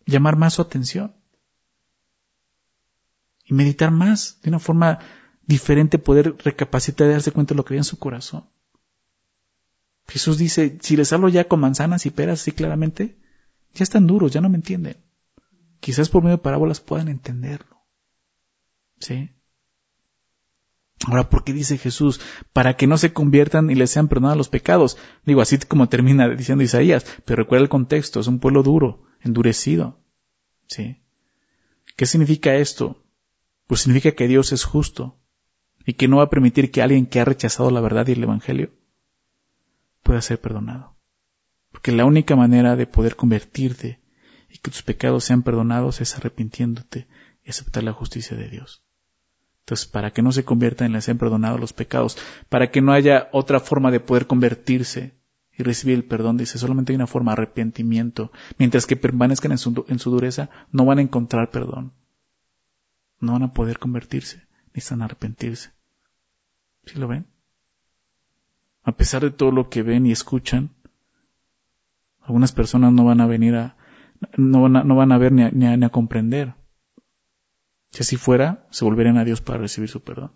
llamar 0.06 0.36
más 0.36 0.56
su 0.56 0.62
atención. 0.62 1.16
Y 3.50 3.54
meditar 3.56 3.90
más, 3.90 4.40
de 4.44 4.50
una 4.50 4.60
forma 4.60 5.00
diferente, 5.42 5.98
poder 5.98 6.36
recapacitar 6.38 7.08
y 7.08 7.14
darse 7.14 7.32
cuenta 7.32 7.54
de 7.54 7.58
lo 7.58 7.66
que 7.66 7.74
hay 7.74 7.80
en 7.80 7.84
su 7.84 7.98
corazón. 7.98 8.48
Jesús 10.08 10.38
dice, 10.38 10.78
si 10.82 10.96
les 10.96 11.12
hablo 11.14 11.30
ya 11.30 11.48
con 11.48 11.60
manzanas 11.60 12.06
y 12.06 12.12
peras 12.12 12.42
así 12.42 12.52
claramente, 12.52 13.18
ya 13.74 13.84
están 13.84 14.06
duros, 14.06 14.32
ya 14.32 14.40
no 14.40 14.50
me 14.50 14.58
entienden. 14.58 14.98
Quizás 15.80 16.10
por 16.10 16.24
medio 16.24 16.38
de 16.38 16.44
parábolas 16.44 16.80
puedan 16.80 17.08
entenderlo. 17.08 17.82
¿Sí? 19.00 19.32
Ahora, 21.08 21.28
¿por 21.28 21.44
qué 21.44 21.52
dice 21.52 21.80
Jesús? 21.80 22.22
Para 22.54 22.78
que 22.78 22.86
no 22.86 23.00
se 23.00 23.14
conviertan 23.14 23.72
y 23.72 23.76
les 23.76 23.90
sean 23.90 24.10
perdonados 24.10 24.38
los 24.38 24.50
pecados. 24.50 24.98
Digo, 25.26 25.42
así 25.42 25.58
como 25.58 25.90
termina 25.90 26.30
diciendo 26.30 26.64
Isaías, 26.64 27.04
pero 27.26 27.42
recuerda 27.42 27.64
el 27.64 27.70
contexto, 27.70 28.20
es 28.20 28.28
un 28.28 28.40
pueblo 28.40 28.62
duro, 28.62 29.06
endurecido. 29.22 30.04
¿Sí? 30.68 31.02
¿Qué 31.96 32.06
significa 32.06 32.54
esto? 32.54 33.04
Pues 33.70 33.82
significa 33.82 34.14
que 34.14 34.28
Dios 34.28 34.52
es 34.52 34.64
justo 34.64 35.20
y 35.86 35.94
que 35.94 36.08
no 36.08 36.18
va 36.18 36.24
a 36.24 36.30
permitir 36.32 36.72
que 36.72 36.82
alguien 36.82 37.06
que 37.06 37.20
ha 37.20 37.26
rechazado 37.26 37.70
la 37.70 37.82
verdad 37.82 38.08
y 38.08 38.14
el 38.14 38.24
Evangelio 38.24 38.72
pueda 40.02 40.24
ser 40.24 40.42
perdonado. 40.42 40.98
Porque 41.72 41.92
la 41.92 42.06
única 42.06 42.36
manera 42.36 42.76
de 42.76 42.88
poder 42.88 43.16
convertirte 43.16 44.02
y 44.50 44.58
que 44.58 44.72
tus 44.72 44.82
pecados 44.82 45.24
sean 45.24 45.44
perdonados 45.44 46.02
es 46.02 46.18
arrepintiéndote 46.18 47.08
y 47.44 47.50
aceptar 47.52 47.84
la 47.84 47.94
justicia 47.94 48.36
de 48.36 48.50
Dios. 48.50 48.84
Entonces, 49.60 49.86
para 49.86 50.14
que 50.14 50.24
no 50.24 50.32
se 50.32 50.44
conviertan 50.44 50.88
en 50.88 50.94
la 50.94 51.02
sean 51.02 51.20
perdonados 51.20 51.60
los 51.60 51.74
pecados, 51.74 52.18
para 52.50 52.72
que 52.72 52.82
no 52.82 52.92
haya 52.92 53.30
otra 53.34 53.60
forma 53.60 53.92
de 53.92 54.00
poder 54.00 54.26
convertirse 54.26 55.14
y 55.56 55.62
recibir 55.62 55.94
el 55.94 56.06
perdón, 56.06 56.38
dice, 56.38 56.58
solamente 56.58 56.92
hay 56.92 56.96
una 56.96 57.06
forma, 57.06 57.34
arrepentimiento. 57.34 58.32
Mientras 58.58 58.88
que 58.88 58.96
permanezcan 58.96 59.52
en 59.52 59.60
su 60.00 60.10
dureza, 60.10 60.50
no 60.72 60.86
van 60.86 60.98
a 60.98 61.04
encontrar 61.04 61.52
perdón. 61.52 61.94
No 63.20 63.34
van 63.34 63.44
a 63.44 63.54
poder 63.54 63.80
convertirse, 63.80 64.48
necesitan 64.74 65.02
arrepentirse. 65.02 65.72
¿Sí 66.86 66.98
lo 66.98 67.08
ven? 67.08 67.28
A 68.84 68.94
pesar 68.94 69.22
de 69.22 69.32
todo 69.32 69.52
lo 69.52 69.70
que 69.70 69.84
ven 69.84 70.06
y 70.06 70.12
escuchan, 70.12 70.72
algunas 72.22 72.52
personas 72.52 72.94
no 72.94 73.06
van 73.06 73.22
a 73.22 73.28
venir 73.28 73.56
a, 73.56 73.76
no 74.38 74.62
van 74.62 74.76
a, 74.78 74.84
no 74.84 74.96
van 74.96 75.12
a 75.12 75.18
ver 75.18 75.32
ni 75.32 75.44
a, 75.44 75.52
ni 75.52 75.86
a 75.86 75.90
comprender. 75.90 76.56
Si 77.92 78.02
así 78.02 78.18
fuera, 78.18 78.68
se 78.70 78.86
volverían 78.86 79.18
a 79.18 79.26
Dios 79.26 79.42
para 79.42 79.60
recibir 79.60 79.90
su 79.90 80.02
perdón. 80.02 80.32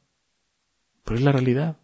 Pero 1.03 1.17
es 1.17 1.23
la 1.23 1.31
realidad. 1.31 1.77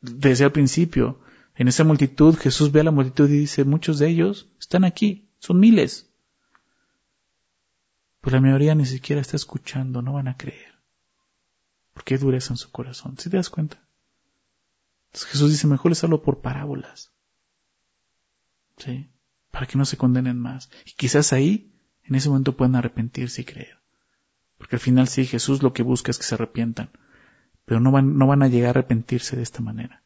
Desde 0.00 0.44
el 0.44 0.52
principio, 0.52 1.20
en 1.56 1.68
esa 1.68 1.84
multitud, 1.84 2.36
Jesús 2.36 2.72
ve 2.72 2.80
a 2.80 2.84
la 2.84 2.90
multitud 2.90 3.28
y 3.28 3.38
dice, 3.38 3.64
muchos 3.64 3.98
de 3.98 4.08
ellos 4.08 4.48
están 4.58 4.84
aquí, 4.84 5.28
son 5.38 5.60
miles. 5.60 6.10
Pues 8.24 8.32
la 8.32 8.40
mayoría 8.40 8.74
ni 8.74 8.86
siquiera 8.86 9.20
está 9.20 9.36
escuchando, 9.36 10.00
no 10.00 10.14
van 10.14 10.28
a 10.28 10.38
creer. 10.38 10.72
Porque 11.92 12.14
hay 12.14 12.20
dureza 12.20 12.54
en 12.54 12.56
su 12.56 12.70
corazón. 12.70 13.18
¿Sí 13.18 13.28
te 13.28 13.36
das 13.36 13.50
cuenta? 13.50 13.86
Entonces 15.08 15.30
Jesús 15.30 15.50
dice, 15.50 15.66
mejor 15.66 15.90
les 15.90 16.02
hablo 16.04 16.22
por 16.22 16.40
parábolas. 16.40 17.12
¿Sí? 18.78 19.10
Para 19.50 19.66
que 19.66 19.76
no 19.76 19.84
se 19.84 19.98
condenen 19.98 20.38
más. 20.38 20.70
Y 20.86 20.92
quizás 20.92 21.34
ahí, 21.34 21.76
en 22.02 22.14
ese 22.14 22.30
momento 22.30 22.56
puedan 22.56 22.76
arrepentirse 22.76 23.42
y 23.42 23.44
creer. 23.44 23.82
Porque 24.56 24.76
al 24.76 24.80
final 24.80 25.06
sí, 25.06 25.26
Jesús 25.26 25.62
lo 25.62 25.74
que 25.74 25.82
busca 25.82 26.10
es 26.10 26.16
que 26.16 26.24
se 26.24 26.34
arrepientan. 26.34 26.92
Pero 27.66 27.80
no 27.80 27.92
van, 27.92 28.16
no 28.16 28.26
van 28.26 28.42
a 28.42 28.48
llegar 28.48 28.68
a 28.68 28.80
arrepentirse 28.80 29.36
de 29.36 29.42
esta 29.42 29.60
manera. 29.60 30.02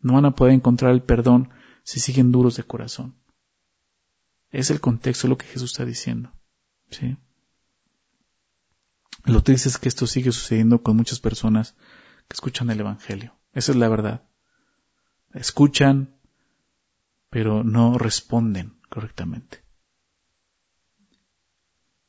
No 0.00 0.14
van 0.14 0.24
a 0.24 0.34
poder 0.34 0.54
encontrar 0.54 0.90
el 0.90 1.04
perdón 1.04 1.50
si 1.84 2.00
siguen 2.00 2.32
duros 2.32 2.56
de 2.56 2.64
corazón. 2.64 3.14
Es 4.50 4.72
el 4.72 4.80
contexto 4.80 5.28
de 5.28 5.30
lo 5.30 5.38
que 5.38 5.46
Jesús 5.46 5.70
está 5.70 5.84
diciendo. 5.84 6.32
¿Sí? 6.90 7.16
Lo 9.24 9.42
triste 9.42 9.68
es 9.68 9.78
que 9.78 9.88
esto 9.88 10.06
sigue 10.06 10.32
sucediendo 10.32 10.82
con 10.82 10.96
muchas 10.96 11.20
personas 11.20 11.74
que 12.28 12.34
escuchan 12.34 12.70
el 12.70 12.80
Evangelio. 12.80 13.38
Esa 13.52 13.72
es 13.72 13.78
la 13.78 13.88
verdad. 13.88 14.28
Escuchan, 15.34 16.16
pero 17.30 17.64
no 17.64 17.98
responden 17.98 18.80
correctamente. 18.88 19.64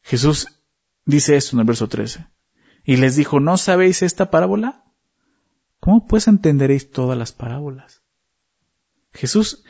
Jesús 0.02 0.48
dice 1.06 1.36
esto 1.36 1.56
en 1.56 1.62
el 1.62 1.66
verso 1.66 1.88
13. 1.88 2.28
Y 2.84 2.98
les 2.98 3.16
dijo, 3.16 3.40
¿no 3.40 3.58
sabéis 3.58 4.02
esta 4.02 4.32
parábola? 4.32 4.86
¿Cómo 5.80 6.08
pues 6.08 6.28
entenderéis 6.28 6.92
todas 6.92 7.18
las 7.18 7.32
parábolas? 7.32 8.02
Jesús 9.14 9.64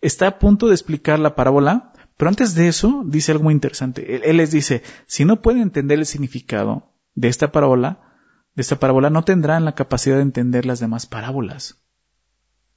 está 0.00 0.26
a 0.26 0.38
punto 0.38 0.68
de 0.68 0.74
explicar 0.74 1.18
la 1.18 1.34
parábola, 1.34 1.92
pero 2.20 2.28
antes 2.28 2.54
de 2.54 2.68
eso 2.68 3.02
dice 3.06 3.32
algo 3.32 3.44
muy 3.44 3.54
interesante. 3.54 4.28
Él, 4.28 4.36
les 4.36 4.50
dice, 4.50 4.82
si 5.06 5.24
no 5.24 5.40
pueden 5.40 5.62
entender 5.62 5.98
el 5.98 6.04
significado 6.04 6.92
de 7.14 7.28
esta 7.28 7.50
parábola, 7.50 8.12
de 8.54 8.60
esta 8.60 8.78
parábola, 8.78 9.08
no 9.08 9.24
tendrán 9.24 9.64
la 9.64 9.74
capacidad 9.74 10.16
de 10.16 10.22
entender 10.22 10.66
las 10.66 10.80
demás 10.80 11.06
parábolas. 11.06 11.82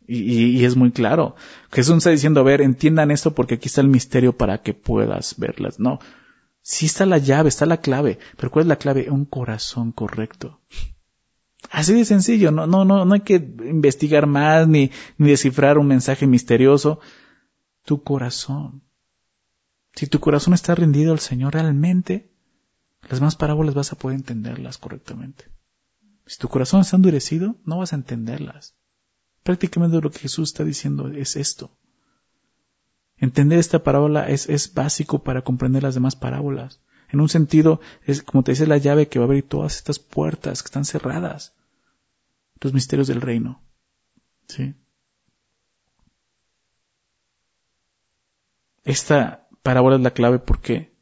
Y, 0.07 0.63
es 0.63 0.77
muy 0.77 0.93
claro. 0.93 1.35
Jesús 1.73 1.97
está 1.97 2.11
diciendo, 2.11 2.39
a 2.39 2.43
ver, 2.43 2.61
entiendan 2.61 3.11
esto 3.11 3.35
porque 3.35 3.55
aquí 3.55 3.67
está 3.67 3.81
el 3.81 3.89
misterio 3.89 4.37
para 4.37 4.61
que 4.61 4.73
puedas 4.73 5.37
verlas. 5.37 5.77
No, 5.77 5.99
sí 6.61 6.85
está 6.85 7.05
la 7.05 7.17
llave, 7.17 7.49
está 7.49 7.65
la 7.65 7.81
clave. 7.81 8.19
Pero 8.37 8.49
¿cuál 8.49 8.63
es 8.63 8.69
la 8.69 8.77
clave? 8.77 9.09
Un 9.09 9.25
corazón 9.25 9.91
correcto. 9.91 10.61
Así 11.69 11.93
de 11.93 12.05
sencillo, 12.05 12.49
no, 12.51 12.65
no, 12.65 12.85
no, 12.85 13.03
no 13.03 13.13
hay 13.13 13.23
que 13.23 13.35
investigar 13.35 14.25
más 14.25 14.69
ni, 14.69 14.91
ni 15.17 15.31
descifrar 15.31 15.77
un 15.77 15.87
mensaje 15.87 16.27
misterioso. 16.27 17.01
Tu 17.83 18.03
corazón. 18.03 18.83
Si 19.95 20.07
tu 20.07 20.19
corazón 20.19 20.53
está 20.53 20.75
rendido 20.75 21.11
al 21.11 21.19
Señor 21.19 21.53
realmente, 21.53 22.31
las 23.09 23.21
más 23.21 23.35
parábolas 23.35 23.75
vas 23.75 23.91
a 23.91 23.97
poder 23.97 24.17
entenderlas 24.17 24.77
correctamente. 24.77 25.45
Si 26.25 26.37
tu 26.37 26.47
corazón 26.47 26.81
está 26.81 26.95
endurecido, 26.95 27.57
no 27.65 27.79
vas 27.79 27.93
a 27.93 27.97
entenderlas. 27.97 28.75
Prácticamente 29.43 29.99
lo 30.01 30.09
que 30.09 30.19
Jesús 30.19 30.49
está 30.49 30.63
diciendo 30.63 31.09
es 31.09 31.35
esto. 31.35 31.77
Entender 33.17 33.59
esta 33.59 33.83
parábola 33.83 34.29
es, 34.29 34.49
es 34.49 34.73
básico 34.73 35.23
para 35.23 35.43
comprender 35.43 35.83
las 35.83 35.95
demás 35.95 36.15
parábolas. 36.15 36.81
En 37.09 37.21
un 37.21 37.29
sentido, 37.29 37.79
es 38.03 38.23
como 38.23 38.43
te 38.43 38.53
dice 38.53 38.65
la 38.65 38.77
llave 38.77 39.07
que 39.07 39.19
va 39.19 39.25
a 39.25 39.27
abrir 39.27 39.47
todas 39.47 39.75
estas 39.75 39.99
puertas 39.99 40.63
que 40.63 40.67
están 40.67 40.85
cerradas. 40.85 41.53
Los 42.59 42.73
misterios 42.73 43.07
del 43.07 43.21
reino. 43.21 43.61
¿Sí? 44.47 44.73
Esta 48.83 49.47
parábola 49.63 49.95
es 49.95 50.01
la 50.01 50.11
clave 50.11 50.39
porque 50.39 50.93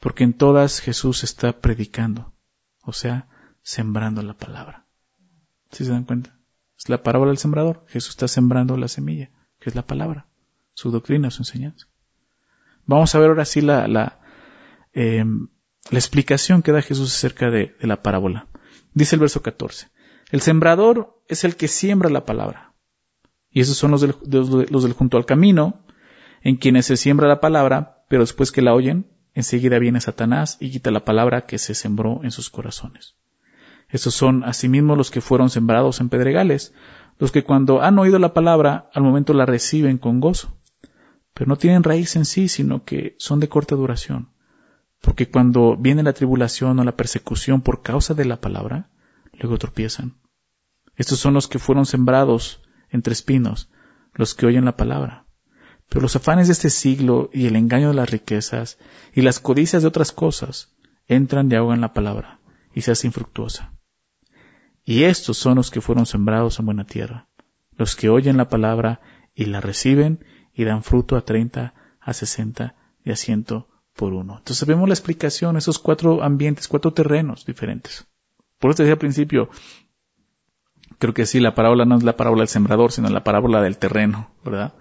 porque 0.00 0.24
en 0.24 0.34
todas 0.34 0.80
Jesús 0.80 1.24
está 1.24 1.60
predicando, 1.60 2.34
o 2.82 2.92
sea, 2.92 3.26
sembrando 3.62 4.20
la 4.20 4.36
palabra. 4.36 4.86
¿Sí 5.70 5.86
se 5.86 5.92
dan 5.92 6.04
cuenta? 6.04 6.38
Es 6.76 6.90
la 6.90 7.02
parábola 7.02 7.30
del 7.30 7.38
sembrador. 7.38 7.86
Jesús 7.88 8.10
está 8.10 8.28
sembrando 8.28 8.76
la 8.76 8.88
semilla, 8.88 9.30
que 9.58 9.70
es 9.70 9.74
la 9.74 9.86
palabra, 9.86 10.26
su 10.74 10.90
doctrina, 10.90 11.30
su 11.30 11.40
enseñanza. 11.40 11.86
Vamos 12.84 13.14
a 13.14 13.18
ver 13.18 13.30
ahora 13.30 13.46
sí 13.46 13.62
la, 13.62 13.88
la, 13.88 14.20
em, 14.92 15.48
la 15.90 15.98
explicación 15.98 16.60
que 16.60 16.72
da 16.72 16.82
Jesús 16.82 17.14
acerca 17.14 17.50
de, 17.50 17.74
la 17.80 18.02
parábola. 18.02 18.48
Dice 18.92 19.16
el 19.16 19.20
verso 19.20 19.40
14. 19.40 19.88
El 20.30 20.42
sembrador 20.42 21.22
es 21.28 21.44
el 21.44 21.56
que 21.56 21.68
siembra 21.68 22.10
la 22.10 22.26
palabra. 22.26 22.74
Y 23.50 23.60
esos 23.60 23.78
son 23.78 23.92
los 23.92 24.02
los 24.02 24.82
del 24.82 24.92
junto 24.92 25.16
al 25.16 25.24
camino, 25.24 25.83
en 26.44 26.54
quienes 26.56 26.86
se 26.86 26.96
siembra 26.96 27.26
la 27.26 27.40
palabra, 27.40 28.04
pero 28.08 28.22
después 28.22 28.52
que 28.52 28.62
la 28.62 28.74
oyen, 28.74 29.10
enseguida 29.34 29.80
viene 29.80 30.00
Satanás 30.00 30.56
y 30.60 30.70
quita 30.70 30.92
la 30.92 31.04
palabra 31.04 31.46
que 31.46 31.58
se 31.58 31.74
sembró 31.74 32.20
en 32.22 32.30
sus 32.30 32.48
corazones. 32.48 33.16
Estos 33.88 34.14
son 34.14 34.44
asimismo 34.44 34.94
los 34.94 35.10
que 35.10 35.20
fueron 35.20 35.50
sembrados 35.50 36.00
en 36.00 36.08
pedregales, 36.08 36.72
los 37.18 37.32
que 37.32 37.42
cuando 37.42 37.82
han 37.82 37.98
oído 37.98 38.20
la 38.20 38.32
palabra, 38.32 38.88
al 38.94 39.02
momento 39.02 39.34
la 39.34 39.46
reciben 39.46 39.98
con 39.98 40.20
gozo 40.20 40.56
pero 41.34 41.48
no 41.48 41.56
tienen 41.56 41.82
raíz 41.82 42.14
en 42.16 42.24
sí, 42.24 42.48
sino 42.48 42.84
que 42.84 43.16
son 43.18 43.40
de 43.40 43.48
corta 43.48 43.74
duración. 43.74 44.30
Porque 45.00 45.28
cuando 45.28 45.76
viene 45.76 46.04
la 46.04 46.12
tribulación 46.12 46.78
o 46.78 46.84
la 46.84 46.96
persecución 46.96 47.60
por 47.60 47.82
causa 47.82 48.14
de 48.14 48.24
la 48.24 48.40
palabra, 48.40 48.88
luego 49.32 49.58
tropiezan. 49.58 50.16
Estos 50.96 51.18
son 51.18 51.34
los 51.34 51.48
que 51.48 51.58
fueron 51.58 51.86
sembrados 51.86 52.62
entre 52.88 53.12
espinos, 53.12 53.68
los 54.14 54.34
que 54.34 54.46
oyen 54.46 54.64
la 54.64 54.76
palabra. 54.76 55.23
Pero 55.88 56.02
los 56.02 56.16
afanes 56.16 56.48
de 56.48 56.52
este 56.52 56.70
siglo 56.70 57.30
y 57.32 57.46
el 57.46 57.56
engaño 57.56 57.88
de 57.88 57.94
las 57.94 58.10
riquezas 58.10 58.78
y 59.14 59.22
las 59.22 59.40
codicias 59.40 59.82
de 59.82 59.88
otras 59.88 60.12
cosas 60.12 60.74
entran 61.06 61.50
y 61.50 61.54
ahogan 61.54 61.80
la 61.80 61.92
palabra 61.92 62.40
y 62.74 62.80
se 62.80 62.90
hace 62.92 63.06
infructuosa. 63.06 63.72
Y 64.84 65.04
estos 65.04 65.38
son 65.38 65.56
los 65.56 65.70
que 65.70 65.80
fueron 65.80 66.06
sembrados 66.06 66.58
en 66.58 66.66
buena 66.66 66.84
tierra, 66.84 67.28
los 67.72 67.96
que 67.96 68.08
oyen 68.08 68.36
la 68.36 68.48
palabra 68.48 69.00
y 69.34 69.46
la 69.46 69.60
reciben 69.60 70.24
y 70.52 70.64
dan 70.64 70.82
fruto 70.82 71.16
a 71.16 71.24
30, 71.24 71.74
a 72.00 72.12
60 72.12 72.74
y 73.04 73.10
a 73.10 73.16
100 73.16 73.44
por 73.94 74.12
uno. 74.12 74.38
Entonces 74.38 74.66
vemos 74.66 74.88
la 74.88 74.94
explicación, 74.94 75.56
esos 75.56 75.78
cuatro 75.78 76.22
ambientes, 76.22 76.68
cuatro 76.68 76.92
terrenos 76.92 77.46
diferentes. 77.46 78.06
Por 78.58 78.70
eso 78.70 78.82
decía 78.82 78.94
al 78.94 78.98
principio, 78.98 79.48
creo 80.98 81.14
que 81.14 81.26
sí, 81.26 81.40
la 81.40 81.54
parábola 81.54 81.84
no 81.84 81.96
es 81.96 82.02
la 82.02 82.16
parábola 82.16 82.40
del 82.40 82.48
sembrador, 82.48 82.92
sino 82.92 83.08
la 83.08 83.24
parábola 83.24 83.62
del 83.62 83.78
terreno, 83.78 84.30
¿verdad? 84.44 84.74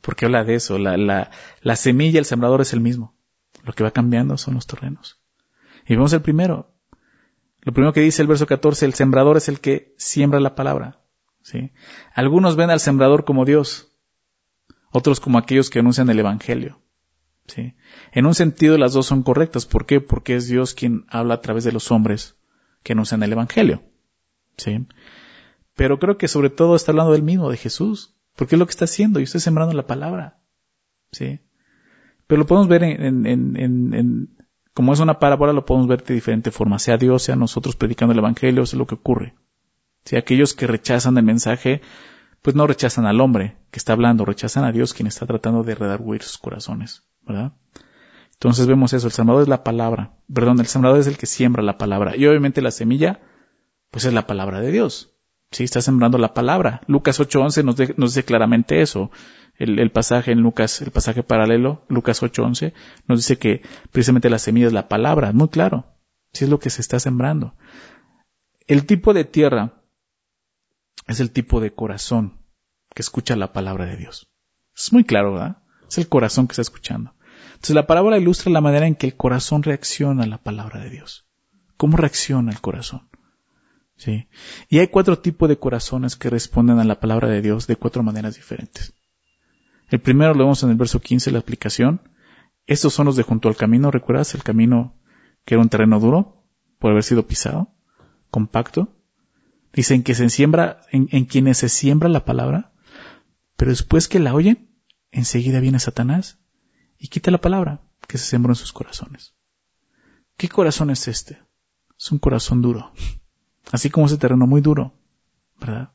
Porque 0.00 0.24
habla 0.24 0.44
de 0.44 0.54
eso, 0.54 0.78
la, 0.78 0.96
la, 0.96 1.30
la 1.60 1.76
semilla, 1.76 2.18
el 2.18 2.24
sembrador 2.24 2.60
es 2.60 2.72
el 2.72 2.80
mismo. 2.80 3.14
Lo 3.64 3.72
que 3.72 3.84
va 3.84 3.90
cambiando 3.90 4.36
son 4.38 4.54
los 4.54 4.66
terrenos. 4.66 5.20
Y 5.86 5.94
vemos 5.94 6.12
el 6.12 6.22
primero. 6.22 6.74
Lo 7.62 7.72
primero 7.72 7.92
que 7.92 8.00
dice 8.00 8.22
el 8.22 8.28
verso 8.28 8.46
14, 8.46 8.86
el 8.86 8.94
sembrador 8.94 9.36
es 9.36 9.48
el 9.48 9.60
que 9.60 9.94
siembra 9.98 10.40
la 10.40 10.54
palabra. 10.54 11.00
¿sí? 11.42 11.72
Algunos 12.14 12.56
ven 12.56 12.70
al 12.70 12.80
sembrador 12.80 13.24
como 13.24 13.44
Dios, 13.44 13.92
otros 14.92 15.20
como 15.20 15.38
aquellos 15.38 15.68
que 15.68 15.80
anuncian 15.80 16.08
el 16.08 16.18
Evangelio. 16.18 16.80
¿sí? 17.46 17.74
En 18.12 18.26
un 18.26 18.34
sentido 18.34 18.78
las 18.78 18.94
dos 18.94 19.06
son 19.06 19.22
correctas. 19.22 19.66
¿Por 19.66 19.84
qué? 19.84 20.00
Porque 20.00 20.36
es 20.36 20.48
Dios 20.48 20.74
quien 20.74 21.04
habla 21.08 21.34
a 21.34 21.40
través 21.40 21.64
de 21.64 21.72
los 21.72 21.90
hombres 21.90 22.36
que 22.82 22.94
anuncian 22.94 23.22
el 23.22 23.32
Evangelio. 23.32 23.82
¿sí? 24.56 24.86
Pero 25.74 25.98
creo 25.98 26.16
que 26.16 26.28
sobre 26.28 26.48
todo 26.48 26.76
está 26.76 26.92
hablando 26.92 27.12
del 27.12 27.22
mismo, 27.22 27.50
de 27.50 27.58
Jesús, 27.58 28.16
porque 28.40 28.54
es 28.54 28.58
lo 28.58 28.64
que 28.64 28.70
está 28.70 28.86
haciendo 28.86 29.20
y 29.20 29.24
está 29.24 29.38
sembrando 29.38 29.74
la 29.74 29.86
palabra. 29.86 30.38
¿sí? 31.12 31.40
Pero 32.26 32.38
lo 32.38 32.46
podemos 32.46 32.68
ver 32.68 32.82
en, 32.84 33.26
en, 33.26 33.54
en, 33.58 33.92
en 33.92 34.36
como 34.72 34.94
es 34.94 35.00
una 35.00 35.18
parábola, 35.18 35.52
lo 35.52 35.66
podemos 35.66 35.86
ver 35.86 36.02
de 36.02 36.14
diferente 36.14 36.50
forma, 36.50 36.78
sea 36.78 36.96
Dios, 36.96 37.24
sea 37.24 37.36
nosotros 37.36 37.76
predicando 37.76 38.14
el 38.14 38.18
Evangelio, 38.18 38.62
es 38.62 38.72
lo 38.72 38.86
que 38.86 38.94
ocurre. 38.94 39.34
Si 40.06 40.16
aquellos 40.16 40.54
que 40.54 40.66
rechazan 40.66 41.18
el 41.18 41.22
mensaje, 41.22 41.82
pues 42.40 42.56
no 42.56 42.66
rechazan 42.66 43.04
al 43.04 43.20
hombre 43.20 43.58
que 43.70 43.78
está 43.78 43.92
hablando, 43.92 44.24
rechazan 44.24 44.64
a 44.64 44.72
Dios 44.72 44.94
quien 44.94 45.06
está 45.06 45.26
tratando 45.26 45.62
de 45.62 45.74
redarguir 45.74 46.22
sus 46.22 46.38
corazones, 46.38 47.02
¿verdad? 47.26 47.52
Entonces 48.32 48.66
vemos 48.66 48.94
eso, 48.94 49.08
el 49.08 49.12
sembrador 49.12 49.42
es 49.42 49.50
la 49.50 49.64
palabra, 49.64 50.14
perdón, 50.32 50.60
el 50.60 50.66
sembrador 50.66 50.98
es 50.98 51.08
el 51.08 51.18
que 51.18 51.26
siembra 51.26 51.62
la 51.62 51.76
palabra. 51.76 52.16
Y 52.16 52.24
obviamente 52.24 52.62
la 52.62 52.70
semilla, 52.70 53.20
pues 53.90 54.06
es 54.06 54.14
la 54.14 54.26
palabra 54.26 54.62
de 54.62 54.72
Dios. 54.72 55.14
Sí, 55.50 55.64
está 55.64 55.80
sembrando 55.80 56.16
la 56.18 56.32
palabra. 56.32 56.80
Lucas 56.86 57.18
8.11 57.18 57.64
nos, 57.64 57.98
nos 57.98 58.14
dice 58.14 58.24
claramente 58.24 58.82
eso. 58.82 59.10
El, 59.56 59.90
pasaje 59.90 60.32
en 60.32 60.40
Lucas, 60.40 60.80
el 60.80 60.90
pasaje 60.90 61.22
paralelo, 61.22 61.84
Lucas 61.88 62.22
8.11, 62.22 62.72
nos 63.06 63.18
dice 63.18 63.36
que 63.38 63.60
precisamente 63.92 64.30
la 64.30 64.38
semilla 64.38 64.68
es 64.68 64.72
la 64.72 64.88
palabra, 64.88 65.32
muy 65.32 65.48
claro. 65.48 65.98
Sí 66.32 66.44
es 66.44 66.50
lo 66.50 66.58
que 66.58 66.70
se 66.70 66.80
está 66.80 66.98
sembrando. 66.98 67.54
El 68.66 68.86
tipo 68.86 69.12
de 69.12 69.24
tierra 69.24 69.82
es 71.08 71.20
el 71.20 71.30
tipo 71.30 71.60
de 71.60 71.74
corazón 71.74 72.40
que 72.94 73.02
escucha 73.02 73.36
la 73.36 73.52
palabra 73.52 73.84
de 73.84 73.96
Dios. 73.96 74.30
Es 74.74 74.92
muy 74.94 75.04
claro, 75.04 75.34
¿verdad? 75.34 75.62
Es 75.88 75.98
el 75.98 76.08
corazón 76.08 76.46
que 76.46 76.52
está 76.52 76.62
escuchando. 76.62 77.14
Entonces 77.48 77.74
la 77.74 77.86
parábola 77.86 78.16
ilustra 78.16 78.50
la 78.50 78.62
manera 78.62 78.86
en 78.86 78.94
que 78.94 79.08
el 79.08 79.16
corazón 79.16 79.62
reacciona 79.62 80.22
a 80.22 80.28
la 80.28 80.38
palabra 80.38 80.80
de 80.80 80.88
Dios. 80.88 81.26
¿Cómo 81.76 81.98
reacciona 81.98 82.50
el 82.50 82.60
corazón? 82.60 83.10
¿Sí? 84.00 84.28
Y 84.70 84.78
hay 84.78 84.88
cuatro 84.88 85.18
tipos 85.18 85.46
de 85.50 85.58
corazones 85.58 86.16
que 86.16 86.30
responden 86.30 86.78
a 86.78 86.84
la 86.84 87.00
palabra 87.00 87.28
de 87.28 87.42
Dios 87.42 87.66
de 87.66 87.76
cuatro 87.76 88.02
maneras 88.02 88.34
diferentes. 88.34 88.94
El 89.90 90.00
primero 90.00 90.32
lo 90.32 90.44
vemos 90.44 90.62
en 90.62 90.70
el 90.70 90.76
verso 90.76 91.00
15, 91.00 91.30
la 91.30 91.40
aplicación. 91.40 92.00
Estos 92.64 92.94
son 92.94 93.04
los 93.04 93.16
de 93.16 93.24
junto 93.24 93.50
al 93.50 93.56
camino, 93.56 93.90
¿recuerdas? 93.90 94.34
El 94.34 94.42
camino 94.42 94.98
que 95.44 95.52
era 95.52 95.62
un 95.62 95.68
terreno 95.68 96.00
duro 96.00 96.46
por 96.78 96.92
haber 96.92 97.04
sido 97.04 97.26
pisado, 97.26 97.74
compacto. 98.30 98.96
Dicen 99.74 100.02
que 100.02 100.14
se 100.14 100.30
siembra, 100.30 100.80
en, 100.92 101.26
quienes 101.26 101.58
se 101.58 101.68
siembra 101.68 102.08
la 102.08 102.24
palabra, 102.24 102.72
pero 103.58 103.70
después 103.70 104.08
que 104.08 104.18
la 104.18 104.32
oyen, 104.32 104.80
enseguida 105.10 105.60
viene 105.60 105.78
Satanás 105.78 106.38
y 106.96 107.08
quita 107.08 107.30
la 107.30 107.42
palabra 107.42 107.82
que 108.08 108.16
se 108.16 108.24
sembró 108.24 108.52
en 108.52 108.56
sus 108.56 108.72
corazones. 108.72 109.34
¿Qué 110.38 110.48
corazón 110.48 110.88
es 110.88 111.06
este? 111.06 111.38
Es 111.98 112.10
un 112.10 112.18
corazón 112.18 112.62
duro, 112.62 112.94
así 113.72 113.90
como 113.90 114.06
ese 114.06 114.18
terreno 114.18 114.46
muy 114.46 114.60
duro, 114.60 114.94
¿verdad? 115.60 115.92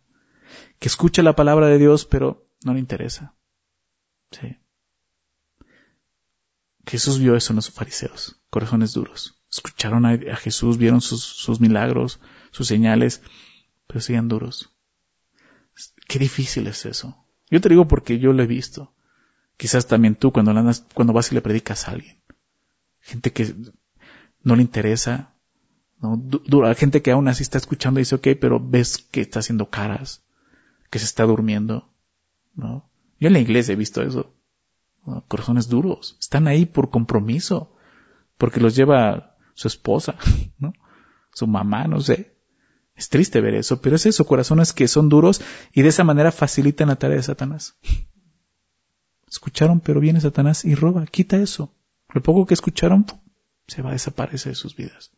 Que 0.80 0.88
escucha 0.88 1.24
la 1.24 1.36
palabra 1.36 1.68
de 1.68 1.78
Dios, 1.78 2.06
pero 2.06 2.48
no 2.64 2.74
le 2.74 2.80
interesa. 2.80 3.36
Sí. 4.32 4.58
Jesús 6.86 7.20
vio 7.20 7.36
eso 7.36 7.54
en 7.54 7.58
los 7.58 7.72
fariseos, 7.72 8.42
corazones 8.50 8.94
duros. 8.94 9.42
Escucharon 9.52 10.06
a, 10.06 10.18
Jesús, 10.36 10.78
vieron 10.78 11.02
sus, 11.02 11.24
sus 11.24 11.60
milagros, 11.60 12.20
sus 12.52 12.68
señales, 12.68 13.22
pero 13.88 14.02
siguen 14.02 14.28
duros. 14.28 14.76
Qué 16.08 16.20
difícil 16.20 16.68
es 16.68 16.86
eso. 16.86 17.26
Yo 17.50 17.62
te 17.62 17.70
digo 17.70 17.88
porque 17.88 18.20
yo 18.20 18.34
lo 18.34 18.44
he 18.44 18.48
visto. 18.48 18.94
Quizás 19.58 19.88
también 19.88 20.16
tú 20.16 20.32
cuando, 20.32 20.54
cuando 20.94 21.14
vas 21.14 21.32
y 21.32 21.36
le 21.36 21.42
predicas 21.42 21.88
a 21.88 21.92
alguien. 21.92 22.22
Gente 23.00 23.32
que 23.32 23.56
no 24.44 24.56
le 24.56 24.62
interesa, 24.62 25.35
¿no? 26.06 26.18
Dura, 26.18 26.74
gente 26.76 27.02
que 27.02 27.12
aún 27.12 27.28
así 27.28 27.42
está 27.42 27.58
escuchando 27.58 28.00
y 28.00 28.02
dice, 28.02 28.16
ok, 28.16 28.28
pero 28.40 28.60
ves 28.60 28.98
que 28.98 29.22
está 29.22 29.40
haciendo 29.40 29.70
caras, 29.70 30.24
que 30.90 31.00
se 31.00 31.06
está 31.06 31.24
durmiendo, 31.24 31.92
¿no? 32.54 32.90
Yo 33.20 33.28
en 33.28 33.34
la 33.34 33.40
iglesia 33.40 33.74
he 33.74 33.76
visto 33.76 34.02
eso. 34.02 34.34
Corazones 35.28 35.68
duros. 35.68 36.18
Están 36.20 36.48
ahí 36.48 36.66
por 36.66 36.90
compromiso, 36.90 37.76
porque 38.38 38.60
los 38.60 38.76
lleva 38.76 39.36
su 39.54 39.68
esposa, 39.68 40.16
¿no? 40.60 40.74
Su 41.34 41.48
mamá, 41.48 41.88
no 41.88 42.00
sé. 42.02 42.36
Es 42.96 43.10
triste 43.10 43.42
ver 43.42 43.56
eso, 43.56 43.82
pero 43.82 43.96
es 43.96 44.06
eso, 44.06 44.26
corazones 44.26 44.72
que 44.74 44.88
son 44.88 45.10
duros 45.10 45.42
y 45.74 45.82
de 45.82 45.90
esa 45.90 46.04
manera 46.04 46.32
facilitan 46.32 46.88
la 46.88 46.96
tarea 46.96 47.18
de 47.18 47.24
Satanás. 47.24 47.78
Escucharon, 49.28 49.82
pero 49.82 50.00
viene 50.00 50.22
Satanás 50.22 50.64
y 50.64 50.76
roba, 50.76 51.06
quita 51.08 51.38
eso. 51.38 51.74
Lo 52.14 52.22
poco 52.22 52.46
que 52.46 52.54
escucharon 52.54 53.06
se 53.68 53.82
va 53.82 53.90
a 53.90 53.94
desaparecer 53.94 54.52
de 54.52 54.56
sus 54.56 54.76
vidas. 54.76 55.12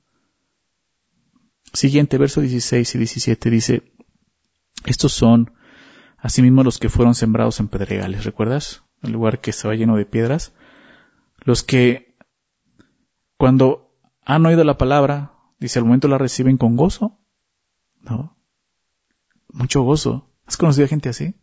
Siguiente, 1.74 2.18
verso 2.18 2.42
16 2.42 2.96
y 2.96 2.98
17 2.98 3.50
dice, 3.50 3.94
estos 4.86 5.14
son 5.14 5.54
asimismo 6.18 6.64
los 6.64 6.80
que 6.80 6.90
fueron 6.90 7.16
sembrados 7.16 7.60
en 7.60 7.68
pedregales, 7.68 8.26
¿recuerdas? 8.26 8.84
El 9.02 9.12
lugar 9.12 9.40
que 9.40 9.52
estaba 9.52 9.76
lleno 9.76 9.96
de 9.96 10.06
piedras. 10.06 10.54
Los 11.40 11.64
que 11.64 12.18
cuando 13.38 13.96
han 14.26 14.46
oído 14.46 14.64
la 14.64 14.78
palabra, 14.78 15.34
dice, 15.60 15.80
al 15.80 15.86
momento 15.86 16.08
la 16.08 16.18
reciben 16.18 16.58
con 16.58 16.76
gozo, 16.76 17.20
¿no? 18.02 18.38
Mucho 19.50 19.84
gozo. 19.84 20.34
¿Has 20.46 20.58
conocido 20.58 20.86
a 20.86 20.90
gente 20.90 21.10
así? 21.10 21.36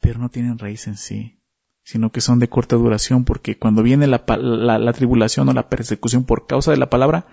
Pero 0.00 0.18
no 0.18 0.28
tienen 0.28 0.58
raíz 0.58 0.86
en 0.86 0.96
sí, 0.96 1.40
sino 1.82 2.12
que 2.12 2.20
son 2.20 2.38
de 2.38 2.48
corta 2.48 2.76
duración 2.76 3.24
porque 3.24 3.58
cuando 3.58 3.82
viene 3.82 4.06
la, 4.06 4.24
la, 4.26 4.92
tribulación 4.92 5.48
o 5.48 5.52
la 5.52 5.68
persecución 5.68 6.24
por 6.24 6.46
causa 6.46 6.70
de 6.70 6.76
la 6.76 6.90
palabra, 6.90 7.26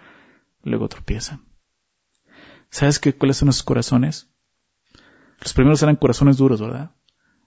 luego 0.63 0.89
tropiezan. 0.89 1.45
¿Sabes 2.69 2.99
qué, 2.99 3.13
cuáles 3.13 3.37
son 3.37 3.49
esos 3.49 3.63
corazones? 3.63 4.29
Los 5.41 5.53
primeros 5.53 5.81
eran 5.83 5.95
corazones 5.95 6.37
duros, 6.37 6.61
¿verdad? 6.61 6.95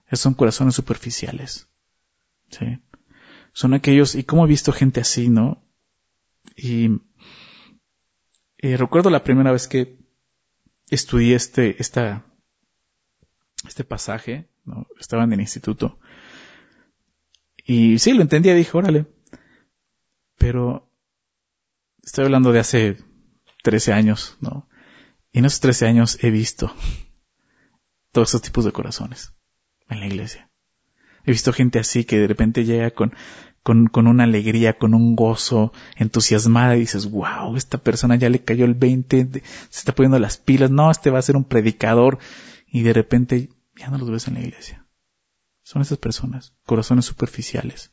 Esos 0.07 0.19
son 0.19 0.33
corazones 0.33 0.75
superficiales. 0.75 1.69
¿Sí? 2.49 2.79
Son 3.53 3.73
aquellos, 3.73 4.15
y 4.15 4.23
como 4.23 4.45
he 4.45 4.49
visto 4.49 4.71
gente 4.71 5.01
así, 5.01 5.29
¿no? 5.29 5.63
Y, 6.55 6.89
y 8.57 8.75
recuerdo 8.75 9.09
la 9.09 9.23
primera 9.23 9.51
vez 9.51 9.67
que 9.67 9.97
estudié 10.89 11.35
este, 11.35 11.81
esta, 11.81 12.25
este 13.67 13.83
pasaje, 13.83 14.49
¿no? 14.65 14.87
estaba 14.99 15.23
en 15.23 15.33
el 15.33 15.41
instituto. 15.41 15.99
Y 17.63 17.97
sí, 17.97 18.13
lo 18.13 18.21
entendía, 18.21 18.53
dije, 18.53 18.77
órale. 18.77 19.07
Pero 20.37 20.84
estoy 22.05 22.25
hablando 22.25 22.51
de 22.51 22.59
hace 22.59 22.97
13 23.63 23.93
años, 23.93 24.37
¿no? 24.39 24.69
Y 25.31 25.39
en 25.39 25.45
esos 25.45 25.59
13 25.59 25.87
años 25.87 26.19
he 26.21 26.29
visto 26.29 26.73
todos 28.11 28.29
esos 28.29 28.41
tipos 28.41 28.63
de 28.63 28.71
corazones 28.71 29.33
en 29.89 29.99
la 29.99 30.07
iglesia. 30.07 30.49
He 31.25 31.31
visto 31.31 31.51
gente 31.51 31.79
así 31.79 32.05
que 32.05 32.19
de 32.19 32.27
repente 32.27 32.63
llega 32.63 32.91
con, 32.91 33.13
con, 33.63 33.87
con, 33.87 34.07
una 34.07 34.23
alegría, 34.23 34.77
con 34.77 34.93
un 34.93 35.15
gozo, 35.15 35.73
entusiasmada 35.97 36.77
y 36.77 36.81
dices, 36.81 37.09
wow, 37.09 37.55
esta 37.57 37.79
persona 37.79 38.15
ya 38.15 38.29
le 38.29 38.43
cayó 38.43 38.65
el 38.65 38.75
20, 38.75 39.31
se 39.31 39.41
está 39.69 39.93
poniendo 39.93 40.19
las 40.19 40.37
pilas, 40.37 40.69
no, 40.69 40.91
este 40.91 41.09
va 41.09 41.19
a 41.19 41.23
ser 41.23 41.35
un 41.35 41.43
predicador 41.43 42.19
y 42.67 42.83
de 42.83 42.93
repente 42.93 43.49
ya 43.75 43.89
no 43.89 43.97
los 43.97 44.11
ves 44.11 44.27
en 44.27 44.35
la 44.35 44.41
iglesia. 44.41 44.85
Son 45.63 45.81
esas 45.81 45.97
personas, 45.97 46.53
corazones 46.65 47.05
superficiales. 47.05 47.91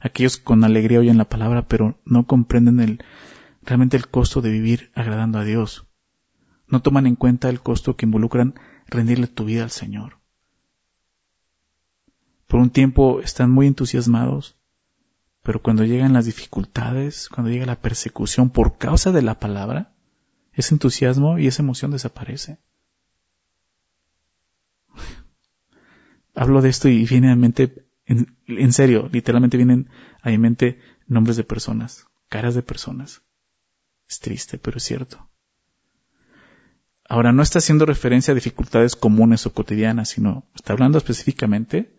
Aquellos 0.00 0.36
con 0.36 0.62
alegría 0.62 1.00
oyen 1.00 1.16
la 1.16 1.28
palabra 1.28 1.66
pero 1.66 1.98
no 2.04 2.26
comprenden 2.26 2.78
el, 2.80 3.02
realmente 3.68 3.98
el 3.98 4.08
costo 4.08 4.40
de 4.40 4.50
vivir 4.50 4.90
agradando 4.94 5.38
a 5.38 5.44
Dios. 5.44 5.86
No 6.68 6.80
toman 6.80 7.06
en 7.06 7.16
cuenta 7.16 7.50
el 7.50 7.60
costo 7.60 7.96
que 7.96 8.06
involucran 8.06 8.54
rendirle 8.86 9.26
tu 9.26 9.44
vida 9.44 9.62
al 9.62 9.70
Señor. 9.70 10.20
Por 12.46 12.60
un 12.60 12.70
tiempo 12.70 13.20
están 13.20 13.50
muy 13.50 13.66
entusiasmados, 13.66 14.56
pero 15.42 15.60
cuando 15.62 15.84
llegan 15.84 16.14
las 16.14 16.24
dificultades, 16.24 17.28
cuando 17.28 17.50
llega 17.50 17.66
la 17.66 17.82
persecución 17.82 18.48
por 18.48 18.78
causa 18.78 19.12
de 19.12 19.20
la 19.20 19.38
palabra, 19.38 19.94
ese 20.54 20.74
entusiasmo 20.74 21.38
y 21.38 21.46
esa 21.46 21.62
emoción 21.62 21.90
desaparece. 21.90 22.60
Hablo 26.34 26.62
de 26.62 26.70
esto 26.70 26.88
y 26.88 27.04
viene 27.04 27.30
a 27.30 27.36
mi 27.36 27.42
mente, 27.42 27.86
en, 28.06 28.38
en, 28.46 28.72
serio, 28.72 29.10
literalmente 29.12 29.58
vienen 29.58 29.90
a 30.22 30.30
mi 30.30 30.38
mente 30.38 30.80
nombres 31.06 31.36
de 31.36 31.44
personas, 31.44 32.06
caras 32.30 32.54
de 32.54 32.62
personas. 32.62 33.27
Es 34.08 34.20
triste, 34.20 34.58
pero 34.58 34.78
es 34.78 34.84
cierto. 34.84 35.28
Ahora, 37.08 37.32
no 37.32 37.42
está 37.42 37.58
haciendo 37.58 37.86
referencia 37.86 38.32
a 38.32 38.34
dificultades 38.34 38.96
comunes 38.96 39.46
o 39.46 39.52
cotidianas, 39.52 40.10
sino 40.10 40.46
está 40.54 40.72
hablando 40.72 40.98
específicamente 40.98 41.94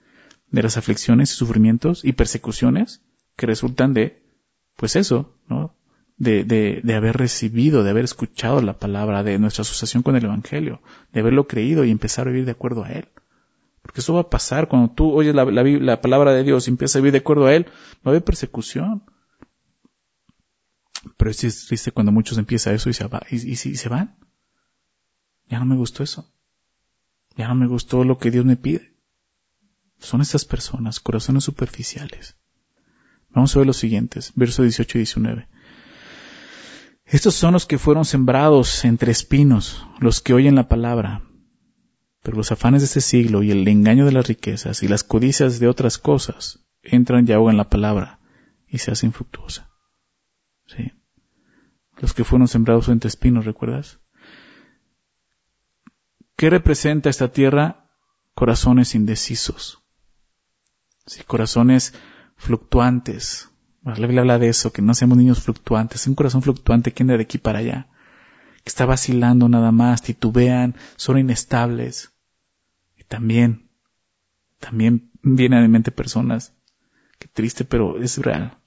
de 0.52 0.64
las 0.64 0.78
aflicciones 0.78 1.32
y 1.32 1.36
sufrimientos 1.36 2.06
y 2.06 2.14
persecuciones 2.14 3.02
que 3.36 3.48
resultan 3.48 3.94
de, 3.94 4.24
pues 4.76 4.96
eso, 4.96 5.36
¿no? 5.48 5.76
de, 6.18 6.44
de, 6.44 6.82
de, 6.84 6.96
haber 6.96 7.18
recibido, 7.18 7.84
de 7.84 7.92
haber 7.92 8.04
escuchado 8.04 8.62
la 8.62 8.78
palabra, 8.78 9.24
de 9.24 9.40
nuestra 9.40 9.62
asociación 9.62 10.04
con 10.04 10.16
el 10.16 10.26
Evangelio, 10.26 10.82
de 11.14 11.22
haberlo 11.22 11.48
creído 11.48 11.86
y 11.86 11.92
empezar 11.92 12.28
a 12.28 12.32
vivir 12.32 12.46
de 12.46 12.52
acuerdo 12.52 12.84
a 12.84 12.92
Él. 12.92 13.08
Porque 13.82 14.02
eso 14.02 14.14
va 14.14 14.22
a 14.22 14.30
pasar 14.30 14.68
cuando 14.68 14.92
tú 14.92 15.12
oyes 15.14 15.34
la, 15.34 15.46
la, 15.46 15.64
la 15.64 16.02
palabra 16.02 16.34
de 16.34 16.44
Dios 16.44 16.68
y 16.68 16.72
empiezas 16.72 16.98
a 16.98 17.00
vivir 17.00 17.14
de 17.14 17.20
acuerdo 17.20 17.48
a 17.48 17.56
Él, 17.56 17.68
a 18.04 18.10
haber 18.10 18.24
persecución. 18.24 19.04
Pero 21.18 21.32
es 21.32 21.66
triste 21.68 21.92
cuando 21.92 22.12
muchos 22.12 22.38
empiezan 22.38 22.76
eso 22.76 22.90
y 22.90 22.94
se, 22.94 23.08
va, 23.08 23.22
y, 23.30 23.56
se 23.56 23.90
van. 23.90 24.18
Ya 25.48 25.60
no 25.60 25.66
me 25.66 25.76
gustó 25.76 26.04
eso. 26.04 26.32
Ya 27.36 27.48
no 27.48 27.56
me 27.56 27.68
gustó 27.68 28.04
lo 28.04 28.18
que 28.18 28.32
Dios 28.32 28.46
me 28.46 28.58
pide. 28.58 28.96
Son 30.00 30.22
estas 30.22 30.46
personas, 30.46 31.00
corazones 31.00 31.44
superficiales. 31.44 32.38
Vamos 33.30 33.56
a 33.56 33.60
ver 33.60 33.68
los 33.68 33.78
siguientes, 33.78 34.32
versos 34.36 34.64
18 34.64 34.98
y 34.98 35.02
19. 35.02 35.48
Estos 37.06 37.36
son 37.36 37.54
los 37.54 37.66
que 37.66 37.78
fueron 37.78 38.06
sembrados 38.06 38.86
entre 38.86 39.12
espinos, 39.12 39.86
los 40.00 40.22
que 40.22 40.34
oyen 40.34 40.56
la 40.56 40.68
palabra. 40.68 41.24
Pero 42.22 42.38
los 42.38 42.52
afanes 42.52 42.82
de 42.82 42.86
este 42.88 43.02
siglo 43.02 43.44
y 43.44 43.52
el 43.52 43.68
engaño 43.68 44.06
de 44.06 44.12
las 44.12 44.28
riquezas 44.28 44.84
y 44.84 44.88
las 44.88 45.04
codicias 45.04 45.60
de 45.60 45.68
otras 45.68 45.98
cosas 45.98 46.66
entran 46.84 47.28
y 47.28 47.32
ahogan 47.32 47.58
la 47.58 47.70
palabra 47.70 48.20
y 48.68 48.80
se 48.80 48.92
hacen 48.92 49.14
fructuosa. 49.14 49.70
Sí. 50.76 50.92
Los 51.98 52.14
que 52.14 52.24
fueron 52.24 52.48
sembrados 52.48 52.90
entre 52.90 53.10
espinos, 53.10 53.46
¿recuerdas? 53.46 54.00
¿Qué 56.36 56.50
representa 56.50 57.10
esta 57.10 57.32
tierra? 57.32 57.92
Corazones 58.34 58.96
indecisos. 58.96 59.84
Sí, 61.06 61.24
corazones 61.24 61.94
fluctuantes, 62.38 63.50
la 63.84 63.94
Biblia 63.94 64.22
habla 64.22 64.40
de 64.40 64.50
eso, 64.50 64.72
que 64.72 64.82
no 64.82 64.94
seamos 64.94 65.18
niños 65.18 65.42
fluctuantes, 65.42 66.06
un 66.08 66.16
corazón 66.16 66.42
fluctuante 66.42 66.92
que 66.92 67.04
anda 67.04 67.18
de 67.18 67.24
aquí 67.24 67.38
para 67.38 67.60
allá, 67.60 67.88
que 68.64 68.70
está 68.70 68.86
vacilando 68.86 69.48
nada 69.48 69.72
más, 69.72 70.02
titubean, 70.02 70.76
son 70.96 71.18
inestables. 71.18 72.12
Y 72.98 73.04
también, 73.04 73.70
también 74.60 75.12
vienen 75.22 75.60
a 75.60 75.62
mi 75.62 75.70
mente 75.70 75.92
personas, 75.92 76.54
que 77.18 77.28
triste, 77.28 77.66
pero 77.66 78.02
es 78.02 78.18
real. 78.18 78.58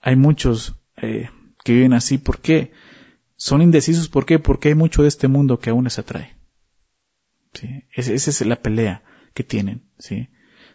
Hay 0.00 0.16
muchos 0.16 0.76
eh, 0.96 1.30
que 1.64 1.72
viven 1.72 1.92
así, 1.92 2.18
¿por 2.18 2.40
qué? 2.40 2.72
Son 3.36 3.62
indecisos, 3.62 4.08
¿por 4.08 4.26
qué? 4.26 4.38
Porque 4.38 4.68
hay 4.68 4.74
mucho 4.74 5.02
de 5.02 5.08
este 5.08 5.28
mundo 5.28 5.58
que 5.58 5.70
aún 5.70 5.84
les 5.84 5.98
atrae. 5.98 6.36
¿Sí? 7.52 7.84
Esa 7.94 8.30
es 8.30 8.46
la 8.46 8.62
pelea 8.62 9.02
que 9.34 9.44
tienen, 9.44 9.90
¿sí? 9.98 10.28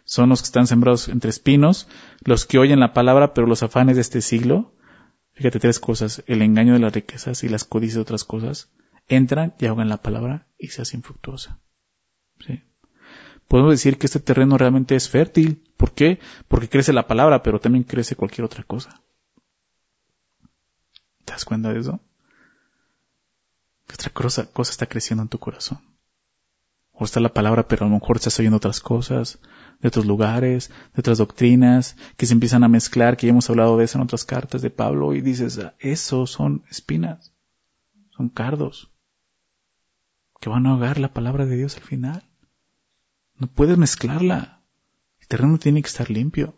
son 0.06 0.28
los 0.28 0.40
que 0.40 0.46
están 0.46 0.68
sembrados 0.68 1.08
entre 1.08 1.30
espinos, 1.30 1.88
los 2.24 2.46
que 2.46 2.58
oyen 2.58 2.80
la 2.80 2.94
palabra, 2.94 3.34
pero 3.34 3.46
los 3.46 3.62
afanes 3.64 3.96
de 3.96 4.02
este 4.02 4.22
siglo, 4.22 4.72
fíjate 5.32 5.58
tres 5.58 5.80
cosas, 5.80 6.22
el 6.28 6.42
engaño 6.42 6.72
de 6.72 6.78
las 6.78 6.94
riquezas 6.94 7.42
y 7.42 7.48
las 7.48 7.64
codicias 7.64 7.96
de 7.96 8.02
otras 8.02 8.24
cosas, 8.24 8.72
entran 9.08 9.54
y 9.58 9.66
ahogan 9.66 9.88
la 9.88 10.00
palabra 10.00 10.46
y 10.58 10.68
se 10.68 10.80
hacen 10.80 11.00
infructuosa. 11.00 11.60
¿Sí? 12.46 12.62
Podemos 13.48 13.72
decir 13.72 13.98
que 13.98 14.06
este 14.06 14.20
terreno 14.20 14.58
realmente 14.58 14.94
es 14.94 15.08
fértil. 15.08 15.62
¿Por 15.76 15.92
qué? 15.92 16.20
Porque 16.48 16.68
crece 16.68 16.92
la 16.92 17.06
palabra, 17.06 17.42
pero 17.42 17.60
también 17.60 17.84
crece 17.84 18.16
cualquier 18.16 18.44
otra 18.44 18.62
cosa. 18.62 19.02
¿Te 21.26 21.32
das 21.32 21.44
cuenta 21.44 21.72
de 21.72 21.80
eso? 21.80 22.00
¿Qué 23.86 23.94
otra 23.94 24.10
cosa, 24.10 24.46
cosa 24.46 24.70
está 24.70 24.86
creciendo 24.86 25.22
en 25.22 25.28
tu 25.28 25.38
corazón? 25.38 25.80
O 26.92 27.04
está 27.04 27.20
la 27.20 27.34
palabra, 27.34 27.68
pero 27.68 27.84
a 27.84 27.88
lo 27.88 27.94
mejor 27.94 28.16
estás 28.16 28.38
oyendo 28.38 28.56
otras 28.56 28.80
cosas, 28.80 29.38
de 29.80 29.88
otros 29.88 30.06
lugares, 30.06 30.70
de 30.94 31.00
otras 31.00 31.18
doctrinas, 31.18 31.96
que 32.16 32.26
se 32.26 32.32
empiezan 32.32 32.64
a 32.64 32.68
mezclar, 32.68 33.16
que 33.16 33.26
ya 33.26 33.32
hemos 33.32 33.50
hablado 33.50 33.76
de 33.76 33.84
eso 33.84 33.98
en 33.98 34.04
otras 34.04 34.24
cartas 34.24 34.62
de 34.62 34.70
Pablo, 34.70 35.12
y 35.14 35.20
dices, 35.20 35.58
ah, 35.58 35.74
eso 35.78 36.26
son 36.26 36.64
espinas, 36.70 37.34
son 38.16 38.30
cardos, 38.30 38.90
que 40.40 40.48
van 40.48 40.66
a 40.66 40.70
ahogar 40.70 40.98
la 40.98 41.12
palabra 41.12 41.44
de 41.44 41.56
Dios 41.56 41.76
al 41.76 41.82
final. 41.82 42.24
No 43.34 43.48
puedes 43.48 43.76
mezclarla. 43.76 44.62
El 45.20 45.26
terreno 45.26 45.58
tiene 45.58 45.82
que 45.82 45.88
estar 45.88 46.08
limpio. 46.08 46.56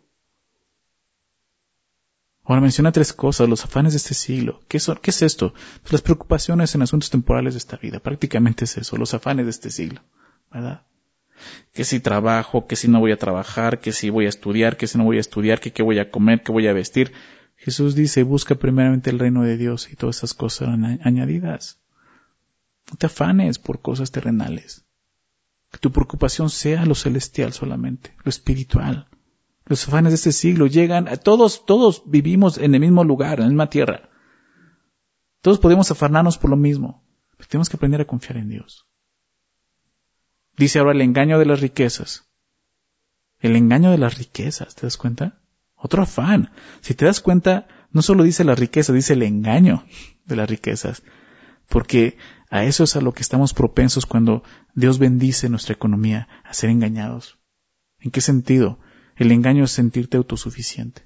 Ahora 2.49 2.61
menciona 2.61 2.91
tres 2.91 3.13
cosas, 3.13 3.47
los 3.47 3.63
afanes 3.63 3.93
de 3.93 3.97
este 3.97 4.15
siglo. 4.15 4.61
¿Qué, 4.67 4.77
es 4.77 5.21
esto? 5.21 5.53
Pues 5.83 5.91
las 5.91 6.01
preocupaciones 6.01 6.73
en 6.73 6.81
asuntos 6.81 7.11
temporales 7.11 7.53
de 7.53 7.59
esta 7.59 7.77
vida. 7.77 7.99
Prácticamente 7.99 8.65
es 8.65 8.75
eso, 8.75 8.97
los 8.97 9.13
afanes 9.13 9.45
de 9.45 9.51
este 9.51 9.69
siglo. 9.69 10.01
¿Verdad? 10.51 10.81
que 11.73 11.83
si 11.83 11.99
trabajo, 11.99 12.65
que 12.65 12.75
si 12.75 12.87
no 12.87 12.99
voy 12.99 13.11
a 13.11 13.17
trabajar, 13.17 13.79
que 13.79 13.91
si 13.91 14.09
voy 14.09 14.25
a 14.25 14.29
estudiar, 14.29 14.77
que 14.77 14.87
si 14.87 14.97
no 14.97 15.03
voy 15.03 15.17
a 15.17 15.21
estudiar, 15.21 15.59
que 15.59 15.71
qué 15.71 15.83
voy 15.83 15.99
a 15.99 16.09
comer, 16.09 16.41
que 16.41 16.51
voy 16.51 16.67
a 16.67 16.73
vestir. 16.73 17.13
Jesús 17.55 17.93
dice, 17.93 18.23
busca 18.23 18.55
primeramente 18.55 19.11
el 19.11 19.19
reino 19.19 19.43
de 19.43 19.55
Dios 19.55 19.87
y 19.91 19.95
todas 19.95 20.17
esas 20.17 20.33
cosas 20.33 20.57
serán 20.57 20.99
añadidas. 21.03 21.79
No 22.89 22.97
te 22.97 23.05
afanes 23.05 23.59
por 23.59 23.79
cosas 23.79 24.09
terrenales. 24.09 24.85
Que 25.71 25.77
tu 25.77 25.91
preocupación 25.91 26.49
sea 26.49 26.83
lo 26.87 26.95
celestial 26.95 27.53
solamente, 27.53 28.15
lo 28.23 28.29
espiritual. 28.29 29.07
Los 29.69 29.87
afanes 29.87 30.11
de 30.11 30.15
este 30.15 30.31
siglo 30.31 30.65
llegan, 30.65 31.07
todos, 31.23 31.63
todos 31.63 32.01
vivimos 32.07 32.57
en 32.57 32.73
el 32.73 32.81
mismo 32.81 33.03
lugar, 33.03 33.37
en 33.37 33.43
la 33.43 33.49
misma 33.49 33.69
tierra. 33.69 34.09
Todos 35.41 35.59
podemos 35.59 35.91
afanarnos 35.91 36.39
por 36.39 36.49
lo 36.49 36.57
mismo. 36.57 37.05
Pero 37.37 37.47
tenemos 37.47 37.69
que 37.69 37.77
aprender 37.77 38.01
a 38.01 38.05
confiar 38.05 38.37
en 38.37 38.49
Dios. 38.49 38.87
Dice 40.57 40.79
ahora 40.79 40.93
el 40.93 41.01
engaño 41.01 41.37
de 41.37 41.45
las 41.45 41.61
riquezas. 41.61 42.27
El 43.39 43.55
engaño 43.55 43.91
de 43.91 43.99
las 43.99 44.17
riquezas, 44.17 44.73
¿te 44.73 44.87
das 44.87 44.97
cuenta? 44.97 45.39
Otro 45.75 46.01
afán. 46.01 46.51
Si 46.81 46.95
te 46.95 47.05
das 47.05 47.21
cuenta, 47.21 47.67
no 47.91 48.01
solo 48.01 48.23
dice 48.23 48.43
la 48.43 48.55
riqueza, 48.55 48.91
dice 48.91 49.13
el 49.13 49.21
engaño 49.21 49.85
de 50.25 50.35
las 50.35 50.49
riquezas. 50.49 51.03
Porque 51.67 52.17
a 52.49 52.63
eso 52.63 52.85
es 52.85 52.95
a 52.95 53.01
lo 53.01 53.13
que 53.13 53.21
estamos 53.21 53.53
propensos 53.53 54.07
cuando 54.07 54.41
Dios 54.73 54.97
bendice 54.97 55.47
nuestra 55.47 55.75
economía, 55.75 56.27
a 56.43 56.55
ser 56.55 56.71
engañados. 56.71 57.37
¿En 57.99 58.09
qué 58.09 58.19
sentido? 58.19 58.79
El 59.19 59.33
engaño 59.33 59.65
es 59.65 59.71
sentirte 59.71 60.15
autosuficiente, 60.15 61.03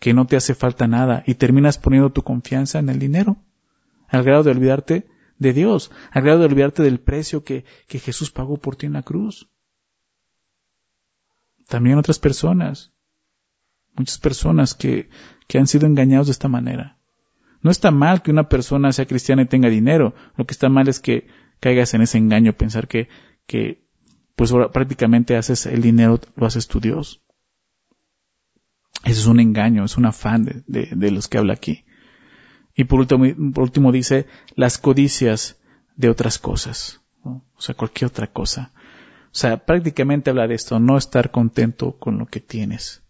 que 0.00 0.14
no 0.14 0.26
te 0.26 0.36
hace 0.36 0.54
falta 0.54 0.88
nada 0.88 1.24
y 1.26 1.34
terminas 1.34 1.76
poniendo 1.76 2.10
tu 2.10 2.22
confianza 2.22 2.78
en 2.78 2.88
el 2.88 2.98
dinero, 2.98 3.36
al 4.08 4.24
grado 4.24 4.44
de 4.44 4.52
olvidarte 4.52 5.06
de 5.38 5.52
Dios, 5.52 5.90
al 6.10 6.22
grado 6.22 6.38
de 6.38 6.46
olvidarte 6.46 6.82
del 6.82 7.00
precio 7.00 7.44
que, 7.44 7.66
Jesús 7.86 8.30
pagó 8.30 8.56
por 8.56 8.76
ti 8.76 8.86
en 8.86 8.94
la 8.94 9.02
cruz. 9.02 9.50
También 11.68 11.98
otras 11.98 12.18
personas, 12.18 12.94
muchas 13.94 14.16
personas 14.16 14.74
que, 14.74 15.10
que 15.46 15.58
han 15.58 15.66
sido 15.66 15.86
engañados 15.86 16.28
de 16.28 16.32
esta 16.32 16.48
manera. 16.48 16.96
No 17.60 17.70
está 17.70 17.90
mal 17.90 18.22
que 18.22 18.30
una 18.30 18.48
persona 18.48 18.90
sea 18.90 19.04
cristiana 19.04 19.42
y 19.42 19.46
tenga 19.48 19.68
dinero, 19.68 20.14
lo 20.38 20.46
que 20.46 20.52
está 20.52 20.70
mal 20.70 20.88
es 20.88 20.98
que 20.98 21.26
caigas 21.60 21.92
en 21.92 22.00
ese 22.00 22.16
engaño, 22.16 22.54
pensar 22.54 22.88
que, 22.88 23.10
que 23.46 23.86
pues 24.38 24.52
prácticamente 24.72 25.36
haces 25.36 25.66
el 25.66 25.82
dinero, 25.82 26.20
lo 26.36 26.46
haces 26.46 26.68
tu 26.68 26.78
Dios. 26.78 27.24
Eso 29.02 29.20
es 29.20 29.26
un 29.26 29.40
engaño, 29.40 29.84
es 29.84 29.96
un 29.96 30.06
afán 30.06 30.44
de, 30.44 30.62
de, 30.68 30.90
de 30.94 31.10
los 31.10 31.26
que 31.26 31.38
habla 31.38 31.54
aquí. 31.54 31.84
Y 32.72 32.84
por 32.84 33.00
último, 33.00 33.24
por 33.52 33.64
último 33.64 33.90
dice 33.90 34.26
las 34.54 34.78
codicias 34.78 35.58
de 35.96 36.08
otras 36.08 36.38
cosas, 36.38 37.00
o 37.24 37.42
sea, 37.58 37.74
cualquier 37.74 38.10
otra 38.10 38.28
cosa. 38.28 38.72
O 39.24 39.34
sea, 39.34 39.66
prácticamente 39.66 40.30
habla 40.30 40.46
de 40.46 40.54
esto, 40.54 40.78
no 40.78 40.96
estar 40.96 41.32
contento 41.32 41.98
con 41.98 42.18
lo 42.18 42.26
que 42.26 42.38
tienes, 42.38 43.02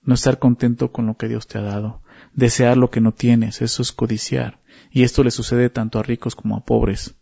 no 0.00 0.14
estar 0.14 0.38
contento 0.38 0.90
con 0.90 1.06
lo 1.06 1.18
que 1.18 1.28
Dios 1.28 1.48
te 1.48 1.58
ha 1.58 1.62
dado, 1.62 2.02
desear 2.32 2.78
lo 2.78 2.88
que 2.88 3.02
no 3.02 3.12
tienes, 3.12 3.60
eso 3.60 3.82
es 3.82 3.92
codiciar. 3.92 4.62
Y 4.90 5.02
esto 5.02 5.22
le 5.22 5.32
sucede 5.32 5.68
tanto 5.68 5.98
a 5.98 6.02
ricos 6.02 6.34
como 6.34 6.56
a 6.56 6.64
pobres. 6.64 7.14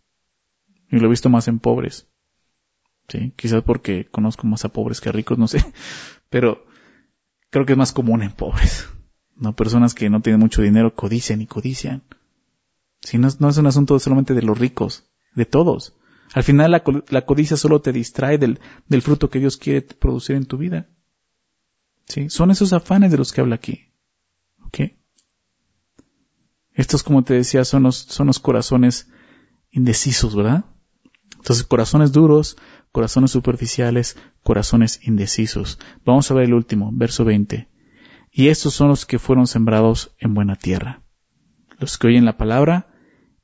Y 0.89 0.99
lo 0.99 1.07
he 1.07 1.09
visto 1.09 1.29
más 1.29 1.49
en 1.49 1.59
pobres. 1.59 2.09
Sí, 3.09 3.33
quizás 3.35 3.63
porque 3.63 4.05
conozco 4.05 4.45
más 4.45 4.63
a 4.65 4.69
pobres 4.69 5.01
que 5.01 5.09
a 5.09 5.11
ricos, 5.11 5.37
no 5.37 5.47
sé. 5.47 5.65
Pero 6.29 6.65
creo 7.49 7.65
que 7.65 7.73
es 7.73 7.77
más 7.77 7.91
común 7.91 8.21
en 8.21 8.31
pobres. 8.31 8.87
No, 9.35 9.55
personas 9.55 9.93
que 9.93 10.09
no 10.09 10.21
tienen 10.21 10.39
mucho 10.39 10.61
dinero 10.61 10.95
codician 10.95 11.41
y 11.41 11.47
codician. 11.47 12.03
Si 13.01 13.17
no, 13.17 13.29
no 13.39 13.49
es 13.49 13.57
un 13.57 13.67
asunto 13.67 13.97
solamente 13.99 14.33
de 14.33 14.43
los 14.43 14.57
ricos, 14.57 15.09
de 15.33 15.45
todos. 15.45 15.95
Al 16.33 16.43
final 16.43 16.71
la, 16.71 17.25
codicia 17.25 17.57
solo 17.57 17.81
te 17.81 17.91
distrae 17.91 18.37
del, 18.37 18.59
del, 18.87 19.01
fruto 19.01 19.29
que 19.29 19.39
Dios 19.39 19.57
quiere 19.57 19.81
producir 19.81 20.35
en 20.35 20.45
tu 20.45 20.57
vida. 20.57 20.87
¿Sí? 22.05 22.29
Son 22.29 22.51
esos 22.51 22.73
afanes 22.73 23.11
de 23.11 23.17
los 23.17 23.33
que 23.33 23.41
habla 23.41 23.55
aquí. 23.55 23.93
¿Ok? 24.65 24.91
Estos, 26.73 27.01
como 27.01 27.23
te 27.23 27.33
decía, 27.33 27.65
son 27.65 27.83
los, 27.83 27.97
son 27.97 28.27
los 28.27 28.39
corazones 28.39 29.09
indecisos, 29.71 30.35
¿verdad? 30.35 30.65
Entonces, 31.39 31.65
corazones 31.65 32.11
duros, 32.11 32.57
corazones 32.91 33.31
superficiales, 33.31 34.17
corazones 34.43 34.99
indecisos. 35.07 35.79
Vamos 36.05 36.29
a 36.29 36.35
ver 36.35 36.45
el 36.45 36.53
último, 36.53 36.91
verso 36.93 37.25
20. 37.25 37.67
Y 38.31 38.47
estos 38.49 38.73
son 38.73 38.89
los 38.89 39.05
que 39.05 39.19
fueron 39.19 39.47
sembrados 39.47 40.15
en 40.19 40.33
buena 40.33 40.55
tierra, 40.55 41.01
los 41.79 41.97
que 41.97 42.07
oyen 42.07 42.25
la 42.25 42.37
palabra 42.37 42.93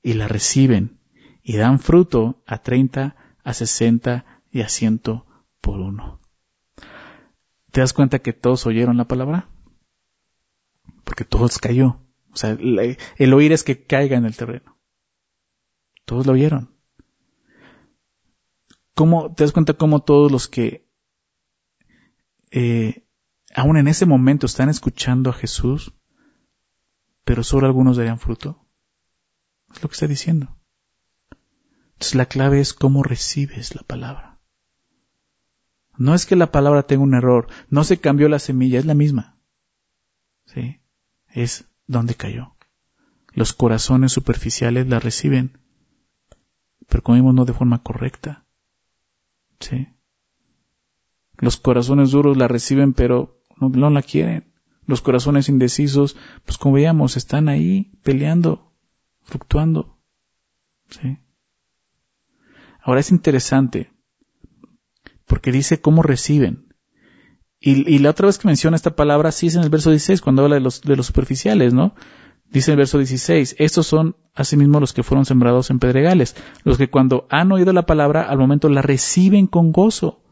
y 0.03 0.13
la 0.13 0.27
reciben 0.27 0.99
y 1.41 1.57
dan 1.57 1.79
fruto 1.79 2.43
a 2.45 2.59
treinta, 2.59 3.15
a 3.43 3.53
sesenta 3.53 4.41
y 4.51 4.61
a 4.61 4.69
ciento 4.69 5.25
por 5.61 5.79
uno. 5.79 6.19
¿Te 7.71 7.81
das 7.81 7.93
cuenta 7.93 8.19
que 8.19 8.33
todos 8.33 8.65
oyeron 8.67 8.97
la 8.97 9.07
palabra? 9.07 9.49
porque 11.05 11.23
todos 11.23 11.59
cayó. 11.59 12.01
O 12.33 12.35
sea, 12.35 12.57
el 12.59 13.33
oír 13.33 13.53
es 13.53 13.63
que 13.63 13.85
caiga 13.85 14.17
en 14.17 14.25
el 14.25 14.35
terreno. 14.35 14.77
Todos 16.03 16.25
lo 16.25 16.33
oyeron. 16.33 16.74
¿Cómo, 18.95 19.33
te 19.33 19.43
das 19.43 19.51
cuenta 19.51 19.73
cómo 19.73 20.03
todos 20.03 20.31
los 20.31 20.47
que 20.47 20.89
eh, 22.49 23.05
aún 23.53 23.75
en 23.77 23.89
ese 23.89 24.05
momento 24.05 24.45
están 24.45 24.69
escuchando 24.69 25.29
a 25.29 25.33
Jesús, 25.33 25.93
pero 27.25 27.43
solo 27.43 27.67
algunos 27.67 27.97
darían 27.97 28.19
fruto? 28.19 28.65
Es 29.73 29.83
lo 29.83 29.89
que 29.89 29.93
está 29.93 30.07
diciendo. 30.07 30.57
Entonces 31.93 32.15
la 32.15 32.27
clave 32.27 32.61
es 32.61 32.73
cómo 32.73 33.03
recibes 33.03 33.75
la 33.75 33.83
palabra. 33.83 34.39
No 35.97 36.15
es 36.15 36.25
que 36.25 36.37
la 36.37 36.51
palabra 36.51 36.83
tenga 36.83 37.03
un 37.03 37.15
error, 37.15 37.47
no 37.69 37.83
se 37.83 37.99
cambió 37.99 38.29
la 38.29 38.39
semilla, 38.39 38.79
es 38.79 38.85
la 38.85 38.93
misma. 38.95 39.37
¿Sí? 40.45 40.81
Es 41.27 41.65
donde 41.85 42.15
cayó. 42.15 42.55
Los 43.33 43.51
corazones 43.51 44.13
superficiales 44.13 44.87
la 44.87 44.99
reciben, 44.99 45.57
pero 46.87 47.03
como 47.03 47.17
vimos 47.17 47.33
no 47.33 47.43
de 47.43 47.53
forma 47.53 47.83
correcta. 47.83 48.44
¿Sí? 49.59 49.87
Los 51.37 51.57
corazones 51.57 52.11
duros 52.11 52.37
la 52.37 52.47
reciben, 52.47 52.93
pero 52.93 53.41
no, 53.57 53.89
la 53.89 54.01
quieren. 54.01 54.53
Los 54.87 55.01
corazones 55.01 55.49
indecisos, 55.49 56.15
pues 56.45 56.57
como 56.57 56.75
veíamos, 56.75 57.17
están 57.17 57.49
ahí 57.49 57.91
peleando, 58.03 58.71
fluctuando. 59.23 59.97
¿Sí? 60.89 61.17
Ahora 62.81 62.99
es 62.99 63.11
interesante, 63.11 63.91
porque 65.25 65.51
dice 65.51 65.81
cómo 65.81 66.03
reciben. 66.03 66.73
Y, 67.59 67.97
la 67.97 68.11
otra 68.11 68.27
vez 68.27 68.37
que 68.37 68.47
menciona 68.47 68.75
esta 68.75 68.95
palabra, 68.95 69.31
sí 69.31 69.47
es 69.47 69.55
en 69.55 69.63
el 69.63 69.71
verso 69.71 69.89
16, 69.89 70.21
cuando 70.21 70.43
habla 70.43 70.55
de 70.55 70.61
los, 70.61 70.81
de 70.81 70.95
los 70.95 71.07
superficiales, 71.07 71.73
¿no? 71.73 71.95
Dice 72.49 72.71
el 72.71 72.77
verso 72.77 72.97
16, 72.97 73.55
estos 73.59 73.87
son 73.87 74.15
asimismo 74.33 74.79
los 74.79 74.93
que 74.93 75.03
fueron 75.03 75.25
sembrados 75.25 75.69
en 75.69 75.79
pedregales, 75.79 76.35
los 76.63 76.77
que 76.77 76.89
cuando 76.89 77.27
han 77.29 77.51
oído 77.51 77.73
la 77.73 77.85
palabra, 77.85 78.23
al 78.23 78.37
momento 78.37 78.69
la 78.69 78.81
reciben 78.81 79.47
con 79.47 79.71
gozo. 79.71 80.23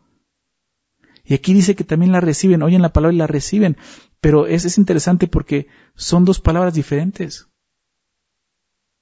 Y 1.25 1.33
aquí 1.33 1.53
dice 1.53 1.75
que 1.75 1.83
también 1.83 2.11
la 2.11 2.21
reciben, 2.21 2.63
oyen 2.63 2.81
la 2.81 2.93
palabra 2.93 3.15
y 3.15 3.17
la 3.17 3.27
reciben, 3.27 3.77
pero 4.21 4.45
es, 4.45 4.65
es 4.65 4.77
interesante 4.77 5.27
porque 5.27 5.67
son 5.95 6.25
dos 6.25 6.39
palabras 6.39 6.73
diferentes. 6.73 7.49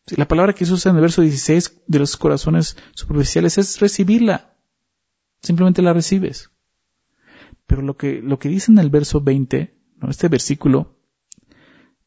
La 0.08 0.28
palabra 0.28 0.54
que 0.54 0.66
se 0.66 0.74
usa 0.74 0.90
en 0.90 0.98
el 0.98 1.02
verso 1.02 1.22
16 1.22 1.84
de 1.88 2.00
los 2.00 2.18
corazones 2.18 2.76
superficiales 2.96 3.58
es 3.58 3.80
recibirla. 3.80 4.58
Simplemente 5.42 5.82
la 5.82 5.94
recibes. 5.94 6.52
Pero 7.66 7.82
lo 7.82 7.98
que, 7.98 8.22
lo 8.22 8.40
que 8.40 8.50
dice 8.50 8.72
en 8.72 8.80
el 8.80 8.90
verso 8.90 9.22
20, 9.22 9.78
¿no? 9.98 10.10
este 10.10 10.28
versículo, 10.28 11.01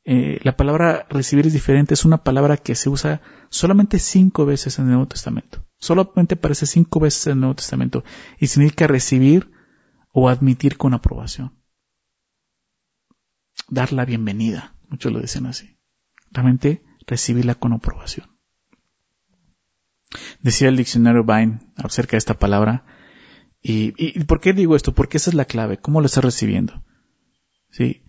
eh, 0.04 0.38
la 0.42 0.56
palabra 0.56 1.06
recibir 1.08 1.46
es 1.46 1.54
diferente, 1.54 1.94
es 1.94 2.04
una 2.04 2.22
palabra 2.22 2.58
que 2.58 2.74
se 2.74 2.90
usa 2.90 3.22
solamente 3.48 3.98
cinco 3.98 4.44
veces 4.44 4.78
en 4.78 4.84
el 4.84 4.90
Nuevo 4.92 5.08
Testamento. 5.08 5.66
Solamente 5.78 6.34
aparece 6.34 6.66
cinco 6.66 7.00
veces 7.00 7.26
en 7.26 7.32
el 7.32 7.40
Nuevo 7.40 7.54
Testamento 7.54 8.04
y 8.38 8.48
significa 8.48 8.86
recibir 8.86 9.50
o 10.12 10.28
admitir 10.28 10.76
con 10.76 10.92
aprobación. 10.92 11.58
Dar 13.68 13.92
la 13.92 14.04
bienvenida, 14.04 14.76
muchos 14.88 15.10
lo 15.10 15.20
dicen 15.20 15.46
así. 15.46 15.78
Realmente 16.30 16.84
recibirla 17.06 17.54
con 17.54 17.72
aprobación. 17.72 18.28
Decía 20.40 20.68
el 20.68 20.76
diccionario 20.76 21.24
Vine 21.24 21.60
acerca 21.76 22.12
de 22.12 22.18
esta 22.18 22.38
palabra, 22.38 22.84
y, 23.62 23.94
y, 23.96 24.22
¿por 24.24 24.40
qué 24.40 24.52
digo 24.52 24.76
esto? 24.76 24.92
Porque 24.92 25.16
esa 25.16 25.30
es 25.30 25.34
la 25.34 25.46
clave, 25.46 25.78
¿cómo 25.78 26.00
lo 26.00 26.06
estás 26.06 26.22
recibiendo? 26.22 26.84
¿Sí? 27.70 28.03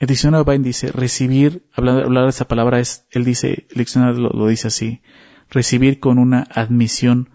El 0.00 0.06
diccionario 0.06 0.46
Vine 0.46 0.64
dice, 0.64 0.90
recibir, 0.92 1.68
hablar, 1.74 2.04
hablar 2.04 2.24
de 2.24 2.30
esa 2.30 2.48
palabra 2.48 2.80
es, 2.80 3.06
él 3.10 3.22
dice, 3.22 3.66
el 3.68 3.76
diccionario 3.76 4.30
lo, 4.30 4.46
dice 4.46 4.68
así, 4.68 5.02
recibir 5.50 6.00
con 6.00 6.18
una 6.18 6.48
admisión 6.54 7.28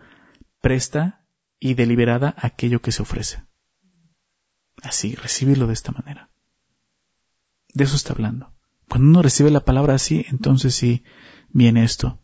presta 0.61 1.27
y 1.59 1.75
deliberada 1.75 2.33
aquello 2.39 2.81
que 2.81 2.91
se 2.91 3.03
ofrece. 3.03 3.43
Así, 4.81 5.13
recibirlo 5.13 5.67
de 5.67 5.73
esta 5.73 5.91
manera. 5.91 6.31
De 7.71 7.83
eso 7.83 7.95
está 7.95 8.13
hablando. 8.13 8.51
Cuando 8.89 9.09
uno 9.09 9.21
recibe 9.21 9.51
la 9.51 9.63
palabra 9.63 9.93
así, 9.93 10.25
entonces 10.29 10.73
sí 10.73 11.03
viene 11.49 11.83
esto. 11.83 12.19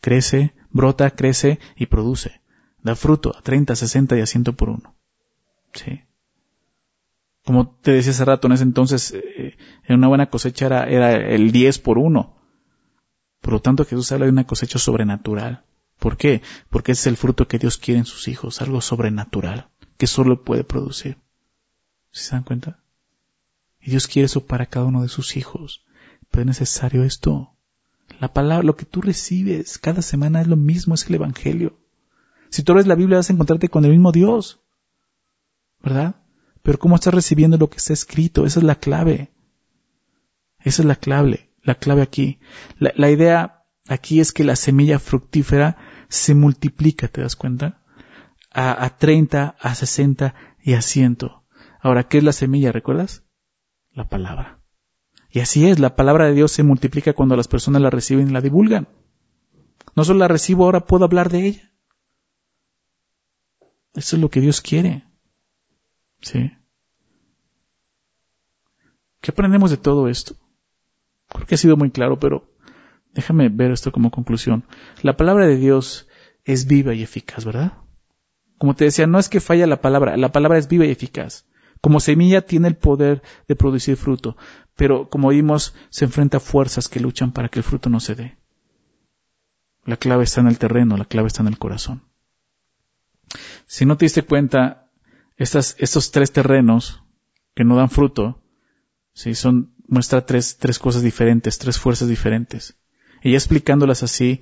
Crece, 0.00 0.54
brota, 0.70 1.10
crece 1.10 1.58
y 1.74 1.86
produce. 1.86 2.42
Da 2.80 2.94
fruto 2.94 3.36
a 3.36 3.42
30, 3.42 3.74
60 3.74 4.18
y 4.18 4.20
a 4.20 4.26
100 4.26 4.44
por 4.44 4.68
uno. 4.70 4.94
Sí. 5.72 6.02
Como 7.48 7.66
te 7.66 7.92
decía 7.92 8.12
hace 8.12 8.26
rato, 8.26 8.46
en 8.46 8.52
ese 8.52 8.62
entonces, 8.62 9.14
eh, 9.14 9.47
en 9.84 9.96
una 9.96 10.08
buena 10.08 10.30
cosecha 10.30 10.66
era, 10.66 11.12
el 11.14 11.52
10 11.52 11.78
por 11.78 11.98
uno. 11.98 12.36
Por 13.40 13.52
lo 13.52 13.60
tanto, 13.60 13.84
Jesús 13.84 14.10
habla 14.12 14.26
de 14.26 14.32
una 14.32 14.46
cosecha 14.46 14.78
sobrenatural. 14.78 15.64
¿Por 15.98 16.16
qué? 16.16 16.42
Porque 16.70 16.92
es 16.92 17.06
el 17.06 17.16
fruto 17.16 17.48
que 17.48 17.58
Dios 17.58 17.78
quiere 17.78 17.98
en 17.98 18.04
sus 18.04 18.28
hijos, 18.28 18.60
algo 18.60 18.80
sobrenatural, 18.80 19.68
que 19.96 20.06
solo 20.06 20.44
puede 20.44 20.64
producir. 20.64 21.18
¿Se 22.10 22.32
dan 22.32 22.44
cuenta? 22.44 22.80
Y 23.80 23.90
Dios 23.90 24.06
quiere 24.06 24.26
eso 24.26 24.46
para 24.46 24.66
cada 24.66 24.86
uno 24.86 25.02
de 25.02 25.08
sus 25.08 25.36
hijos. 25.36 25.84
Pero 26.30 26.42
es 26.42 26.46
necesario 26.46 27.04
esto. 27.04 27.54
La 28.20 28.32
palabra, 28.32 28.64
lo 28.64 28.76
que 28.76 28.84
tú 28.84 29.00
recibes 29.00 29.78
cada 29.78 30.02
semana 30.02 30.40
es 30.40 30.46
lo 30.46 30.56
mismo, 30.56 30.94
es 30.94 31.06
el 31.06 31.14
Evangelio. 31.14 31.78
Si 32.50 32.62
tú 32.62 32.72
abres 32.72 32.86
la 32.86 32.94
Biblia 32.94 33.18
vas 33.18 33.30
a 33.30 33.32
encontrarte 33.32 33.68
con 33.68 33.84
el 33.84 33.92
mismo 33.92 34.12
Dios. 34.12 34.60
¿Verdad? 35.82 36.16
Pero 36.62 36.78
cómo 36.78 36.96
estás 36.96 37.14
recibiendo 37.14 37.56
lo 37.56 37.70
que 37.70 37.76
está 37.76 37.92
escrito, 37.92 38.44
esa 38.44 38.60
es 38.60 38.64
la 38.64 38.74
clave. 38.74 39.30
Esa 40.60 40.82
es 40.82 40.86
la 40.86 40.96
clave, 40.96 41.50
la 41.62 41.76
clave 41.76 42.02
aquí. 42.02 42.40
La, 42.78 43.10
idea 43.10 43.64
aquí 43.88 44.20
es 44.20 44.32
que 44.32 44.44
la 44.44 44.56
semilla 44.56 44.98
fructífera 44.98 45.76
se 46.08 46.34
multiplica, 46.34 47.08
¿te 47.08 47.20
das 47.20 47.36
cuenta? 47.36 47.82
A, 48.50 48.84
a 48.84 48.96
30, 48.96 49.56
a 49.58 49.74
60 49.74 50.34
y 50.62 50.74
a 50.74 50.82
100. 50.82 51.18
Ahora, 51.80 52.08
¿qué 52.08 52.18
es 52.18 52.24
la 52.24 52.32
semilla? 52.32 52.72
¿Recuerdas? 52.72 53.24
La 53.92 54.08
palabra. 54.08 54.60
Y 55.30 55.40
así 55.40 55.66
es, 55.66 55.78
la 55.78 55.94
palabra 55.94 56.26
de 56.26 56.34
Dios 56.34 56.52
se 56.52 56.62
multiplica 56.62 57.12
cuando 57.12 57.36
las 57.36 57.48
personas 57.48 57.82
la 57.82 57.90
reciben 57.90 58.28
y 58.28 58.32
la 58.32 58.40
divulgan. 58.40 58.88
No 59.94 60.04
solo 60.04 60.20
la 60.20 60.28
recibo, 60.28 60.64
ahora 60.64 60.86
puedo 60.86 61.04
hablar 61.04 61.28
de 61.28 61.46
ella. 61.46 61.72
Eso 63.94 64.16
es 64.16 64.22
lo 64.22 64.30
que 64.30 64.40
Dios 64.40 64.60
quiere. 64.60 65.04
¿Sí? 66.20 66.52
¿Qué 69.20 69.30
aprendemos 69.30 69.70
de 69.70 69.76
todo 69.76 70.08
esto? 70.08 70.36
Creo 71.38 71.46
que 71.46 71.54
ha 71.54 71.58
sido 71.58 71.76
muy 71.76 71.92
claro, 71.92 72.18
pero 72.18 72.50
déjame 73.14 73.48
ver 73.48 73.70
esto 73.70 73.92
como 73.92 74.10
conclusión. 74.10 74.64
La 75.02 75.16
palabra 75.16 75.46
de 75.46 75.56
Dios 75.56 76.08
es 76.44 76.66
viva 76.66 76.94
y 76.94 77.02
eficaz, 77.04 77.44
¿verdad? 77.44 77.74
Como 78.58 78.74
te 78.74 78.86
decía, 78.86 79.06
no 79.06 79.20
es 79.20 79.28
que 79.28 79.38
falla 79.38 79.68
la 79.68 79.80
palabra, 79.80 80.16
la 80.16 80.32
palabra 80.32 80.58
es 80.58 80.66
viva 80.66 80.84
y 80.84 80.90
eficaz. 80.90 81.46
Como 81.80 82.00
semilla 82.00 82.42
tiene 82.42 82.66
el 82.66 82.76
poder 82.76 83.22
de 83.46 83.54
producir 83.54 83.96
fruto, 83.96 84.36
pero 84.74 85.08
como 85.08 85.28
vimos, 85.28 85.76
se 85.90 86.06
enfrenta 86.06 86.38
a 86.38 86.40
fuerzas 86.40 86.88
que 86.88 86.98
luchan 86.98 87.30
para 87.30 87.48
que 87.48 87.60
el 87.60 87.62
fruto 87.62 87.88
no 87.88 88.00
se 88.00 88.16
dé. 88.16 88.36
La 89.84 89.96
clave 89.96 90.24
está 90.24 90.40
en 90.40 90.48
el 90.48 90.58
terreno, 90.58 90.96
la 90.96 91.04
clave 91.04 91.28
está 91.28 91.42
en 91.42 91.48
el 91.48 91.58
corazón. 91.58 92.02
Si 93.66 93.86
no 93.86 93.96
te 93.96 94.06
diste 94.06 94.22
cuenta, 94.22 94.90
estas, 95.36 95.76
estos 95.78 96.10
tres 96.10 96.32
terrenos 96.32 97.04
que 97.54 97.62
no 97.62 97.76
dan 97.76 97.90
fruto, 97.90 98.42
¿sí? 99.12 99.36
son, 99.36 99.72
muestra 99.88 100.24
tres, 100.24 100.58
tres 100.58 100.78
cosas 100.78 101.02
diferentes, 101.02 101.58
tres 101.58 101.78
fuerzas 101.78 102.08
diferentes. 102.08 102.78
Y 103.22 103.32
ya 103.32 103.38
explicándolas 103.38 104.02
así, 104.02 104.40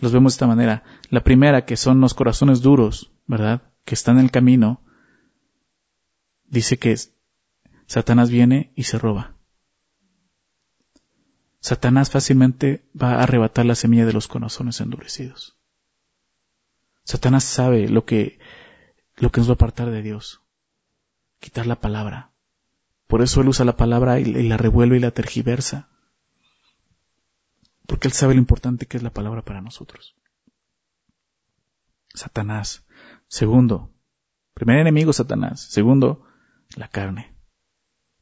los 0.00 0.12
vemos 0.12 0.32
de 0.32 0.36
esta 0.36 0.46
manera. 0.46 0.82
La 1.10 1.22
primera, 1.22 1.66
que 1.66 1.76
son 1.76 2.00
los 2.00 2.14
corazones 2.14 2.62
duros, 2.62 3.12
¿verdad? 3.26 3.62
Que 3.84 3.94
están 3.94 4.18
en 4.18 4.24
el 4.24 4.30
camino, 4.30 4.82
dice 6.46 6.78
que 6.78 6.96
Satanás 7.86 8.30
viene 8.30 8.72
y 8.74 8.84
se 8.84 8.98
roba. 8.98 9.36
Satanás 11.60 12.10
fácilmente 12.10 12.88
va 13.00 13.14
a 13.14 13.22
arrebatar 13.22 13.66
la 13.66 13.74
semilla 13.74 14.06
de 14.06 14.12
los 14.12 14.28
corazones 14.28 14.80
endurecidos. 14.80 15.56
Satanás 17.04 17.44
sabe 17.44 17.88
lo 17.88 18.04
que, 18.04 18.38
lo 19.16 19.30
que 19.30 19.40
nos 19.40 19.48
va 19.48 19.52
a 19.52 19.54
apartar 19.54 19.90
de 19.90 20.02
Dios. 20.02 20.42
Quitar 21.40 21.66
la 21.66 21.80
palabra. 21.80 22.33
Por 23.14 23.22
eso 23.22 23.42
él 23.42 23.48
usa 23.48 23.64
la 23.64 23.76
palabra 23.76 24.18
y, 24.18 24.24
la 24.24 24.56
revuelve 24.56 24.96
y 24.96 24.98
la 24.98 25.12
tergiversa. 25.12 25.88
Porque 27.86 28.08
él 28.08 28.12
sabe 28.12 28.34
lo 28.34 28.40
importante 28.40 28.86
que 28.86 28.96
es 28.96 29.04
la 29.04 29.12
palabra 29.12 29.42
para 29.42 29.60
nosotros. 29.60 30.16
Satanás. 32.12 32.84
Segundo, 33.28 33.92
primer 34.52 34.80
enemigo 34.80 35.12
Satanás. 35.12 35.60
Segundo, 35.60 36.26
la 36.74 36.88
carne. 36.88 37.36